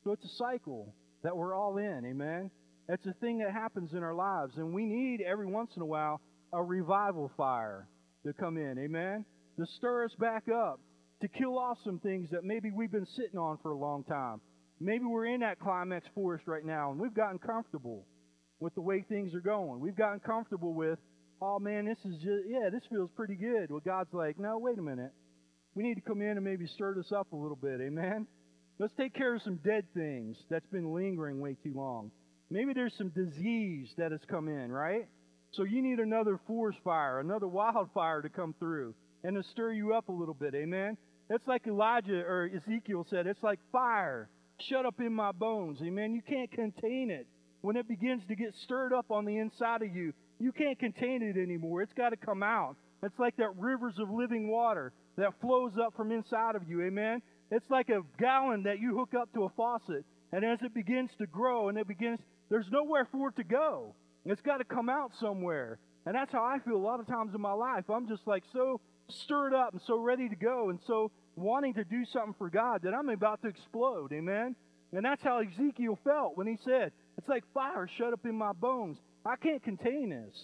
So 0.04 0.12
it's 0.12 0.24
a 0.24 0.36
cycle 0.36 0.94
that 1.22 1.36
we're 1.36 1.54
all 1.54 1.76
in. 1.78 2.04
Amen? 2.06 2.50
It's 2.88 3.06
a 3.06 3.14
thing 3.20 3.38
that 3.38 3.52
happens 3.52 3.92
in 3.92 4.02
our 4.02 4.14
lives. 4.14 4.52
And 4.56 4.74
we 4.74 4.84
need 4.84 5.20
every 5.20 5.46
once 5.46 5.70
in 5.76 5.82
a 5.82 5.86
while 5.86 6.20
a 6.52 6.62
revival 6.62 7.30
fire 7.36 7.88
to 8.26 8.32
come 8.32 8.56
in. 8.56 8.78
Amen? 8.78 9.24
To 9.58 9.66
stir 9.76 10.04
us 10.04 10.14
back 10.18 10.44
up, 10.48 10.80
to 11.20 11.28
kill 11.28 11.58
off 11.58 11.78
some 11.84 12.00
things 12.00 12.28
that 12.30 12.44
maybe 12.44 12.70
we've 12.70 12.90
been 12.90 13.06
sitting 13.16 13.38
on 13.38 13.58
for 13.62 13.70
a 13.72 13.78
long 13.78 14.04
time. 14.04 14.40
Maybe 14.82 15.04
we're 15.04 15.26
in 15.26 15.40
that 15.40 15.60
climax 15.60 16.06
forest 16.12 16.48
right 16.48 16.64
now 16.64 16.90
and 16.90 17.00
we've 17.00 17.14
gotten 17.14 17.38
comfortable 17.38 18.04
with 18.58 18.74
the 18.74 18.80
way 18.80 19.04
things 19.08 19.32
are 19.32 19.40
going. 19.40 19.78
We've 19.78 19.96
gotten 19.96 20.18
comfortable 20.18 20.74
with, 20.74 20.98
oh 21.40 21.60
man, 21.60 21.86
this 21.86 21.98
is 22.04 22.16
just, 22.16 22.48
yeah, 22.48 22.68
this 22.68 22.82
feels 22.90 23.08
pretty 23.14 23.36
good. 23.36 23.70
Well, 23.70 23.82
God's 23.84 24.12
like, 24.12 24.40
no, 24.40 24.58
wait 24.58 24.78
a 24.78 24.82
minute. 24.82 25.12
We 25.76 25.84
need 25.84 25.94
to 25.94 26.00
come 26.00 26.20
in 26.20 26.30
and 26.30 26.42
maybe 26.42 26.66
stir 26.66 26.94
this 26.94 27.12
up 27.12 27.32
a 27.32 27.36
little 27.36 27.56
bit. 27.56 27.80
Amen? 27.80 28.26
Let's 28.80 28.92
take 28.96 29.14
care 29.14 29.36
of 29.36 29.42
some 29.42 29.60
dead 29.64 29.84
things 29.94 30.36
that's 30.50 30.66
been 30.66 30.92
lingering 30.92 31.40
way 31.40 31.56
too 31.62 31.74
long. 31.76 32.10
Maybe 32.50 32.72
there's 32.72 32.94
some 32.98 33.10
disease 33.10 33.88
that 33.98 34.10
has 34.10 34.20
come 34.28 34.48
in, 34.48 34.72
right? 34.72 35.06
So 35.52 35.62
you 35.62 35.80
need 35.80 36.00
another 36.00 36.40
forest 36.48 36.78
fire, 36.82 37.20
another 37.20 37.46
wildfire 37.46 38.20
to 38.22 38.28
come 38.28 38.52
through 38.58 38.94
and 39.22 39.36
to 39.36 39.48
stir 39.52 39.72
you 39.72 39.94
up 39.94 40.08
a 40.08 40.12
little 40.12 40.34
bit. 40.34 40.56
Amen. 40.56 40.96
It's 41.30 41.46
like 41.46 41.68
Elijah 41.68 42.18
or 42.18 42.50
Ezekiel 42.52 43.06
said, 43.08 43.28
it's 43.28 43.42
like 43.44 43.60
fire 43.70 44.28
shut 44.60 44.86
up 44.86 45.00
in 45.00 45.12
my 45.12 45.32
bones. 45.32 45.78
Amen. 45.82 46.14
You 46.14 46.22
can't 46.22 46.50
contain 46.50 47.10
it. 47.10 47.26
When 47.62 47.76
it 47.76 47.88
begins 47.88 48.22
to 48.28 48.34
get 48.34 48.54
stirred 48.64 48.92
up 48.92 49.10
on 49.10 49.24
the 49.24 49.38
inside 49.38 49.82
of 49.82 49.94
you, 49.94 50.12
you 50.38 50.52
can't 50.52 50.78
contain 50.78 51.22
it 51.22 51.40
anymore. 51.40 51.82
It's 51.82 51.92
got 51.92 52.10
to 52.10 52.16
come 52.16 52.42
out. 52.42 52.76
It's 53.02 53.18
like 53.18 53.36
that 53.36 53.56
rivers 53.56 53.94
of 53.98 54.10
living 54.10 54.48
water 54.48 54.92
that 55.16 55.40
flows 55.40 55.72
up 55.80 55.94
from 55.96 56.10
inside 56.10 56.56
of 56.56 56.68
you. 56.68 56.82
Amen. 56.82 57.22
It's 57.50 57.68
like 57.70 57.88
a 57.88 58.02
gallon 58.18 58.64
that 58.64 58.80
you 58.80 58.96
hook 58.96 59.14
up 59.14 59.32
to 59.34 59.44
a 59.44 59.48
faucet. 59.50 60.04
And 60.32 60.44
as 60.44 60.58
it 60.62 60.74
begins 60.74 61.10
to 61.18 61.26
grow 61.26 61.68
and 61.68 61.78
it 61.78 61.86
begins, 61.86 62.18
there's 62.48 62.70
nowhere 62.70 63.06
for 63.12 63.28
it 63.28 63.36
to 63.36 63.44
go. 63.44 63.94
It's 64.24 64.40
got 64.40 64.58
to 64.58 64.64
come 64.64 64.88
out 64.88 65.12
somewhere. 65.20 65.78
And 66.06 66.14
that's 66.14 66.32
how 66.32 66.42
I 66.42 66.58
feel 66.64 66.76
a 66.76 66.78
lot 66.78 67.00
of 67.00 67.06
times 67.06 67.34
in 67.34 67.40
my 67.40 67.52
life. 67.52 67.84
I'm 67.88 68.08
just 68.08 68.26
like 68.26 68.44
so 68.52 68.80
stirred 69.08 69.54
up 69.54 69.72
and 69.72 69.82
so 69.86 69.98
ready 69.98 70.28
to 70.28 70.36
go 70.36 70.70
and 70.70 70.78
so 70.86 71.10
wanting 71.36 71.74
to 71.74 71.84
do 71.84 72.04
something 72.12 72.34
for 72.38 72.50
God 72.50 72.82
that 72.82 72.94
I'm 72.94 73.08
about 73.08 73.42
to 73.42 73.48
explode. 73.48 74.12
Amen? 74.12 74.54
And 74.92 75.04
that's 75.04 75.22
how 75.22 75.40
Ezekiel 75.40 75.98
felt 76.04 76.36
when 76.36 76.46
he 76.46 76.58
said, 76.64 76.92
It's 77.18 77.28
like 77.28 77.44
fire 77.54 77.88
shut 77.98 78.12
up 78.12 78.24
in 78.24 78.34
my 78.34 78.52
bones. 78.52 78.98
I 79.24 79.36
can't 79.36 79.62
contain 79.62 80.10
this. 80.10 80.34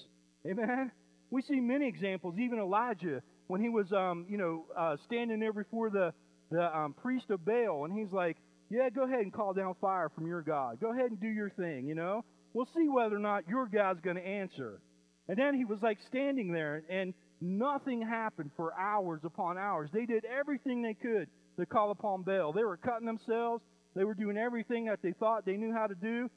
Amen? 0.46 0.90
We 1.30 1.42
see 1.42 1.60
many 1.60 1.86
examples, 1.86 2.36
even 2.38 2.58
Elijah, 2.58 3.22
when 3.48 3.60
he 3.60 3.68
was, 3.68 3.92
um, 3.92 4.24
you 4.28 4.38
know, 4.38 4.64
uh, 4.76 4.96
standing 5.04 5.40
there 5.40 5.52
before 5.52 5.90
the, 5.90 6.14
the 6.50 6.74
um, 6.76 6.94
priest 6.94 7.26
of 7.30 7.44
Baal, 7.44 7.84
and 7.84 7.92
he's 7.92 8.12
like, 8.12 8.38
Yeah, 8.70 8.88
go 8.88 9.04
ahead 9.04 9.20
and 9.20 9.32
call 9.32 9.52
down 9.52 9.74
fire 9.80 10.08
from 10.14 10.26
your 10.26 10.42
God. 10.42 10.80
Go 10.80 10.92
ahead 10.92 11.10
and 11.10 11.20
do 11.20 11.28
your 11.28 11.50
thing, 11.50 11.86
you 11.86 11.94
know? 11.94 12.24
we'll 12.52 12.68
see 12.76 12.88
whether 12.88 13.16
or 13.16 13.20
not 13.20 13.48
your 13.48 13.66
God's 13.66 14.00
going 14.00 14.16
to 14.16 14.26
answer. 14.26 14.80
And 15.28 15.38
then 15.38 15.54
he 15.54 15.64
was 15.64 15.78
like 15.82 15.98
standing 16.08 16.52
there, 16.52 16.82
and 16.88 17.12
nothing 17.40 18.02
happened 18.02 18.50
for 18.56 18.72
hours 18.78 19.20
upon 19.24 19.58
hours. 19.58 19.90
They 19.92 20.06
did 20.06 20.24
everything 20.24 20.82
they 20.82 20.94
could 20.94 21.28
to 21.58 21.66
call 21.66 21.90
upon 21.90 22.22
Baal. 22.22 22.52
They 22.52 22.64
were 22.64 22.76
cutting 22.76 23.06
themselves. 23.06 23.62
They 23.94 24.04
were 24.04 24.14
doing 24.14 24.36
everything 24.36 24.86
that 24.86 25.00
they 25.02 25.12
thought 25.12 25.44
they 25.44 25.56
knew 25.56 25.72
how 25.72 25.86
to 25.86 25.94
do. 25.94 26.30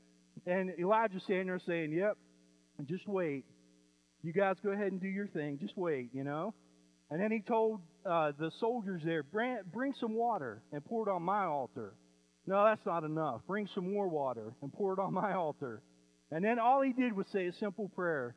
And 0.46 0.72
Elijah 0.80 1.20
standing 1.20 1.48
there 1.48 1.62
saying, 1.66 1.92
Yep, 1.92 2.18
just 2.86 3.08
wait. 3.08 3.46
You 4.24 4.34
guys 4.34 4.56
go 4.64 4.72
ahead 4.72 4.92
and 4.92 5.02
do 5.02 5.08
your 5.08 5.28
thing. 5.28 5.58
Just 5.60 5.78
wait, 5.78 6.10
you 6.14 6.24
know? 6.24 6.54
And 7.10 7.22
then 7.22 7.32
he 7.32 7.42
told 7.42 7.82
uh, 8.06 8.32
the 8.40 8.52
soldiers 8.60 9.02
there, 9.04 9.24
bring, 9.24 9.58
bring 9.74 9.94
some 10.00 10.14
water 10.14 10.62
and 10.72 10.84
pour 10.86 11.08
it 11.08 11.12
on 11.12 11.24
my 11.24 11.46
altar. 11.46 11.94
No, 12.48 12.64
that's 12.64 12.86
not 12.86 13.04
enough. 13.04 13.42
Bring 13.48 13.68
some 13.76 13.92
more 13.92 14.08
water 14.08 14.54
and 14.62 14.72
pour 14.72 14.94
it 14.94 15.00
on 15.00 15.14
my 15.14 15.34
altar. 15.34 15.82
And 16.32 16.44
then 16.44 16.58
all 16.60 16.82
he 16.82 16.94
did 16.94 17.14
was 17.14 17.28
say 17.28 17.48
a 17.48 17.54
simple 17.54 17.90
prayer 17.90 18.36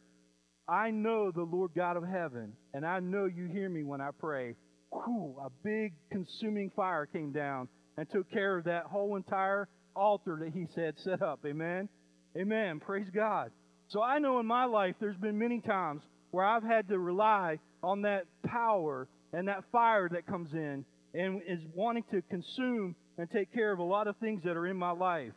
I 0.68 0.90
know 0.90 1.30
the 1.30 1.42
Lord 1.42 1.72
God 1.76 1.96
of 1.96 2.04
heaven, 2.04 2.54
and 2.72 2.86
I 2.86 3.00
know 3.00 3.26
you 3.26 3.46
hear 3.46 3.68
me 3.68 3.82
when 3.82 4.00
I 4.00 4.10
pray. 4.18 4.54
Whew, 4.90 5.36
a 5.44 5.50
big 5.62 5.92
consuming 6.10 6.70
fire 6.74 7.06
came 7.06 7.32
down 7.32 7.68
and 7.98 8.08
took 8.10 8.30
care 8.30 8.56
of 8.56 8.64
that 8.64 8.84
whole 8.84 9.16
entire 9.16 9.68
altar 9.94 10.38
that 10.42 10.52
he 10.52 10.66
said 10.74 10.94
set 10.98 11.22
up. 11.22 11.40
Amen. 11.46 11.88
Amen. 12.36 12.80
Praise 12.80 13.08
God. 13.14 13.50
So 13.88 14.02
I 14.02 14.18
know 14.18 14.40
in 14.40 14.46
my 14.46 14.64
life 14.64 14.94
there's 15.00 15.16
been 15.18 15.38
many 15.38 15.60
times 15.60 16.02
where 16.30 16.44
I've 16.44 16.64
had 16.64 16.88
to 16.88 16.98
rely 16.98 17.58
on 17.82 18.02
that 18.02 18.24
power 18.46 19.06
and 19.32 19.48
that 19.48 19.64
fire 19.70 20.08
that 20.08 20.26
comes 20.26 20.52
in 20.52 20.84
and 21.12 21.42
is 21.46 21.60
wanting 21.74 22.04
to 22.10 22.22
consume 22.22 22.96
and 23.18 23.30
take 23.30 23.52
care 23.52 23.72
of 23.72 23.78
a 23.78 23.84
lot 23.84 24.08
of 24.08 24.16
things 24.16 24.42
that 24.44 24.56
are 24.56 24.66
in 24.66 24.76
my 24.76 24.90
life. 24.90 25.32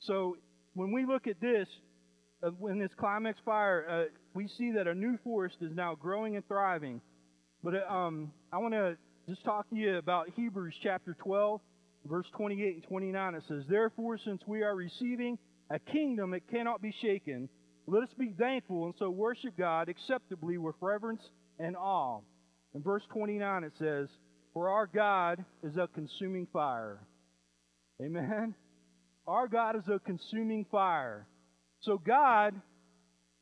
So 0.00 0.36
when 0.74 0.92
we 0.92 1.04
look 1.04 1.26
at 1.26 1.40
this, 1.40 1.68
uh, 2.42 2.50
in 2.68 2.78
this 2.78 2.90
climax 2.98 3.38
fire, 3.44 3.86
uh, 3.88 4.04
we 4.34 4.48
see 4.58 4.72
that 4.72 4.86
a 4.86 4.94
new 4.94 5.18
forest 5.24 5.56
is 5.60 5.72
now 5.74 5.94
growing 5.94 6.36
and 6.36 6.46
thriving. 6.46 7.00
But 7.62 7.74
uh, 7.74 7.92
um, 7.92 8.32
I 8.52 8.58
want 8.58 8.74
to 8.74 8.96
just 9.28 9.44
talk 9.44 9.68
to 9.70 9.76
you 9.76 9.98
about 9.98 10.28
Hebrews 10.36 10.74
chapter 10.82 11.16
12, 11.22 11.60
verse 12.06 12.26
28 12.36 12.74
and 12.74 12.84
29. 12.84 13.34
It 13.34 13.42
says, 13.48 13.64
Therefore, 13.68 14.18
since 14.24 14.42
we 14.46 14.62
are 14.62 14.74
receiving 14.74 15.38
a 15.70 15.78
kingdom 15.78 16.30
that 16.32 16.48
cannot 16.50 16.80
be 16.80 16.94
shaken, 17.02 17.48
let 17.86 18.02
us 18.02 18.08
be 18.18 18.34
thankful 18.38 18.86
and 18.86 18.94
so 18.98 19.10
worship 19.10 19.56
God 19.58 19.88
acceptably 19.88 20.58
with 20.58 20.76
reverence 20.80 21.22
and 21.58 21.76
awe. 21.76 22.20
In 22.74 22.82
verse 22.82 23.02
29, 23.12 23.64
it 23.64 23.72
says, 23.78 24.08
For 24.54 24.68
our 24.68 24.86
God 24.86 25.44
is 25.62 25.76
a 25.76 25.88
consuming 25.88 26.46
fire. 26.52 27.00
Amen. 28.00 28.54
Our 29.26 29.48
God 29.48 29.76
is 29.76 29.82
a 29.92 29.98
consuming 29.98 30.66
fire. 30.70 31.26
So, 31.82 31.98
God 31.98 32.54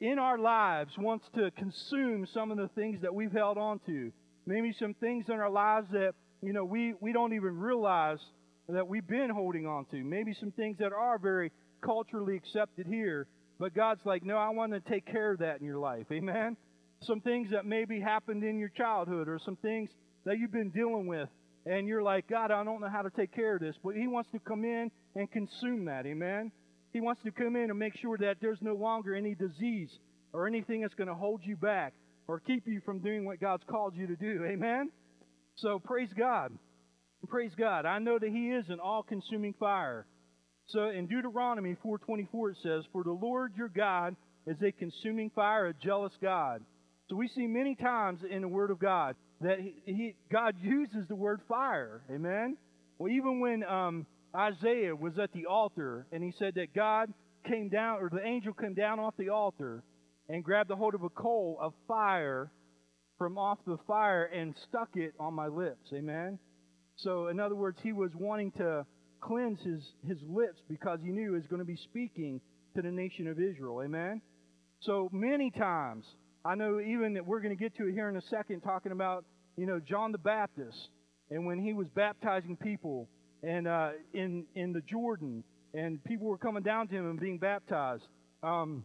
in 0.00 0.18
our 0.18 0.38
lives 0.38 0.92
wants 0.96 1.28
to 1.34 1.50
consume 1.52 2.26
some 2.26 2.50
of 2.50 2.56
the 2.56 2.68
things 2.68 3.02
that 3.02 3.14
we've 3.14 3.32
held 3.32 3.58
on 3.58 3.80
to. 3.86 4.12
Maybe 4.46 4.72
some 4.78 4.94
things 4.94 5.26
in 5.28 5.34
our 5.34 5.50
lives 5.50 5.88
that, 5.92 6.14
you 6.42 6.52
know, 6.52 6.64
we, 6.64 6.94
we 7.00 7.12
don't 7.12 7.32
even 7.32 7.58
realize 7.58 8.20
that 8.68 8.86
we've 8.86 9.06
been 9.06 9.30
holding 9.30 9.66
on 9.66 9.86
to. 9.86 9.96
Maybe 9.96 10.34
some 10.34 10.52
things 10.52 10.78
that 10.78 10.92
are 10.92 11.18
very 11.18 11.50
culturally 11.82 12.36
accepted 12.36 12.86
here. 12.86 13.26
But 13.58 13.74
God's 13.74 14.04
like, 14.04 14.24
no, 14.24 14.36
I 14.36 14.50
want 14.50 14.72
to 14.72 14.80
take 14.80 15.04
care 15.04 15.32
of 15.32 15.40
that 15.40 15.60
in 15.60 15.66
your 15.66 15.78
life. 15.78 16.06
Amen? 16.12 16.56
Some 17.02 17.20
things 17.20 17.50
that 17.50 17.66
maybe 17.66 18.00
happened 18.00 18.44
in 18.44 18.58
your 18.58 18.68
childhood 18.68 19.28
or 19.28 19.38
some 19.44 19.56
things 19.56 19.90
that 20.24 20.38
you've 20.38 20.52
been 20.52 20.70
dealing 20.70 21.06
with. 21.06 21.28
And 21.66 21.88
you're 21.88 22.02
like, 22.02 22.28
God, 22.28 22.50
I 22.50 22.62
don't 22.62 22.80
know 22.80 22.88
how 22.88 23.02
to 23.02 23.10
take 23.10 23.34
care 23.34 23.56
of 23.56 23.60
this. 23.60 23.74
But 23.82 23.94
He 23.96 24.06
wants 24.06 24.30
to 24.30 24.38
come 24.38 24.64
in 24.64 24.90
and 25.16 25.30
consume 25.30 25.86
that. 25.86 26.06
Amen? 26.06 26.52
He 26.92 27.00
wants 27.00 27.22
to 27.24 27.30
come 27.30 27.56
in 27.56 27.70
and 27.70 27.78
make 27.78 27.96
sure 27.96 28.16
that 28.18 28.36
there's 28.40 28.58
no 28.60 28.74
longer 28.74 29.14
any 29.14 29.34
disease 29.34 29.90
or 30.32 30.46
anything 30.46 30.82
that's 30.82 30.94
going 30.94 31.08
to 31.08 31.14
hold 31.14 31.40
you 31.44 31.56
back 31.56 31.94
or 32.26 32.40
keep 32.40 32.66
you 32.66 32.80
from 32.84 33.00
doing 33.00 33.24
what 33.24 33.40
God's 33.40 33.64
called 33.68 33.94
you 33.96 34.06
to 34.06 34.16
do. 34.16 34.44
Amen? 34.50 34.90
So 35.56 35.78
praise 35.78 36.10
God. 36.16 36.52
Praise 37.28 37.52
God. 37.58 37.84
I 37.84 37.98
know 37.98 38.18
that 38.18 38.30
He 38.30 38.50
is 38.50 38.64
an 38.68 38.78
all 38.80 39.02
consuming 39.02 39.54
fire. 39.58 40.06
So 40.68 40.90
in 40.90 41.06
Deuteronomy 41.06 41.76
4:24 41.84 42.50
it 42.50 42.56
says, 42.62 42.84
"For 42.92 43.02
the 43.02 43.10
Lord 43.12 43.54
your 43.56 43.68
God 43.68 44.14
is 44.46 44.56
a 44.62 44.70
consuming 44.70 45.30
fire, 45.30 45.66
a 45.66 45.74
jealous 45.74 46.12
God." 46.22 46.62
So 47.08 47.16
we 47.16 47.28
see 47.28 47.46
many 47.46 47.74
times 47.74 48.20
in 48.30 48.42
the 48.42 48.48
Word 48.48 48.70
of 48.70 48.78
God 48.78 49.16
that 49.40 49.58
he, 49.60 49.74
he 49.84 50.14
God 50.30 50.56
uses 50.60 51.06
the 51.08 51.14
word 51.14 51.40
fire. 51.48 52.02
Amen. 52.10 52.56
Well, 52.98 53.10
even 53.12 53.40
when 53.40 53.62
um, 53.64 54.06
Isaiah 54.38 54.94
was 54.94 55.18
at 55.18 55.32
the 55.32 55.46
altar 55.46 56.06
and 56.12 56.22
he 56.22 56.32
said 56.38 56.54
that 56.54 56.74
God 56.74 57.12
came 57.46 57.68
down, 57.68 57.98
or 58.00 58.08
the 58.08 58.24
angel 58.24 58.52
came 58.52 58.74
down 58.74 59.00
off 59.00 59.14
the 59.18 59.30
altar 59.30 59.82
and 60.28 60.44
grabbed 60.44 60.70
a 60.70 60.76
hold 60.76 60.94
of 60.94 61.02
a 61.02 61.08
coal 61.08 61.58
of 61.60 61.72
fire 61.86 62.50
from 63.16 63.36
off 63.36 63.58
the 63.66 63.78
fire 63.86 64.24
and 64.24 64.54
stuck 64.68 64.90
it 64.94 65.12
on 65.18 65.34
my 65.34 65.48
lips. 65.48 65.90
Amen. 65.92 66.38
So, 66.96 67.28
in 67.28 67.40
other 67.40 67.54
words, 67.54 67.78
he 67.82 67.92
was 67.92 68.10
wanting 68.14 68.52
to 68.52 68.86
cleanse 69.20 69.60
his, 69.60 69.82
his 70.06 70.18
lips 70.28 70.60
because 70.68 71.00
he 71.02 71.10
knew 71.10 71.30
he 71.30 71.36
was 71.36 71.46
going 71.48 71.60
to 71.60 71.66
be 71.66 71.76
speaking 71.76 72.40
to 72.76 72.82
the 72.82 72.90
nation 72.90 73.26
of 73.26 73.40
Israel. 73.40 73.82
Amen? 73.82 74.20
So 74.80 75.08
many 75.12 75.50
times, 75.50 76.04
I 76.44 76.54
know 76.54 76.80
even 76.80 77.14
that 77.14 77.26
we're 77.26 77.40
going 77.40 77.56
to 77.56 77.60
get 77.60 77.76
to 77.76 77.88
it 77.88 77.92
here 77.92 78.08
in 78.08 78.16
a 78.16 78.22
second, 78.22 78.60
talking 78.60 78.92
about, 78.92 79.24
you 79.56 79.66
know, 79.66 79.80
John 79.80 80.12
the 80.12 80.18
Baptist 80.18 80.90
and 81.30 81.46
when 81.46 81.58
he 81.58 81.72
was 81.72 81.88
baptizing 81.94 82.56
people 82.56 83.08
and 83.42 83.68
uh, 83.68 83.90
in, 84.12 84.44
in 84.54 84.72
the 84.72 84.80
Jordan 84.82 85.44
and 85.74 86.02
people 86.04 86.26
were 86.26 86.38
coming 86.38 86.62
down 86.62 86.88
to 86.88 86.94
him 86.94 87.10
and 87.10 87.20
being 87.20 87.38
baptized. 87.38 88.04
Um, 88.42 88.84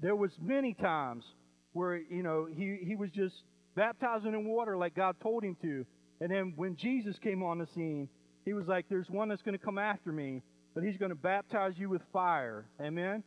there 0.00 0.16
was 0.16 0.30
many 0.40 0.74
times 0.74 1.24
where, 1.72 1.96
you 1.96 2.22
know, 2.22 2.46
he, 2.52 2.78
he 2.82 2.96
was 2.96 3.10
just 3.10 3.34
baptizing 3.74 4.32
in 4.32 4.46
water 4.46 4.76
like 4.76 4.94
God 4.94 5.16
told 5.22 5.44
him 5.44 5.56
to. 5.62 5.84
And 6.20 6.30
then 6.30 6.54
when 6.56 6.76
Jesus 6.76 7.16
came 7.22 7.42
on 7.42 7.58
the 7.58 7.66
scene, 7.74 8.08
he 8.44 8.52
was 8.52 8.66
like, 8.66 8.86
There's 8.88 9.08
one 9.10 9.28
that's 9.28 9.42
going 9.42 9.58
to 9.58 9.64
come 9.64 9.78
after 9.78 10.12
me, 10.12 10.42
but 10.74 10.82
he's 10.82 10.96
going 10.96 11.10
to 11.10 11.16
baptize 11.16 11.74
you 11.76 11.90
with 11.90 12.02
fire. 12.12 12.66
Amen? 12.80 13.22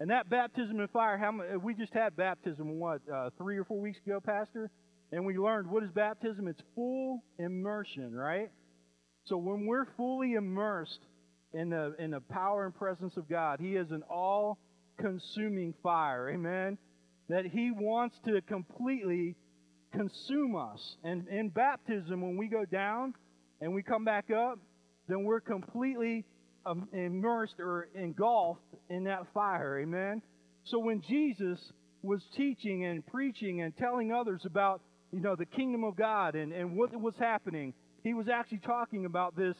And 0.00 0.10
that 0.10 0.28
baptism 0.28 0.80
in 0.80 0.88
fire, 0.88 1.16
how 1.16 1.32
we 1.58 1.74
just 1.74 1.94
had 1.94 2.16
baptism, 2.16 2.78
what, 2.78 3.00
uh, 3.12 3.30
three 3.38 3.56
or 3.56 3.64
four 3.64 3.80
weeks 3.80 3.98
ago, 4.04 4.20
Pastor? 4.20 4.70
And 5.12 5.24
we 5.24 5.38
learned 5.38 5.70
what 5.70 5.84
is 5.84 5.90
baptism? 5.90 6.48
It's 6.48 6.60
full 6.74 7.22
immersion, 7.38 8.14
right? 8.14 8.50
So 9.24 9.36
when 9.36 9.66
we're 9.66 9.86
fully 9.96 10.34
immersed 10.34 11.00
in 11.52 11.70
the, 11.70 11.94
in 11.98 12.10
the 12.10 12.20
power 12.20 12.64
and 12.66 12.74
presence 12.74 13.16
of 13.16 13.28
God, 13.28 13.60
He 13.60 13.76
is 13.76 13.90
an 13.90 14.02
all 14.10 14.58
consuming 14.98 15.74
fire. 15.82 16.30
Amen? 16.30 16.78
That 17.28 17.46
He 17.46 17.70
wants 17.70 18.16
to 18.26 18.40
completely 18.42 19.36
consume 19.92 20.56
us. 20.56 20.96
And 21.04 21.28
in 21.28 21.48
baptism, 21.48 22.20
when 22.20 22.36
we 22.36 22.48
go 22.48 22.64
down, 22.64 23.14
and 23.60 23.74
we 23.74 23.82
come 23.82 24.04
back 24.04 24.30
up, 24.30 24.58
then 25.08 25.24
we're 25.24 25.40
completely 25.40 26.24
um, 26.66 26.88
immersed 26.92 27.54
or 27.58 27.88
engulfed 27.94 28.60
in 28.90 29.04
that 29.04 29.22
fire. 29.32 29.80
Amen? 29.80 30.22
So 30.64 30.78
when 30.78 31.02
Jesus 31.02 31.58
was 32.02 32.22
teaching 32.36 32.84
and 32.84 33.06
preaching 33.06 33.62
and 33.62 33.74
telling 33.76 34.12
others 34.12 34.42
about, 34.44 34.82
you 35.12 35.20
know, 35.20 35.36
the 35.36 35.46
kingdom 35.46 35.84
of 35.84 35.96
God 35.96 36.34
and, 36.34 36.52
and 36.52 36.76
what 36.76 36.94
was 36.98 37.14
happening, 37.18 37.72
he 38.04 38.14
was 38.14 38.28
actually 38.28 38.58
talking 38.58 39.06
about 39.06 39.34
this 39.34 39.56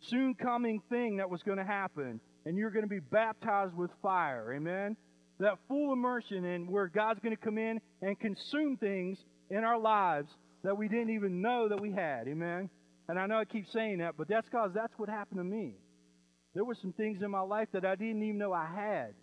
soon 0.00 0.34
coming 0.34 0.82
thing 0.90 1.16
that 1.16 1.30
was 1.30 1.42
going 1.42 1.58
to 1.58 1.64
happen. 1.64 2.20
And 2.44 2.58
you're 2.58 2.70
going 2.70 2.84
to 2.84 2.88
be 2.88 3.00
baptized 3.00 3.74
with 3.74 3.90
fire. 4.02 4.52
Amen? 4.54 4.96
That 5.38 5.58
full 5.68 5.92
immersion 5.92 6.44
and 6.44 6.68
where 6.68 6.88
God's 6.88 7.20
going 7.20 7.36
to 7.36 7.42
come 7.42 7.56
in 7.56 7.80
and 8.02 8.18
consume 8.18 8.76
things 8.76 9.18
in 9.50 9.64
our 9.64 9.78
lives 9.78 10.28
that 10.64 10.76
we 10.76 10.88
didn't 10.88 11.10
even 11.10 11.40
know 11.40 11.68
that 11.68 11.80
we 11.80 11.92
had. 11.92 12.26
Amen? 12.26 12.68
And 13.08 13.18
I 13.18 13.26
know 13.26 13.38
I 13.38 13.44
keep 13.44 13.66
saying 13.72 13.98
that, 13.98 14.16
but 14.18 14.28
that's 14.28 14.46
because 14.46 14.72
that's 14.74 14.92
what 14.98 15.08
happened 15.08 15.38
to 15.38 15.44
me. 15.44 15.74
There 16.54 16.64
were 16.64 16.74
some 16.74 16.92
things 16.92 17.22
in 17.22 17.30
my 17.30 17.40
life 17.40 17.68
that 17.72 17.84
I 17.84 17.94
didn't 17.94 18.22
even 18.22 18.38
know 18.38 18.52
I 18.52 18.66
had. 18.66 19.14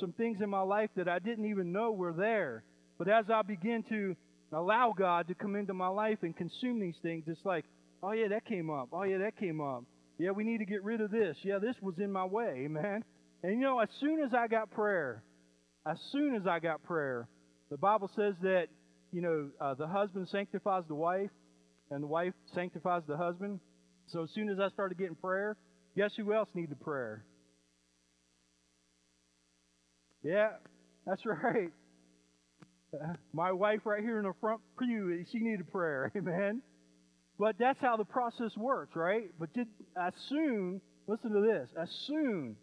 Some 0.00 0.12
things 0.12 0.40
in 0.40 0.48
my 0.48 0.62
life 0.62 0.90
that 0.96 1.08
I 1.08 1.18
didn't 1.18 1.46
even 1.50 1.72
know 1.72 1.92
were 1.92 2.12
there. 2.12 2.64
But 2.96 3.08
as 3.08 3.26
I 3.28 3.42
begin 3.42 3.82
to 3.90 4.16
allow 4.52 4.94
God 4.96 5.28
to 5.28 5.34
come 5.34 5.56
into 5.56 5.74
my 5.74 5.88
life 5.88 6.18
and 6.22 6.34
consume 6.34 6.80
these 6.80 6.96
things, 7.02 7.24
it's 7.26 7.44
like, 7.44 7.64
oh 8.02 8.12
yeah, 8.12 8.28
that 8.28 8.44
came 8.44 8.70
up. 8.70 8.88
Oh 8.92 9.02
yeah, 9.04 9.18
that 9.18 9.36
came 9.38 9.60
up. 9.60 9.84
Yeah, 10.18 10.32
we 10.32 10.44
need 10.44 10.58
to 10.58 10.64
get 10.64 10.82
rid 10.82 11.00
of 11.00 11.10
this. 11.10 11.36
Yeah, 11.42 11.58
this 11.58 11.76
was 11.80 11.94
in 11.98 12.10
my 12.10 12.24
way, 12.24 12.66
man. 12.68 13.04
And 13.42 13.52
you 13.52 13.60
know, 13.60 13.78
as 13.78 13.88
soon 14.00 14.20
as 14.20 14.34
I 14.34 14.48
got 14.48 14.70
prayer, 14.70 15.22
as 15.86 15.98
soon 16.12 16.34
as 16.34 16.46
I 16.46 16.58
got 16.58 16.82
prayer, 16.82 17.28
the 17.70 17.76
Bible 17.76 18.10
says 18.16 18.34
that, 18.42 18.66
you 19.12 19.22
know, 19.22 19.50
uh, 19.60 19.74
the 19.74 19.86
husband 19.86 20.28
sanctifies 20.30 20.84
the 20.88 20.94
wife, 20.94 21.30
and 21.90 22.02
the 22.02 22.06
wife 22.06 22.34
sanctifies 22.54 23.02
the 23.06 23.16
husband. 23.16 23.60
So 24.08 24.24
as 24.24 24.30
soon 24.34 24.48
as 24.48 24.58
I 24.58 24.68
started 24.70 24.98
getting 24.98 25.14
prayer, 25.14 25.56
guess 25.96 26.12
who 26.16 26.32
else 26.32 26.48
needed 26.54 26.80
prayer? 26.80 27.24
Yeah, 30.22 30.50
that's 31.06 31.24
right. 31.26 31.70
Uh, 32.92 33.14
my 33.32 33.52
wife 33.52 33.80
right 33.84 34.02
here 34.02 34.18
in 34.18 34.24
the 34.24 34.32
front 34.40 34.60
pew, 34.78 35.24
she 35.30 35.38
needed 35.38 35.70
prayer. 35.70 36.10
Amen. 36.16 36.62
But 37.38 37.56
that's 37.58 37.78
how 37.80 37.96
the 37.96 38.04
process 38.04 38.56
works, 38.56 38.96
right? 38.96 39.30
But 39.38 39.52
did, 39.52 39.68
as 40.00 40.12
soon, 40.28 40.80
listen 41.06 41.32
to 41.32 41.40
this, 41.40 41.70
as 41.80 41.88
soon 42.06 42.56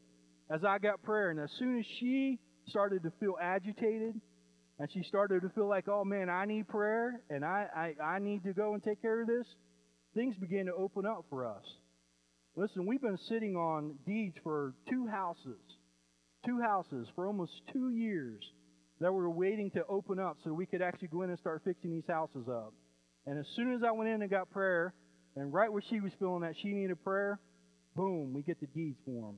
as 0.49 0.63
I 0.65 0.79
got 0.79 1.01
prayer 1.01 1.31
and 1.31 1.39
as 1.39 1.49
soon 1.57 1.79
as 1.79 1.85
she 1.99 2.39
started 2.67 3.03
to 3.03 3.11
feel 3.19 3.35
agitated 3.41 4.19
and 4.77 4.89
she 4.91 5.03
started 5.03 5.41
to 5.43 5.49
feel 5.49 5.69
like, 5.69 5.87
oh 5.87 6.03
man, 6.03 6.29
I 6.29 6.45
need 6.45 6.67
prayer 6.67 7.21
and 7.29 7.45
I, 7.45 7.93
I, 8.01 8.03
I 8.03 8.19
need 8.19 8.43
to 8.43 8.53
go 8.53 8.73
and 8.73 8.83
take 8.83 9.01
care 9.01 9.21
of 9.21 9.27
this, 9.27 9.47
things 10.13 10.35
began 10.37 10.65
to 10.65 10.73
open 10.73 11.05
up 11.05 11.25
for 11.29 11.47
us. 11.47 11.63
Listen, 12.57 12.85
we've 12.85 13.01
been 13.01 13.19
sitting 13.29 13.55
on 13.55 13.95
deeds 14.05 14.35
for 14.43 14.73
two 14.89 15.07
houses, 15.07 15.59
two 16.45 16.59
houses 16.61 17.07
for 17.15 17.27
almost 17.27 17.53
two 17.71 17.91
years 17.91 18.43
that 18.99 19.11
we 19.11 19.19
were 19.21 19.29
waiting 19.29 19.71
to 19.71 19.85
open 19.87 20.19
up 20.19 20.37
so 20.43 20.53
we 20.53 20.65
could 20.65 20.81
actually 20.81 21.09
go 21.09 21.21
in 21.21 21.29
and 21.29 21.39
start 21.39 21.61
fixing 21.65 21.91
these 21.91 22.07
houses 22.07 22.47
up. 22.49 22.73
And 23.27 23.39
as 23.39 23.45
soon 23.55 23.73
as 23.73 23.81
I 23.83 23.91
went 23.91 24.09
in 24.09 24.21
and 24.21 24.29
got 24.29 24.51
prayer, 24.51 24.93
and 25.35 25.53
right 25.53 25.71
where 25.71 25.83
she 25.89 25.99
was 25.99 26.11
feeling 26.19 26.41
that 26.41 26.55
she 26.61 26.69
needed 26.69 27.03
prayer, 27.03 27.39
boom, 27.95 28.33
we 28.33 28.41
get 28.41 28.59
the 28.59 28.67
deeds 28.67 28.97
for 29.05 29.27
them. 29.27 29.37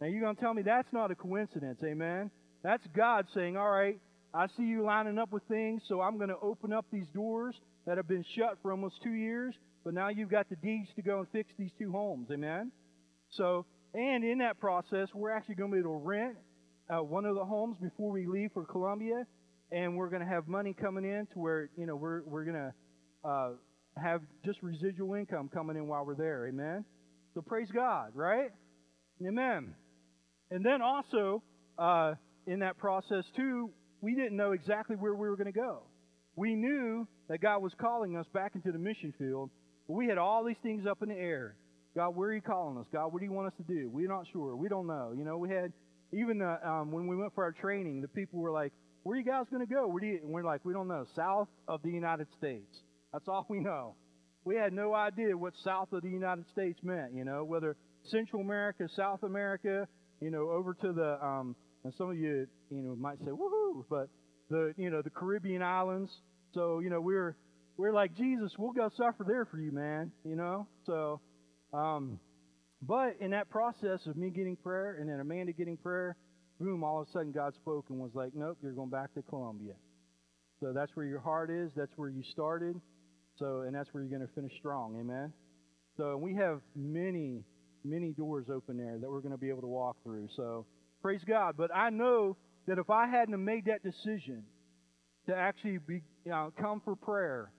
Now 0.00 0.06
you're 0.08 0.20
going 0.20 0.36
to 0.36 0.40
tell 0.40 0.54
me 0.54 0.62
that's 0.62 0.92
not 0.92 1.10
a 1.10 1.14
coincidence, 1.14 1.78
amen? 1.84 2.30
That's 2.62 2.82
God 2.94 3.26
saying, 3.34 3.56
all 3.56 3.70
right, 3.70 3.98
I 4.34 4.46
see 4.56 4.64
you 4.64 4.82
lining 4.82 5.18
up 5.18 5.32
with 5.32 5.42
things, 5.44 5.82
so 5.88 6.00
I'm 6.00 6.16
going 6.16 6.28
to 6.28 6.38
open 6.42 6.72
up 6.72 6.84
these 6.92 7.06
doors 7.14 7.54
that 7.86 7.96
have 7.96 8.08
been 8.08 8.24
shut 8.36 8.58
for 8.62 8.72
almost 8.72 8.96
two 9.02 9.12
years, 9.12 9.54
but 9.84 9.94
now 9.94 10.08
you've 10.08 10.30
got 10.30 10.48
the 10.50 10.56
deeds 10.56 10.88
to 10.96 11.02
go 11.02 11.20
and 11.20 11.28
fix 11.32 11.50
these 11.58 11.70
two 11.78 11.92
homes. 11.92 12.28
Amen? 12.32 12.72
So, 13.30 13.64
and 13.94 14.24
in 14.24 14.38
that 14.38 14.60
process, 14.60 15.08
we're 15.14 15.30
actually 15.30 15.54
going 15.54 15.70
to 15.70 15.76
be 15.76 15.80
able 15.80 16.00
to 16.00 16.04
rent 16.04 16.36
uh, 16.90 17.02
one 17.02 17.24
of 17.24 17.34
the 17.34 17.44
homes 17.44 17.76
before 17.80 18.10
we 18.10 18.26
leave 18.26 18.50
for 18.52 18.64
Colombia, 18.64 19.26
and 19.72 19.96
we're 19.96 20.10
going 20.10 20.22
to 20.22 20.28
have 20.28 20.48
money 20.48 20.74
coming 20.74 21.04
in 21.04 21.26
to 21.32 21.38
where, 21.38 21.70
you 21.76 21.86
know, 21.86 21.96
we're, 21.96 22.22
we're 22.24 22.44
going 22.44 22.56
to 22.56 22.74
uh, 23.26 23.50
have 23.96 24.20
just 24.44 24.58
residual 24.62 25.14
income 25.14 25.50
coming 25.52 25.76
in 25.76 25.86
while 25.86 26.04
we're 26.04 26.14
there. 26.14 26.46
Amen? 26.46 26.84
So 27.34 27.42
praise 27.42 27.68
God, 27.74 28.12
right? 28.14 28.50
Amen. 29.26 29.74
And 30.50 30.64
then 30.64 30.80
also, 30.82 31.42
uh, 31.78 32.14
in 32.46 32.60
that 32.60 32.78
process 32.78 33.24
too, 33.36 33.70
we 34.00 34.14
didn't 34.14 34.36
know 34.36 34.52
exactly 34.52 34.96
where 34.96 35.14
we 35.14 35.28
were 35.28 35.36
going 35.36 35.52
to 35.52 35.58
go. 35.58 35.82
We 36.36 36.54
knew 36.54 37.08
that 37.28 37.40
God 37.40 37.62
was 37.62 37.72
calling 37.80 38.16
us 38.16 38.26
back 38.32 38.52
into 38.54 38.70
the 38.70 38.78
mission 38.78 39.12
field, 39.18 39.50
but 39.88 39.94
we 39.94 40.06
had 40.06 40.18
all 40.18 40.44
these 40.44 40.56
things 40.62 40.84
up 40.88 41.02
in 41.02 41.08
the 41.08 41.14
air. 41.14 41.56
God, 41.96 42.10
where 42.10 42.28
are 42.28 42.34
you 42.34 42.42
calling 42.42 42.76
us? 42.76 42.86
God, 42.92 43.12
what 43.12 43.20
do 43.20 43.24
you 43.24 43.32
want 43.32 43.48
us 43.48 43.54
to 43.56 43.64
do? 43.64 43.88
We're 43.90 44.08
not 44.08 44.26
sure. 44.32 44.54
We 44.54 44.68
don't 44.68 44.86
know. 44.86 45.14
You 45.16 45.24
know, 45.24 45.38
we 45.38 45.48
had 45.48 45.72
even 46.12 46.38
the, 46.38 46.68
um, 46.68 46.92
when 46.92 47.06
we 47.06 47.16
went 47.16 47.34
for 47.34 47.42
our 47.42 47.52
training, 47.52 48.02
the 48.02 48.08
people 48.08 48.38
were 48.38 48.52
like, 48.52 48.72
"Where 49.02 49.16
are 49.16 49.18
you 49.18 49.24
guys 49.24 49.46
going 49.50 49.66
to 49.66 49.74
go?" 49.74 49.88
Where 49.88 50.00
do 50.00 50.06
you? 50.06 50.20
And 50.22 50.30
we're 50.30 50.44
like, 50.44 50.62
"We 50.64 50.74
don't 50.74 50.88
know. 50.88 51.06
South 51.16 51.48
of 51.66 51.82
the 51.82 51.90
United 51.90 52.28
States. 52.36 52.82
That's 53.16 53.28
all 53.28 53.46
we 53.48 53.60
know." 53.60 53.94
We 54.44 54.54
had 54.54 54.72
no 54.72 54.94
idea 54.94 55.36
what 55.36 55.54
south 55.64 55.92
of 55.92 56.02
the 56.02 56.10
United 56.10 56.44
States 56.52 56.78
meant. 56.82 57.14
You 57.14 57.24
know, 57.24 57.42
whether 57.44 57.76
Central 58.04 58.42
America, 58.42 58.84
South 58.94 59.22
America, 59.24 59.88
you 60.20 60.30
know, 60.30 60.50
over 60.50 60.74
to 60.74 60.92
the 60.92 61.24
um, 61.24 61.56
and 61.86 61.94
some 61.96 62.10
of 62.10 62.16
you, 62.16 62.48
you 62.68 62.82
know, 62.82 62.96
might 62.96 63.18
say, 63.20 63.30
woohoo, 63.30 63.84
but 63.88 64.08
the, 64.50 64.74
you 64.76 64.90
know, 64.90 65.02
the 65.02 65.10
Caribbean 65.10 65.62
islands. 65.62 66.10
So, 66.52 66.80
you 66.80 66.90
know, 66.90 67.00
we're, 67.00 67.36
we're 67.76 67.92
like, 67.92 68.16
Jesus, 68.16 68.50
we'll 68.58 68.72
go 68.72 68.90
suffer 68.96 69.24
there 69.24 69.44
for 69.44 69.58
you, 69.60 69.70
man, 69.70 70.10
you 70.24 70.34
know? 70.34 70.66
So, 70.84 71.20
um, 71.72 72.18
but 72.82 73.16
in 73.20 73.30
that 73.30 73.50
process 73.50 74.04
of 74.06 74.16
me 74.16 74.30
getting 74.30 74.56
prayer 74.56 74.96
and 75.00 75.08
then 75.08 75.20
Amanda 75.20 75.52
getting 75.52 75.76
prayer, 75.76 76.16
boom, 76.58 76.82
all 76.82 77.02
of 77.02 77.08
a 77.08 77.10
sudden 77.12 77.30
God 77.30 77.54
spoke 77.54 77.86
and 77.88 78.00
was 78.00 78.10
like, 78.14 78.30
nope, 78.34 78.58
you're 78.62 78.72
going 78.72 78.90
back 78.90 79.14
to 79.14 79.22
Colombia. 79.22 79.74
So 80.60 80.72
that's 80.72 80.90
where 80.96 81.06
your 81.06 81.20
heart 81.20 81.50
is. 81.50 81.70
That's 81.76 81.92
where 81.96 82.08
you 82.08 82.24
started. 82.32 82.80
So, 83.38 83.62
and 83.62 83.74
that's 83.74 83.92
where 83.92 84.02
you're 84.02 84.16
going 84.16 84.26
to 84.26 84.34
finish 84.34 84.52
strong. 84.58 84.98
Amen. 85.00 85.32
So 85.96 86.16
we 86.16 86.34
have 86.34 86.60
many, 86.74 87.42
many 87.84 88.12
doors 88.12 88.46
open 88.52 88.76
there 88.76 88.98
that 89.00 89.10
we're 89.10 89.20
going 89.20 89.32
to 89.32 89.38
be 89.38 89.48
able 89.48 89.62
to 89.62 89.66
walk 89.66 89.96
through. 90.04 90.28
So, 90.36 90.66
Praise 91.06 91.20
God. 91.24 91.54
But 91.56 91.72
I 91.72 91.90
know 91.90 92.36
that 92.66 92.78
if 92.78 92.90
I 92.90 93.06
hadn't 93.06 93.44
made 93.44 93.66
that 93.66 93.82
decision 93.84 94.42
to 95.28 95.36
actually 95.36 95.78
be, 95.78 96.02
you 96.24 96.32
know, 96.32 96.52
come 96.60 96.82
for 96.84 96.96
prayer 96.96 97.52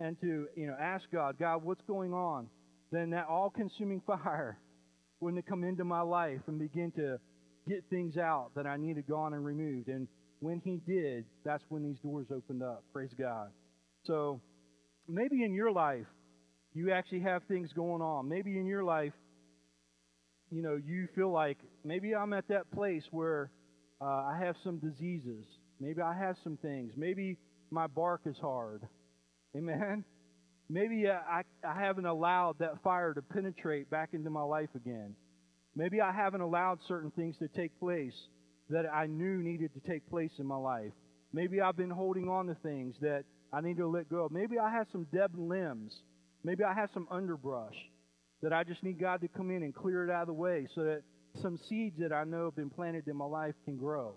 and 0.00 0.20
to 0.20 0.46
you 0.54 0.66
know 0.66 0.76
ask 0.78 1.04
God, 1.10 1.36
God, 1.38 1.64
what's 1.64 1.80
going 1.86 2.12
on, 2.12 2.48
then 2.92 3.08
that 3.10 3.26
all-consuming 3.26 4.02
fire 4.06 4.58
wouldn't 5.20 5.42
have 5.42 5.48
come 5.48 5.64
into 5.64 5.84
my 5.84 6.02
life 6.02 6.40
and 6.46 6.58
begin 6.58 6.92
to 6.96 7.18
get 7.66 7.84
things 7.88 8.18
out 8.18 8.50
that 8.54 8.66
I 8.66 8.76
needed 8.76 9.06
gone 9.06 9.32
and 9.32 9.46
removed. 9.46 9.88
And 9.88 10.08
when 10.40 10.60
He 10.62 10.80
did, 10.86 11.24
that's 11.42 11.64
when 11.70 11.82
these 11.82 11.98
doors 12.02 12.26
opened 12.30 12.62
up. 12.62 12.84
Praise 12.92 13.14
God. 13.18 13.48
So 14.04 14.42
maybe 15.12 15.44
in 15.44 15.52
your 15.52 15.72
life 15.72 16.06
you 16.72 16.92
actually 16.92 17.20
have 17.20 17.42
things 17.48 17.72
going 17.74 18.00
on. 18.00 18.28
Maybe 18.28 18.58
in 18.58 18.66
your 18.66 18.84
life 18.84 19.12
you 20.50 20.62
know, 20.62 20.78
you 20.84 21.06
feel 21.14 21.30
like 21.30 21.58
maybe 21.84 22.14
I'm 22.14 22.32
at 22.32 22.48
that 22.48 22.70
place 22.72 23.04
where 23.12 23.50
uh, 24.00 24.04
I 24.04 24.38
have 24.40 24.56
some 24.64 24.78
diseases. 24.78 25.44
Maybe 25.78 26.02
I 26.02 26.14
have 26.14 26.36
some 26.42 26.58
things. 26.60 26.92
Maybe 26.96 27.38
my 27.70 27.86
bark 27.86 28.22
is 28.26 28.36
hard. 28.40 28.82
Amen. 29.56 30.04
Maybe 30.68 31.06
uh, 31.06 31.18
I, 31.28 31.42
I 31.66 31.80
haven't 31.80 32.06
allowed 32.06 32.58
that 32.58 32.82
fire 32.82 33.14
to 33.14 33.22
penetrate 33.22 33.90
back 33.90 34.10
into 34.12 34.30
my 34.30 34.42
life 34.42 34.68
again. 34.74 35.14
Maybe 35.76 36.00
I 36.00 36.12
haven't 36.12 36.40
allowed 36.40 36.78
certain 36.88 37.12
things 37.12 37.36
to 37.38 37.48
take 37.48 37.78
place 37.78 38.14
that 38.70 38.86
I 38.92 39.06
knew 39.06 39.42
needed 39.42 39.70
to 39.74 39.88
take 39.88 40.08
place 40.10 40.30
in 40.38 40.46
my 40.46 40.56
life. 40.56 40.92
Maybe 41.32 41.60
I've 41.60 41.76
been 41.76 41.90
holding 41.90 42.28
on 42.28 42.46
to 42.46 42.56
things 42.62 42.96
that 43.00 43.24
I 43.52 43.60
need 43.60 43.76
to 43.78 43.88
let 43.88 44.08
go. 44.08 44.28
Maybe 44.30 44.58
I 44.58 44.70
have 44.70 44.86
some 44.92 45.06
dead 45.12 45.30
limbs. 45.34 45.92
Maybe 46.44 46.64
I 46.64 46.72
have 46.72 46.90
some 46.94 47.06
underbrush 47.10 47.74
that 48.42 48.52
I 48.52 48.64
just 48.64 48.82
need 48.82 48.98
God 48.98 49.20
to 49.20 49.28
come 49.28 49.50
in 49.50 49.62
and 49.62 49.74
clear 49.74 50.04
it 50.04 50.10
out 50.10 50.22
of 50.22 50.28
the 50.28 50.34
way 50.34 50.66
so 50.74 50.82
that 50.84 51.02
some 51.42 51.58
seeds 51.68 51.96
that 51.98 52.12
I 52.12 52.24
know 52.24 52.46
have 52.46 52.56
been 52.56 52.70
planted 52.70 53.06
in 53.08 53.16
my 53.16 53.26
life 53.26 53.54
can 53.64 53.76
grow. 53.76 54.14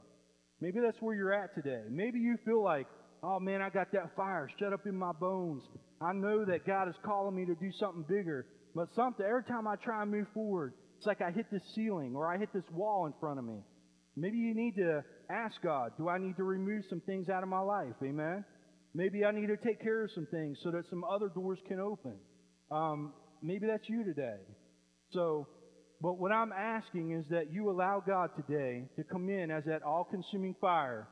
Maybe 0.62 0.80
that's 0.80 1.02
where 1.02 1.16
you're 1.16 1.34
at 1.34 1.54
today. 1.56 1.82
Maybe 1.90 2.20
you 2.20 2.38
feel 2.46 2.64
like, 2.64 2.88
oh 3.22 3.40
man, 3.40 3.62
I 3.62 3.70
got 3.70 3.92
that 3.92 4.16
fire 4.16 4.50
shut 4.60 4.72
up 4.72 4.86
in 4.86 4.96
my 4.96 5.12
bones. 5.12 5.64
I 6.00 6.14
know 6.14 6.46
that 6.46 6.66
God 6.66 6.88
is 6.88 6.96
calling 7.04 7.36
me 7.36 7.46
to 7.46 7.56
do 7.56 7.72
something 7.80 8.06
bigger. 8.08 8.46
But 8.76 8.88
something, 8.96 9.26
every 9.26 9.44
time 9.44 9.68
I 9.68 9.76
try 9.76 10.02
and 10.02 10.12
move 10.12 10.28
forward, 10.34 10.74
it's 10.98 11.06
like 11.06 11.22
I 11.22 11.32
hit 11.32 11.48
this 11.52 11.62
ceiling 11.76 12.16
or 12.16 12.32
I 12.34 12.38
hit 12.38 12.50
this 12.54 12.64
wall 12.72 13.06
in 13.06 13.14
front 13.20 13.40
of 13.40 13.46
me. 13.46 13.60
Maybe 14.16 14.38
you 14.38 14.56
need 14.56 14.76
to 14.76 15.04
ask 15.30 15.56
God, 15.62 15.92
do 15.98 16.08
I 16.08 16.18
need 16.18 16.38
to 16.38 16.44
remove 16.44 16.84
some 16.90 17.02
things 17.02 17.30
out 17.30 17.44
of 17.44 17.50
my 17.50 17.60
life? 17.60 17.96
Amen. 18.04 18.46
Maybe 18.94 19.26
I 19.26 19.32
need 19.32 19.48
to 19.48 19.58
take 19.58 19.82
care 19.82 20.04
of 20.04 20.12
some 20.14 20.28
things 20.30 20.58
so 20.64 20.72
that 20.72 20.84
some 20.90 21.04
other 21.04 21.30
doors 21.30 21.60
can 21.68 21.80
open. 21.80 22.14
Um, 22.72 23.14
maybe 23.42 23.66
that's 23.68 23.88
you 23.90 24.04
today. 24.04 24.38
So, 25.12 25.48
but 26.02 26.20
what 26.20 26.32
I'm 26.32 26.52
asking 26.52 27.12
is 27.12 27.26
that 27.30 27.52
you 27.52 27.70
allow 27.70 28.04
God 28.06 28.30
today 28.36 28.86
to 28.98 29.04
come 29.04 29.30
in 29.30 29.50
as 29.50 29.64
that 29.66 29.84
all 29.84 30.04
consuming 30.04 30.56
fire 30.62 31.08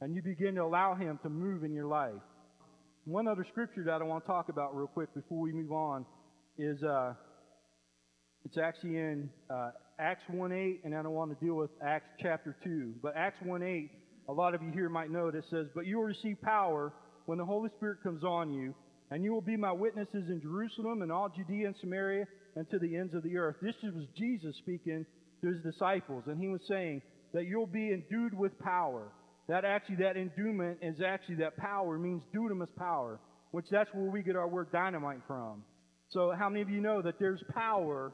and 0.00 0.14
you 0.14 0.22
begin 0.22 0.54
to 0.56 0.62
allow 0.62 0.94
Him 0.94 1.18
to 1.22 1.28
move 1.28 1.64
in 1.64 1.72
your 1.72 1.86
life. 1.86 2.12
One 3.04 3.26
other 3.26 3.46
scripture 3.50 3.84
that 3.84 4.00
I 4.00 4.04
want 4.04 4.24
to 4.24 4.28
talk 4.28 4.48
about 4.48 4.76
real 4.76 4.86
quick 4.86 5.12
before 5.14 5.40
we 5.40 5.52
move 5.52 5.72
on 5.72 6.06
is 6.56 6.82
uh, 6.82 7.14
it's 8.44 8.58
actually 8.58 8.96
in 8.96 9.28
uh, 9.50 9.70
Acts 9.98 10.24
1 10.28 10.52
8, 10.52 10.80
and 10.84 10.94
I 10.94 11.02
don't 11.02 11.12
want 11.12 11.38
to 11.38 11.44
deal 11.44 11.54
with 11.54 11.70
Acts 11.82 12.08
chapter 12.20 12.56
2. 12.64 12.94
But 13.02 13.14
Acts 13.16 13.38
1 13.42 13.62
8, 13.62 13.90
a 14.28 14.32
lot 14.32 14.54
of 14.54 14.62
you 14.62 14.70
here 14.72 14.88
might 14.88 15.10
know. 15.10 15.28
It 15.28 15.44
says, 15.50 15.66
But 15.74 15.86
you 15.86 15.98
will 15.98 16.04
receive 16.04 16.40
power 16.42 16.92
when 17.26 17.38
the 17.38 17.44
Holy 17.44 17.70
Spirit 17.76 18.02
comes 18.02 18.24
on 18.24 18.52
you 18.52 18.74
and 19.10 19.22
you 19.22 19.32
will 19.32 19.40
be 19.40 19.56
my 19.56 19.72
witnesses 19.72 20.28
in 20.28 20.40
Jerusalem 20.40 21.02
and 21.02 21.12
all 21.12 21.28
Judea 21.28 21.66
and 21.66 21.76
Samaria 21.80 22.26
and 22.56 22.68
to 22.70 22.78
the 22.78 22.96
ends 22.96 23.14
of 23.14 23.22
the 23.22 23.36
earth. 23.36 23.56
This 23.62 23.74
was 23.82 24.06
Jesus 24.16 24.56
speaking 24.58 25.04
to 25.42 25.48
his 25.48 25.62
disciples, 25.62 26.24
and 26.26 26.40
he 26.40 26.48
was 26.48 26.60
saying 26.68 27.02
that 27.32 27.44
you'll 27.44 27.66
be 27.66 27.92
endued 27.92 28.36
with 28.36 28.58
power. 28.60 29.08
That 29.48 29.64
actually, 29.64 29.96
that 29.96 30.16
endowment 30.16 30.78
is 30.80 30.96
actually 31.04 31.36
that 31.36 31.56
power 31.56 31.98
means 31.98 32.22
dunamis 32.34 32.74
power, 32.78 33.20
which 33.50 33.66
that's 33.70 33.90
where 33.92 34.10
we 34.10 34.22
get 34.22 34.36
our 34.36 34.48
word 34.48 34.72
dynamite 34.72 35.20
from. 35.26 35.62
So, 36.10 36.32
how 36.36 36.48
many 36.48 36.62
of 36.62 36.70
you 36.70 36.80
know 36.80 37.02
that 37.02 37.18
there's 37.18 37.42
power 37.54 38.12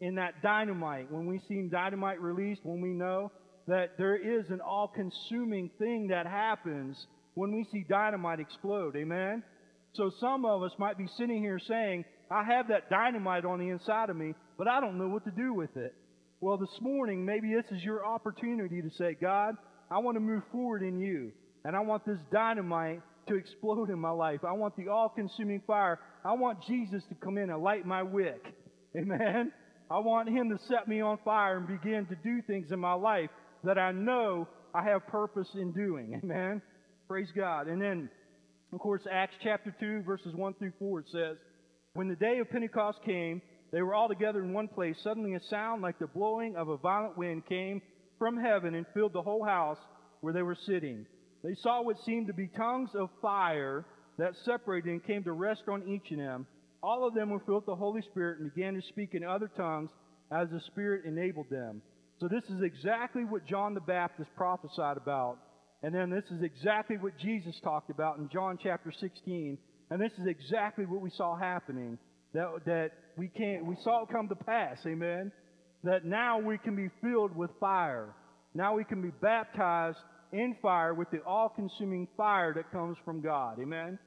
in 0.00 0.14
that 0.16 0.40
dynamite? 0.42 1.10
When 1.10 1.26
we 1.26 1.40
see 1.48 1.68
dynamite 1.68 2.20
released, 2.20 2.60
when 2.62 2.80
we 2.80 2.90
know 2.90 3.32
that 3.66 3.98
there 3.98 4.16
is 4.16 4.48
an 4.50 4.60
all 4.60 4.88
consuming 4.88 5.70
thing 5.78 6.08
that 6.08 6.26
happens 6.26 6.96
when 7.38 7.52
we 7.52 7.64
see 7.70 7.84
dynamite 7.88 8.40
explode. 8.40 8.96
Amen? 8.96 9.44
So 9.94 10.10
some 10.20 10.44
of 10.44 10.62
us 10.64 10.72
might 10.76 10.98
be 10.98 11.06
sitting 11.16 11.38
here 11.38 11.60
saying, 11.68 12.04
I 12.30 12.42
have 12.42 12.68
that 12.68 12.90
dynamite 12.90 13.44
on 13.44 13.60
the 13.60 13.68
inside 13.68 14.10
of 14.10 14.16
me, 14.16 14.34
but 14.58 14.66
I 14.66 14.80
don't 14.80 14.98
know 14.98 15.08
what 15.08 15.24
to 15.24 15.30
do 15.30 15.54
with 15.54 15.76
it. 15.76 15.94
Well, 16.40 16.58
this 16.58 16.80
morning, 16.80 17.24
maybe 17.24 17.54
this 17.54 17.70
is 17.70 17.82
your 17.84 18.04
opportunity 18.04 18.82
to 18.82 18.90
say, 18.98 19.16
God, 19.20 19.54
I 19.88 19.98
want 19.98 20.16
to 20.16 20.20
move 20.20 20.42
forward 20.50 20.82
in 20.82 21.00
you. 21.00 21.30
And 21.64 21.76
I 21.76 21.80
want 21.80 22.04
this 22.04 22.18
dynamite 22.32 23.02
to 23.28 23.36
explode 23.36 23.90
in 23.90 24.00
my 24.00 24.10
life. 24.10 24.40
I 24.44 24.52
want 24.52 24.76
the 24.76 24.88
all 24.88 25.08
consuming 25.08 25.62
fire. 25.66 26.00
I 26.24 26.32
want 26.32 26.58
Jesus 26.66 27.02
to 27.08 27.14
come 27.14 27.38
in 27.38 27.50
and 27.50 27.62
light 27.62 27.86
my 27.86 28.02
wick. 28.02 28.44
Amen. 28.96 29.52
I 29.90 29.98
want 29.98 30.28
Him 30.28 30.50
to 30.50 30.58
set 30.66 30.88
me 30.88 31.00
on 31.00 31.18
fire 31.24 31.56
and 31.56 31.68
begin 31.68 32.06
to 32.06 32.16
do 32.16 32.42
things 32.46 32.72
in 32.72 32.80
my 32.80 32.94
life 32.94 33.30
that 33.64 33.78
I 33.78 33.92
know 33.92 34.48
I 34.74 34.82
have 34.84 35.06
purpose 35.06 35.48
in 35.54 35.72
doing. 35.72 36.20
Amen. 36.22 36.62
Praise 37.08 37.28
God. 37.34 37.68
And 37.68 37.80
then 37.80 38.10
of 38.72 38.80
course, 38.80 39.02
Acts 39.10 39.34
chapter 39.42 39.74
2, 39.80 40.02
verses 40.02 40.34
1 40.34 40.54
through 40.54 40.72
4, 40.78 41.00
it 41.00 41.06
says, 41.10 41.36
When 41.94 42.08
the 42.08 42.16
day 42.16 42.38
of 42.38 42.50
Pentecost 42.50 42.98
came, 43.04 43.40
they 43.72 43.80
were 43.80 43.94
all 43.94 44.08
together 44.08 44.42
in 44.42 44.52
one 44.52 44.68
place. 44.68 44.96
Suddenly 45.02 45.34
a 45.34 45.40
sound 45.48 45.80
like 45.80 45.98
the 45.98 46.06
blowing 46.06 46.54
of 46.56 46.68
a 46.68 46.76
violent 46.76 47.16
wind 47.16 47.46
came 47.48 47.80
from 48.18 48.36
heaven 48.36 48.74
and 48.74 48.84
filled 48.92 49.14
the 49.14 49.22
whole 49.22 49.44
house 49.44 49.78
where 50.20 50.34
they 50.34 50.42
were 50.42 50.56
sitting. 50.66 51.06
They 51.42 51.54
saw 51.62 51.82
what 51.82 51.96
seemed 52.04 52.26
to 52.26 52.34
be 52.34 52.48
tongues 52.48 52.90
of 52.94 53.08
fire 53.22 53.86
that 54.18 54.34
separated 54.44 54.90
and 54.90 55.04
came 55.04 55.24
to 55.24 55.32
rest 55.32 55.62
on 55.68 55.88
each 55.88 56.10
of 56.12 56.18
them. 56.18 56.46
All 56.82 57.06
of 57.06 57.14
them 57.14 57.30
were 57.30 57.40
filled 57.40 57.62
with 57.62 57.66
the 57.66 57.76
Holy 57.76 58.02
Spirit 58.02 58.40
and 58.40 58.52
began 58.54 58.74
to 58.74 58.82
speak 58.88 59.14
in 59.14 59.24
other 59.24 59.50
tongues 59.56 59.90
as 60.30 60.48
the 60.50 60.60
Spirit 60.66 61.06
enabled 61.06 61.48
them. 61.50 61.80
So, 62.20 62.28
this 62.28 62.44
is 62.50 62.62
exactly 62.62 63.24
what 63.24 63.46
John 63.46 63.74
the 63.74 63.80
Baptist 63.80 64.28
prophesied 64.36 64.96
about. 64.96 65.38
And 65.82 65.94
then 65.94 66.10
this 66.10 66.24
is 66.30 66.42
exactly 66.42 66.96
what 66.96 67.16
Jesus 67.18 67.54
talked 67.62 67.90
about 67.90 68.18
in 68.18 68.28
John 68.32 68.58
chapter 68.62 68.92
16. 68.92 69.58
And 69.90 70.00
this 70.00 70.12
is 70.20 70.26
exactly 70.26 70.84
what 70.86 71.00
we 71.00 71.10
saw 71.16 71.36
happening. 71.36 71.98
That, 72.34 72.48
that 72.66 72.90
we 73.16 73.28
can't 73.28 73.64
we 73.64 73.76
saw 73.82 74.02
it 74.02 74.10
come 74.12 74.28
to 74.28 74.34
pass, 74.34 74.78
amen. 74.86 75.32
That 75.84 76.04
now 76.04 76.38
we 76.38 76.58
can 76.58 76.76
be 76.76 76.90
filled 77.00 77.34
with 77.34 77.50
fire. 77.58 78.14
Now 78.54 78.74
we 78.74 78.84
can 78.84 79.00
be 79.00 79.10
baptized 79.22 79.98
in 80.32 80.56
fire 80.60 80.92
with 80.92 81.10
the 81.10 81.20
all-consuming 81.20 82.08
fire 82.16 82.52
that 82.54 82.70
comes 82.70 82.98
from 83.04 83.22
God. 83.22 83.58
Amen. 83.60 83.98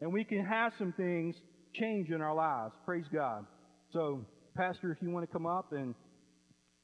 And 0.00 0.12
we 0.12 0.24
can 0.24 0.44
have 0.44 0.72
some 0.78 0.92
things 0.96 1.36
change 1.74 2.10
in 2.10 2.20
our 2.20 2.34
lives. 2.34 2.74
Praise 2.84 3.04
God. 3.12 3.44
So, 3.92 4.24
Pastor, 4.56 4.90
if 4.90 4.98
you 5.00 5.10
want 5.10 5.28
to 5.28 5.32
come 5.32 5.46
up 5.46 5.72
and 5.72 5.94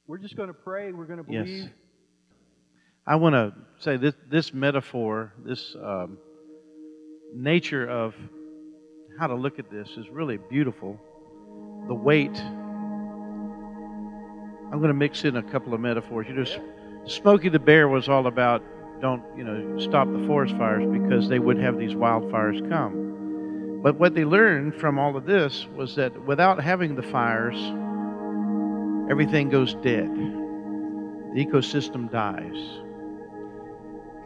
we're 0.07 0.18
just 0.18 0.37
going 0.37 0.48
to 0.48 0.54
pray, 0.54 0.92
we're 0.92 1.07
going 1.07 1.18
to 1.18 1.24
believe. 1.24 1.64
Yes. 1.64 1.68
I 3.06 3.16
want 3.16 3.34
to 3.34 3.52
say 3.78 3.98
this 3.98 4.14
this 4.30 4.54
metaphor, 4.54 5.32
this 5.44 5.76
um, 5.82 6.16
nature 7.34 7.86
of 7.86 8.14
how 9.18 9.26
to 9.26 9.34
look 9.34 9.58
at 9.58 9.70
this 9.70 9.88
is 9.98 10.08
really 10.10 10.38
beautiful. 10.38 10.98
The 11.86 11.94
weight. 11.94 12.36
I'm 14.72 14.78
going 14.78 14.88
to 14.88 14.94
mix 14.94 15.24
in 15.24 15.36
a 15.36 15.42
couple 15.42 15.74
of 15.74 15.80
metaphors. 15.80 16.26
You 16.28 16.34
know, 16.34 16.44
Smokey 17.06 17.50
the 17.50 17.58
Bear 17.58 17.88
was 17.88 18.08
all 18.08 18.26
about 18.26 18.62
don't, 19.02 19.22
you 19.36 19.44
know, 19.44 19.78
stop 19.78 20.10
the 20.10 20.26
forest 20.26 20.56
fires 20.56 20.86
because 20.90 21.28
they 21.28 21.38
would 21.38 21.58
have 21.58 21.78
these 21.78 21.92
wildfires 21.92 22.66
come. 22.70 23.80
But 23.82 23.96
what 23.98 24.14
they 24.14 24.24
learned 24.24 24.76
from 24.76 24.98
all 24.98 25.14
of 25.14 25.26
this 25.26 25.66
was 25.76 25.94
that 25.96 26.24
without 26.24 26.62
having 26.62 26.94
the 26.94 27.02
fires, 27.02 27.56
everything 29.10 29.50
goes 29.50 29.74
dead. 29.74 30.08
The 31.34 31.44
ecosystem 31.44 32.10
dies. 32.10 32.83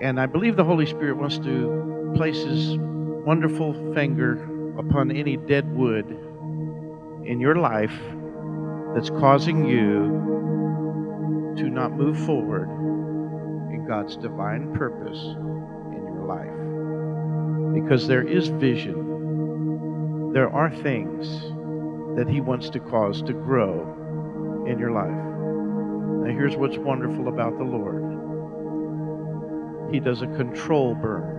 And 0.00 0.20
I 0.20 0.26
believe 0.26 0.56
the 0.56 0.64
Holy 0.64 0.86
Spirit 0.86 1.16
wants 1.16 1.38
to 1.38 2.12
place 2.16 2.44
His 2.44 2.76
wonderful 2.78 3.94
finger 3.94 4.34
upon 4.78 5.10
any 5.10 5.36
dead 5.36 5.76
wood 5.76 6.06
in 7.24 7.40
your 7.40 7.56
life 7.56 7.98
that's 8.94 9.10
causing 9.10 9.66
you 9.66 11.54
to 11.56 11.68
not 11.68 11.92
move 11.92 12.16
forward 12.24 12.68
in 13.72 13.86
God's 13.88 14.16
divine 14.16 14.72
purpose 14.74 15.18
in 15.18 16.02
your 16.06 16.24
life. 16.26 17.82
Because 17.82 18.06
there 18.06 18.26
is 18.26 18.48
vision, 18.48 20.32
there 20.32 20.48
are 20.48 20.70
things 20.70 21.28
that 22.16 22.28
He 22.28 22.40
wants 22.40 22.70
to 22.70 22.78
cause 22.78 23.20
to 23.22 23.32
grow 23.32 24.64
in 24.68 24.78
your 24.78 24.92
life. 24.92 25.10
Now, 26.24 26.32
here's 26.32 26.56
what's 26.56 26.78
wonderful 26.78 27.26
about 27.26 27.58
the 27.58 27.64
Lord 27.64 28.07
He 29.90 30.00
does 30.00 30.22
a 30.22 30.26
control 30.26 30.94
burn. 30.94 31.38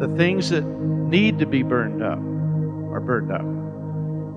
The 0.00 0.08
things 0.16 0.50
that 0.50 0.64
need 0.64 1.38
to 1.38 1.46
be 1.46 1.62
burned 1.62 2.02
up 2.02 2.18
are 2.18 3.00
burned 3.00 3.30
up, 3.30 3.44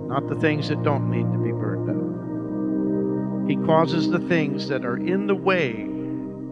not 0.09 0.27
the 0.29 0.35
things 0.39 0.69
that 0.69 0.83
don't 0.83 1.09
need 1.09 1.31
to 1.31 1.37
be 1.39 1.51
burned 1.51 1.89
up. 1.89 3.49
He 3.49 3.55
causes 3.65 4.09
the 4.09 4.19
things 4.19 4.67
that 4.67 4.85
are 4.85 4.97
in 4.97 5.25
the 5.27 5.35
way 5.35 5.87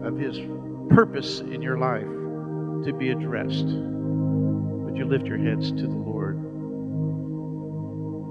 of 0.02 0.16
His 0.16 0.40
purpose 0.88 1.40
in 1.40 1.60
your 1.62 1.78
life 1.78 2.06
to 2.84 2.92
be 2.92 3.10
addressed. 3.10 3.66
Would 3.66 4.96
you 4.96 5.04
lift 5.04 5.26
your 5.26 5.38
heads 5.38 5.70
to 5.72 5.82
the 5.82 5.88
Lord? 5.88 6.38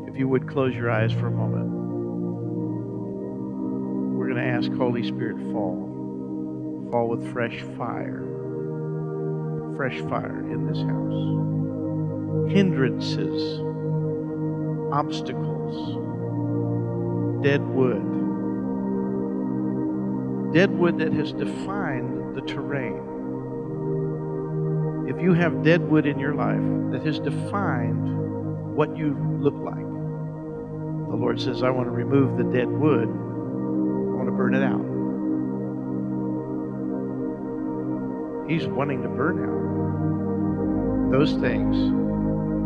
If 0.09 0.17
you 0.17 0.27
would 0.27 0.47
close 0.49 0.73
your 0.73 0.89
eyes 0.89 1.11
for 1.11 1.27
a 1.27 1.31
moment. 1.31 1.69
We're 4.17 4.29
going 4.29 4.41
to 4.41 4.49
ask 4.49 4.71
Holy 4.71 5.03
Spirit 5.05 5.37
fall. 5.51 5.94
Fall 6.91 7.09
with 7.09 7.31
fresh 7.33 7.61
fire. 7.77 8.23
Fresh 9.75 9.99
fire 10.01 10.39
in 10.51 10.67
this 10.67 10.77
house. 10.77 12.51
Hindrances, 12.53 13.59
obstacles, 14.93 15.95
dead 17.43 17.61
wood. 17.61 18.03
Dead 20.53 20.71
wood 20.71 20.97
that 20.99 21.11
has 21.13 21.33
defined 21.33 22.35
the 22.35 22.41
terrain. 22.41 23.01
If 25.09 25.21
you 25.21 25.33
have 25.33 25.63
dead 25.63 25.81
wood 25.89 26.05
in 26.05 26.19
your 26.19 26.35
life 26.35 26.61
that 26.91 27.05
has 27.05 27.19
defined 27.19 28.75
what 28.75 28.95
you 28.95 29.17
look 29.39 29.55
like, 29.55 29.75
the 31.09 31.15
Lord 31.15 31.41
says, 31.41 31.63
I 31.63 31.69
want 31.71 31.87
to 31.87 31.91
remove 31.91 32.37
the 32.37 32.43
dead 32.55 32.67
wood. 32.67 33.07
I 33.07 34.15
want 34.15 34.27
to 34.27 34.31
burn 34.31 34.53
it 34.55 34.63
out. 34.63 34.84
He's 38.47 38.67
wanting 38.67 39.01
to 39.03 39.09
burn 39.09 39.43
out 39.43 41.11
those 41.11 41.33
things 41.33 41.75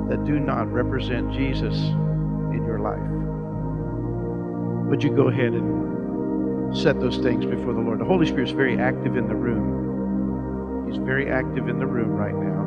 that 0.10 0.24
do 0.26 0.40
not 0.40 0.72
represent 0.72 1.32
Jesus 1.32 1.76
in 1.76 2.64
your 2.66 2.80
life. 2.80 3.00
Would 4.90 5.04
you 5.04 5.12
go 5.16 5.30
ahead 5.30 5.54
and 5.54 5.80
set 6.76 7.00
those 7.00 7.18
things 7.18 7.46
before 7.46 7.74
the 7.74 7.80
Lord. 7.80 8.00
The 8.00 8.06
Holy 8.06 8.28
Spirit 8.28 8.50
is 8.50 8.56
very 8.56 8.80
active 8.80 9.18
in 9.18 9.28
the 9.28 9.36
room. 9.36 10.88
He's 10.88 10.98
very 10.98 11.30
active 11.30 11.68
in 11.68 11.80
the 11.80 11.88
room 11.88 12.10
right 12.10 12.36
now. 12.36 12.66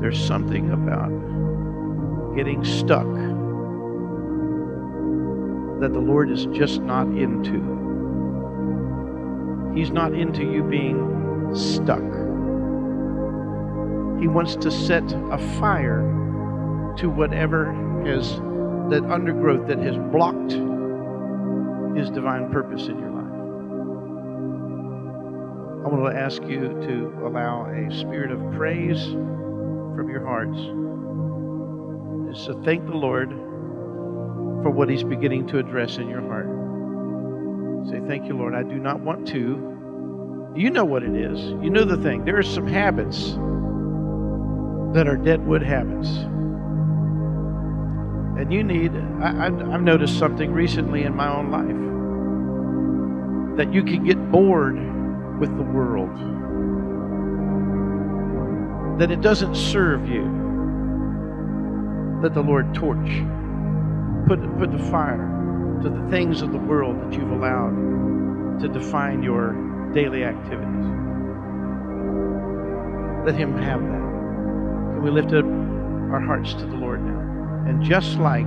There's 0.00 0.22
something 0.22 0.70
about 0.70 1.10
getting 2.36 2.64
stuck 2.64 3.06
that 5.80 5.92
the 5.92 6.00
Lord 6.00 6.30
is 6.30 6.46
just 6.46 6.80
not 6.80 7.06
into. 7.08 7.76
He's 9.76 9.90
not 9.90 10.14
into 10.14 10.42
you 10.42 10.62
being 10.62 11.54
stuck. 11.54 12.02
He 14.18 14.26
wants 14.26 14.56
to 14.56 14.70
set 14.70 15.04
a 15.30 15.38
fire 15.60 16.00
to 16.96 17.10
whatever 17.10 17.74
has 18.06 18.36
that 18.88 19.04
undergrowth 19.10 19.68
that 19.68 19.78
has 19.78 19.98
blocked 20.10 20.52
His 21.98 22.08
divine 22.08 22.50
purpose 22.50 22.86
in 22.86 22.98
your 22.98 23.10
life. 23.10 23.16
I 25.84 25.88
want 25.88 26.14
to 26.14 26.18
ask 26.18 26.42
you 26.42 26.60
to 26.60 27.26
allow 27.26 27.66
a 27.66 27.94
spirit 27.94 28.30
of 28.30 28.40
praise 28.52 29.04
from 29.04 30.08
your 30.08 30.24
hearts. 30.24 30.58
So 32.44 32.60
thank 32.64 32.86
the 32.86 32.96
Lord 32.96 33.30
for 34.62 34.70
what 34.70 34.88
He's 34.88 35.04
beginning 35.04 35.46
to 35.48 35.58
address 35.58 35.98
in 35.98 36.08
your 36.08 36.22
heart. 36.22 36.65
Say, 37.90 38.00
Thank 38.06 38.26
you, 38.26 38.36
Lord. 38.36 38.54
I 38.54 38.62
do 38.62 38.78
not 38.78 39.00
want 39.00 39.28
to. 39.28 40.52
You 40.56 40.70
know 40.70 40.84
what 40.84 41.02
it 41.02 41.14
is. 41.14 41.40
You 41.62 41.70
know 41.70 41.84
the 41.84 41.98
thing. 41.98 42.24
There 42.24 42.38
are 42.38 42.42
some 42.42 42.66
habits 42.66 43.32
that 44.94 45.06
are 45.06 45.16
deadwood 45.16 45.62
habits. 45.62 46.08
And 48.38 48.52
you 48.52 48.64
need, 48.64 48.92
I, 49.22 49.44
have 49.44 49.82
noticed 49.82 50.18
something 50.18 50.52
recently 50.52 51.02
in 51.02 51.14
my 51.14 51.28
own 51.28 51.50
life 51.50 51.86
that 53.56 53.72
you 53.72 53.82
can 53.82 54.04
get 54.04 54.30
bored 54.30 54.76
with 55.38 55.56
the 55.56 55.62
world, 55.62 56.14
that 58.98 59.10
it 59.10 59.20
doesn't 59.20 59.54
serve 59.54 60.08
you, 60.08 60.24
Let 62.22 62.34
the 62.34 62.42
Lord 62.42 62.74
torch, 62.74 63.22
put, 64.26 64.40
put 64.58 64.72
the 64.72 64.82
fire 64.90 65.35
to 65.82 65.90
the 65.90 66.10
things 66.10 66.42
of 66.42 66.52
the 66.52 66.58
world 66.58 67.00
that 67.00 67.12
you've 67.12 67.30
allowed 67.30 68.60
to 68.60 68.68
define 68.68 69.22
your 69.22 69.52
daily 69.92 70.24
activities. 70.24 70.86
Let 73.24 73.34
Him 73.34 73.56
have 73.58 73.80
that. 73.80 74.06
Can 74.94 75.02
we 75.02 75.10
lift 75.10 75.32
up 75.32 75.44
our 75.44 76.20
hearts 76.20 76.54
to 76.54 76.66
the 76.66 76.76
Lord 76.76 77.02
now? 77.02 77.20
And 77.68 77.82
just 77.84 78.18
like, 78.18 78.46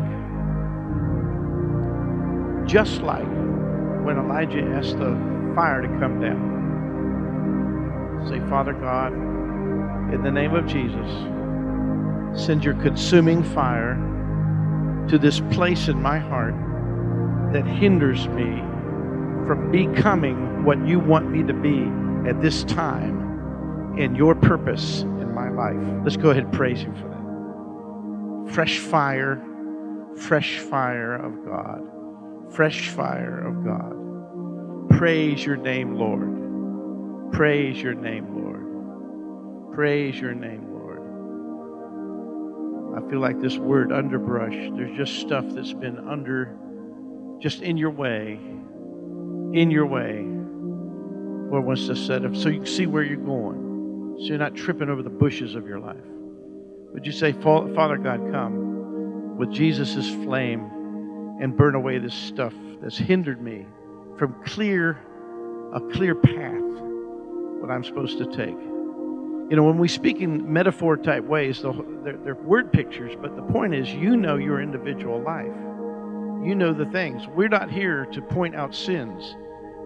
just 2.68 3.02
like 3.02 3.28
when 4.06 4.18
Elijah 4.18 4.62
asked 4.62 4.98
the 4.98 5.16
fire 5.56 5.82
to 5.82 5.88
come 6.00 6.20
down, 6.22 6.50
say, 8.30 8.40
Father 8.50 8.74
God, 8.74 9.14
in 10.14 10.24
the 10.24 10.32
name 10.32 10.56
of 10.56 10.66
Jesus, 10.66 11.08
send 12.34 12.64
your 12.64 12.76
consuming 12.76 13.44
fire 13.44 13.96
to 15.10 15.18
this 15.18 15.40
place 15.52 15.88
in 15.88 16.02
my 16.02 16.18
heart 16.20 16.56
that 17.54 17.66
hinders 17.66 18.28
me 18.30 18.62
from 19.48 19.72
becoming 19.72 20.64
what 20.64 20.86
you 20.88 21.00
want 21.00 21.30
me 21.32 21.44
to 21.44 21.54
be 21.54 21.88
at 22.30 22.42
this 22.42 22.64
time 22.66 23.98
in 23.98 24.16
your 24.16 24.36
purpose 24.36 25.02
in 25.02 25.34
my 25.34 25.50
life. 25.50 25.78
Let's 26.04 26.18
go 26.18 26.30
ahead 26.30 26.44
and 26.44 26.54
praise 26.54 26.82
Him 26.82 26.96
for 26.96 27.08
that 27.10 28.54
fresh 28.54 28.80
fire, 28.80 29.42
fresh 30.16 30.60
fire 30.60 31.16
of 31.16 31.46
God. 31.46 31.82
fresh 32.52 32.90
fire 32.90 33.46
of 33.46 33.64
God. 33.64 33.96
Praise 34.98 35.46
your 35.46 35.56
name, 35.56 35.96
Lord. 35.96 37.32
Praise 37.32 37.82
your 37.82 37.94
name, 37.94 38.44
Lord. 38.44 39.74
Praise 39.74 40.20
your 40.20 40.34
name, 40.34 40.74
Lord. 40.74 41.00
I 42.98 43.10
feel 43.10 43.20
like 43.20 43.40
this 43.40 43.58
word 43.58 43.92
underbrush, 43.92 44.56
there's 44.76 44.98
just 44.98 45.20
stuff 45.20 45.46
that's 45.50 45.74
been 45.74 46.00
under, 46.10 46.58
just 47.40 47.62
in 47.62 47.78
your 47.78 47.92
way, 47.92 48.40
in 49.54 49.72
your 49.72 49.86
way. 49.86 50.26
Lord 51.52 51.66
wants 51.66 51.88
to 51.88 51.96
set 51.96 52.26
up 52.26 52.36
so 52.36 52.50
you 52.50 52.60
can 52.60 52.68
see 52.68 52.86
where 52.86 53.04
you're 53.04 53.18
going, 53.18 54.18
so 54.20 54.26
you're 54.26 54.38
not 54.38 54.56
tripping 54.56 54.90
over 54.90 55.02
the 55.02 55.10
bushes 55.10 55.56
of 55.56 55.68
your 55.68 55.80
life. 55.80 55.98
Would 56.94 57.06
you 57.06 57.12
say, 57.12 57.32
Father 57.32 57.98
God, 57.98 58.20
come 58.32 59.38
with 59.38 59.52
Jesus' 59.52 60.10
flame 60.24 60.70
and 61.42 61.56
burn 61.56 61.76
away 61.76 61.98
this 61.98 62.14
stuff 62.14 62.54
that's 62.82 62.98
hindered 62.98 63.42
me 63.42 63.66
from 64.18 64.36
clear 64.44 65.00
a 65.74 65.80
clear 65.80 66.16
path 66.16 66.62
what 67.62 67.70
I'm 67.70 67.84
supposed 67.84 68.18
to 68.18 68.26
take. 68.26 68.58
You 69.50 69.56
know, 69.56 69.64
when 69.64 69.78
we 69.78 69.88
speak 69.88 70.20
in 70.20 70.52
metaphor 70.52 70.98
type 70.98 71.24
ways, 71.24 71.62
they're, 71.62 72.18
they're 72.24 72.36
word 72.36 72.72
pictures, 72.72 73.16
but 73.20 73.36
the 73.36 73.42
point 73.42 73.74
is, 73.74 73.90
you 73.90 74.16
know 74.16 74.38
your 74.38 74.62
individual 74.62 75.22
life. 75.22 75.52
You 76.44 76.56
know 76.56 76.74
the 76.74 76.86
things. 76.86 77.28
We're 77.28 77.50
not 77.50 77.70
here 77.70 78.06
to 78.08 78.22
point 78.22 78.56
out 78.56 78.74
sins, 78.74 79.36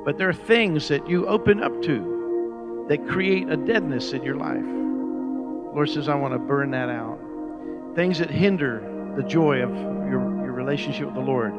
but 0.06 0.18
there 0.18 0.30
are 0.30 0.34
things 0.34 0.88
that 0.89 1.10
you 1.10 1.28
open 1.28 1.64
up 1.64 1.82
to 1.84 2.86
that 2.89 3.08
create 3.08 3.49
a 3.49 3.58
deadness 3.58 4.14
in 4.14 4.24
your 4.24 4.36
life. 4.36 4.64
Lord 5.74 5.89
says, 5.89 6.08
I 6.10 6.16
want 6.16 6.34
to 6.34 6.39
burn 6.39 6.72
that 6.72 6.89
out. 6.89 7.20
Things 7.95 8.20
that 8.20 8.30
hinder 8.30 9.14
the 9.16 9.24
joy 9.24 9.64
of 9.64 9.72
your, 9.72 10.22
your 10.43 10.51
relationship 10.51 11.06
with 11.06 11.16
the 11.16 11.22
Lord. 11.22 11.54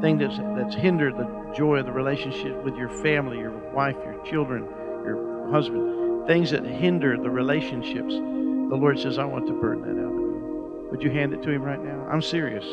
things 0.00 0.20
that's, 0.20 0.38
that's 0.56 0.74
hindered 0.74 1.16
the 1.16 1.52
joy 1.56 1.78
of 1.78 1.86
the 1.86 1.92
relationship 1.92 2.62
with 2.64 2.74
your 2.76 2.88
family, 2.88 3.38
your 3.38 3.56
wife, 3.72 3.96
your 4.04 4.20
children, 4.24 4.64
your 5.04 5.50
husband. 5.50 6.26
Things 6.26 6.50
that 6.50 6.64
hinder 6.64 7.16
the 7.16 7.30
relationships. 7.30 8.14
The 8.14 8.76
Lord 8.76 8.98
says, 8.98 9.18
I 9.18 9.24
want 9.24 9.46
to 9.46 9.52
burn 9.52 9.82
that 9.82 10.00
out 10.00 10.12
of 10.12 10.18
you. 10.18 10.88
Would 10.90 11.02
you 11.02 11.10
hand 11.10 11.32
it 11.32 11.42
to 11.42 11.50
Him 11.50 11.62
right 11.62 11.82
now? 11.82 12.06
I'm 12.10 12.22
serious. 12.22 12.64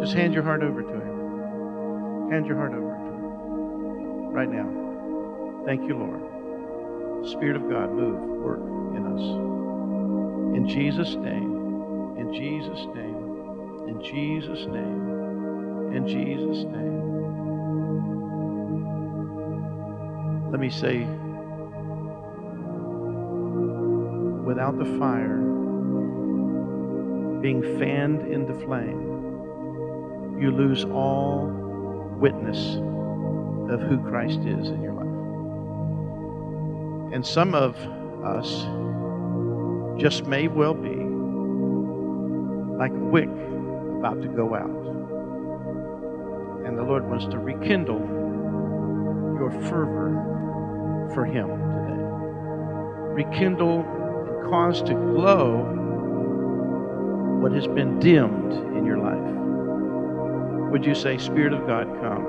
Just 0.00 0.14
hand 0.14 0.34
your 0.34 0.42
heart 0.42 0.62
over 0.62 0.82
to 0.82 0.88
Him. 0.88 2.30
Hand 2.30 2.46
your 2.46 2.56
heart 2.56 2.72
over 2.72 2.90
to 2.90 2.94
Him 2.94 4.32
right 4.32 4.48
now. 4.48 5.64
Thank 5.64 5.88
you, 5.88 5.96
Lord. 5.96 7.28
Spirit 7.28 7.56
of 7.56 7.68
God, 7.68 7.92
move, 7.92 8.20
work 8.40 8.60
in 8.96 9.04
us. 9.06 9.20
In 10.56 10.68
Jesus' 10.68 11.16
name. 11.16 12.16
In 12.16 12.32
Jesus' 12.32 12.86
name. 12.94 13.28
In 13.88 14.00
Jesus' 14.02 14.66
name. 14.66 15.94
In 15.94 16.06
Jesus' 16.06 16.64
name. 16.64 16.98
Let 20.50 20.60
me 20.60 20.70
say, 20.70 21.06
without 24.44 24.78
the 24.78 24.86
fire 24.98 25.38
being 27.40 27.62
fanned 27.78 28.32
into 28.32 28.54
flame, 28.64 29.07
you 30.40 30.50
lose 30.50 30.84
all 30.84 31.46
witness 32.18 32.76
of 33.70 33.80
who 33.80 33.98
Christ 34.08 34.40
is 34.40 34.68
in 34.68 34.82
your 34.82 34.92
life. 34.94 35.04
And 37.14 37.26
some 37.26 37.54
of 37.54 37.76
us 38.24 38.66
just 40.00 40.26
may 40.26 40.48
well 40.48 40.74
be 40.74 40.94
like 42.78 42.92
a 42.92 43.04
wick 43.04 43.28
about 43.98 44.22
to 44.22 44.28
go 44.28 44.54
out. 44.54 44.70
And 46.66 46.78
the 46.78 46.82
Lord 46.82 47.08
wants 47.08 47.26
to 47.26 47.38
rekindle 47.38 47.98
your 49.38 49.50
fervor 49.68 51.10
for 51.14 51.24
Him 51.24 51.48
today. 51.48 53.24
Rekindle 53.24 53.80
and 53.80 54.50
cause 54.50 54.82
to 54.82 54.94
glow 54.94 55.64
what 57.40 57.52
has 57.52 57.66
been 57.66 57.98
dimmed 57.98 58.52
in 58.76 58.84
your 58.84 58.98
life. 58.98 59.47
Would 60.70 60.84
you 60.84 60.94
say, 60.94 61.16
Spirit 61.16 61.54
of 61.54 61.66
God, 61.66 61.86
come 62.02 62.26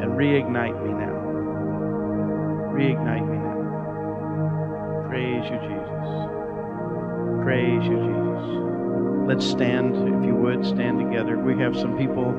and 0.00 0.12
reignite 0.12 0.80
me 0.86 0.92
now? 0.92 1.16
Reignite 2.72 3.28
me 3.28 3.38
now. 3.38 5.08
Praise 5.08 5.44
you, 5.50 5.58
Jesus. 5.66 6.06
Praise 7.42 7.82
you, 7.84 7.98
Jesus. 7.98 9.26
Let's 9.26 9.44
stand, 9.44 9.96
if 9.96 10.24
you 10.24 10.36
would, 10.36 10.64
stand 10.64 11.00
together. 11.00 11.36
We 11.38 11.60
have 11.60 11.74
some 11.74 11.98
people 11.98 12.30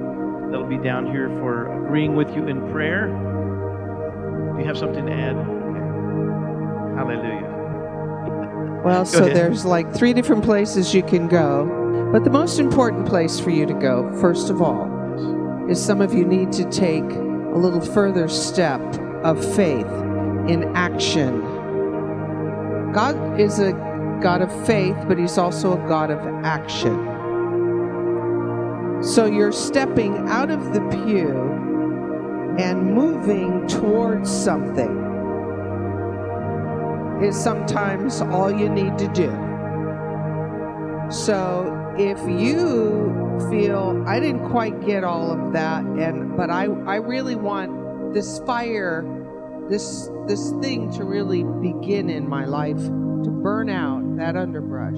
that'll 0.50 0.66
be 0.66 0.78
down 0.78 1.12
here 1.12 1.28
for 1.42 1.86
agreeing 1.86 2.16
with 2.16 2.34
you 2.34 2.48
in 2.48 2.72
prayer. 2.72 3.08
Do 3.08 4.62
you 4.62 4.66
have 4.66 4.78
something 4.78 5.06
to 5.06 5.12
add? 5.12 5.36
Okay. 5.36 6.96
Hallelujah. 6.96 7.54
Well, 8.86 9.06
so 9.06 9.26
ahead. 9.26 9.36
there's 9.36 9.66
like 9.66 9.94
three 9.94 10.14
different 10.14 10.46
places 10.46 10.94
you 10.94 11.04
can 11.04 11.28
go. 11.28 12.10
But 12.14 12.24
the 12.24 12.30
most 12.30 12.58
important 12.58 13.06
place 13.06 13.38
for 13.38 13.50
you 13.50 13.66
to 13.66 13.74
go, 13.74 14.10
first 14.22 14.50
of 14.50 14.62
all. 14.62 14.97
Is 15.70 15.84
some 15.84 16.02
of 16.02 16.14
you 16.14 16.26
need 16.26 16.52
to 16.54 16.70
take 16.70 17.04
a 17.04 17.58
little 17.58 17.82
further 17.82 18.28
step 18.28 18.82
of 19.24 19.44
faith 19.56 19.88
in 20.48 20.72
action. 20.76 21.42
God 22.94 23.40
is 23.40 23.60
a 23.60 23.74
God 24.22 24.42
of 24.42 24.66
faith, 24.66 24.96
but 25.08 25.18
He's 25.18 25.38
also 25.38 25.74
a 25.74 25.88
God 25.88 26.10
of 26.10 26.20
action. 26.46 26.96
So 29.04 29.26
you're 29.26 29.52
stepping 29.52 30.18
out 30.28 30.50
of 30.50 30.74
the 30.74 30.82
pew 30.90 31.36
and 32.58 32.94
moving 32.94 33.68
towards 33.68 34.32
something 34.32 35.06
is 37.22 37.36
sometimes 37.36 38.22
all 38.22 38.52
you 38.52 38.70
need 38.70 38.98
to 38.98 39.08
do. 39.10 39.32
So 41.12 41.96
if 41.98 42.20
you 42.28 43.27
feel 43.50 44.04
I 44.08 44.20
didn't 44.20 44.50
quite 44.50 44.86
get 44.86 45.04
all 45.04 45.32
of 45.32 45.54
that 45.54 45.84
and 45.84 46.36
but 46.36 46.50
I 46.50 46.66
I 46.66 46.96
really 46.96 47.36
want 47.36 48.14
this 48.14 48.40
fire 48.46 49.06
this 49.70 50.10
this 50.28 50.52
thing 50.62 50.92
to 50.94 51.04
really 51.04 51.44
begin 51.44 52.10
in 52.10 52.28
my 52.28 52.46
life 52.46 52.78
to 52.78 53.30
burn 53.30 53.70
out 53.70 54.08
that 54.18 54.36
underbrush. 54.36 54.98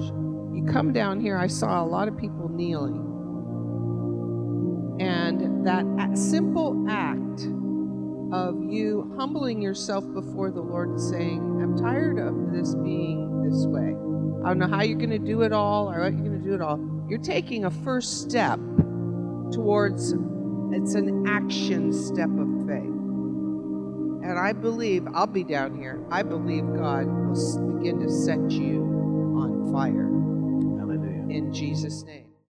You 0.54 0.66
come 0.70 0.92
down 0.92 1.20
here, 1.20 1.36
I 1.36 1.46
saw 1.46 1.82
a 1.82 1.86
lot 1.86 2.08
of 2.08 2.16
people 2.16 2.48
kneeling. 2.48 3.06
And 5.00 5.66
that 5.66 6.16
simple 6.16 6.86
act 6.88 7.42
of 8.32 8.62
you 8.62 9.12
humbling 9.18 9.60
yourself 9.60 10.04
before 10.12 10.50
the 10.50 10.60
Lord 10.60 10.88
and 10.90 11.00
saying, 11.00 11.60
I'm 11.62 11.76
tired 11.76 12.18
of 12.18 12.52
this 12.52 12.74
being 12.76 13.42
this 13.42 13.66
way. 13.66 13.94
I 14.44 14.48
don't 14.48 14.58
know 14.58 14.68
how 14.68 14.82
you're 14.82 14.98
going 14.98 15.10
to 15.10 15.18
do 15.18 15.42
it 15.42 15.52
all 15.52 15.90
or 15.90 16.00
what 16.00 16.12
you're 16.12 16.22
going 16.22 16.42
to 16.42 16.48
do 16.48 16.54
it 16.54 16.60
all. 16.60 16.78
You're 17.10 17.18
taking 17.18 17.64
a 17.64 17.70
first 17.72 18.20
step 18.20 18.60
towards 19.50 20.12
it's 20.72 20.94
an 20.94 21.26
action 21.26 21.92
step 21.92 22.30
of 22.38 22.66
faith. 22.68 22.84
And 24.22 24.38
I 24.38 24.52
believe, 24.52 25.08
I'll 25.12 25.26
be 25.26 25.42
down 25.42 25.76
here, 25.76 26.00
I 26.12 26.22
believe 26.22 26.62
God 26.76 27.06
will 27.08 27.78
begin 27.78 27.98
to 27.98 28.08
set 28.08 28.52
you 28.52 28.82
on 29.36 29.72
fire. 29.72 30.06
Hallelujah. 30.78 31.36
In 31.36 31.52
Jesus' 31.52 32.04
name. 32.04 32.29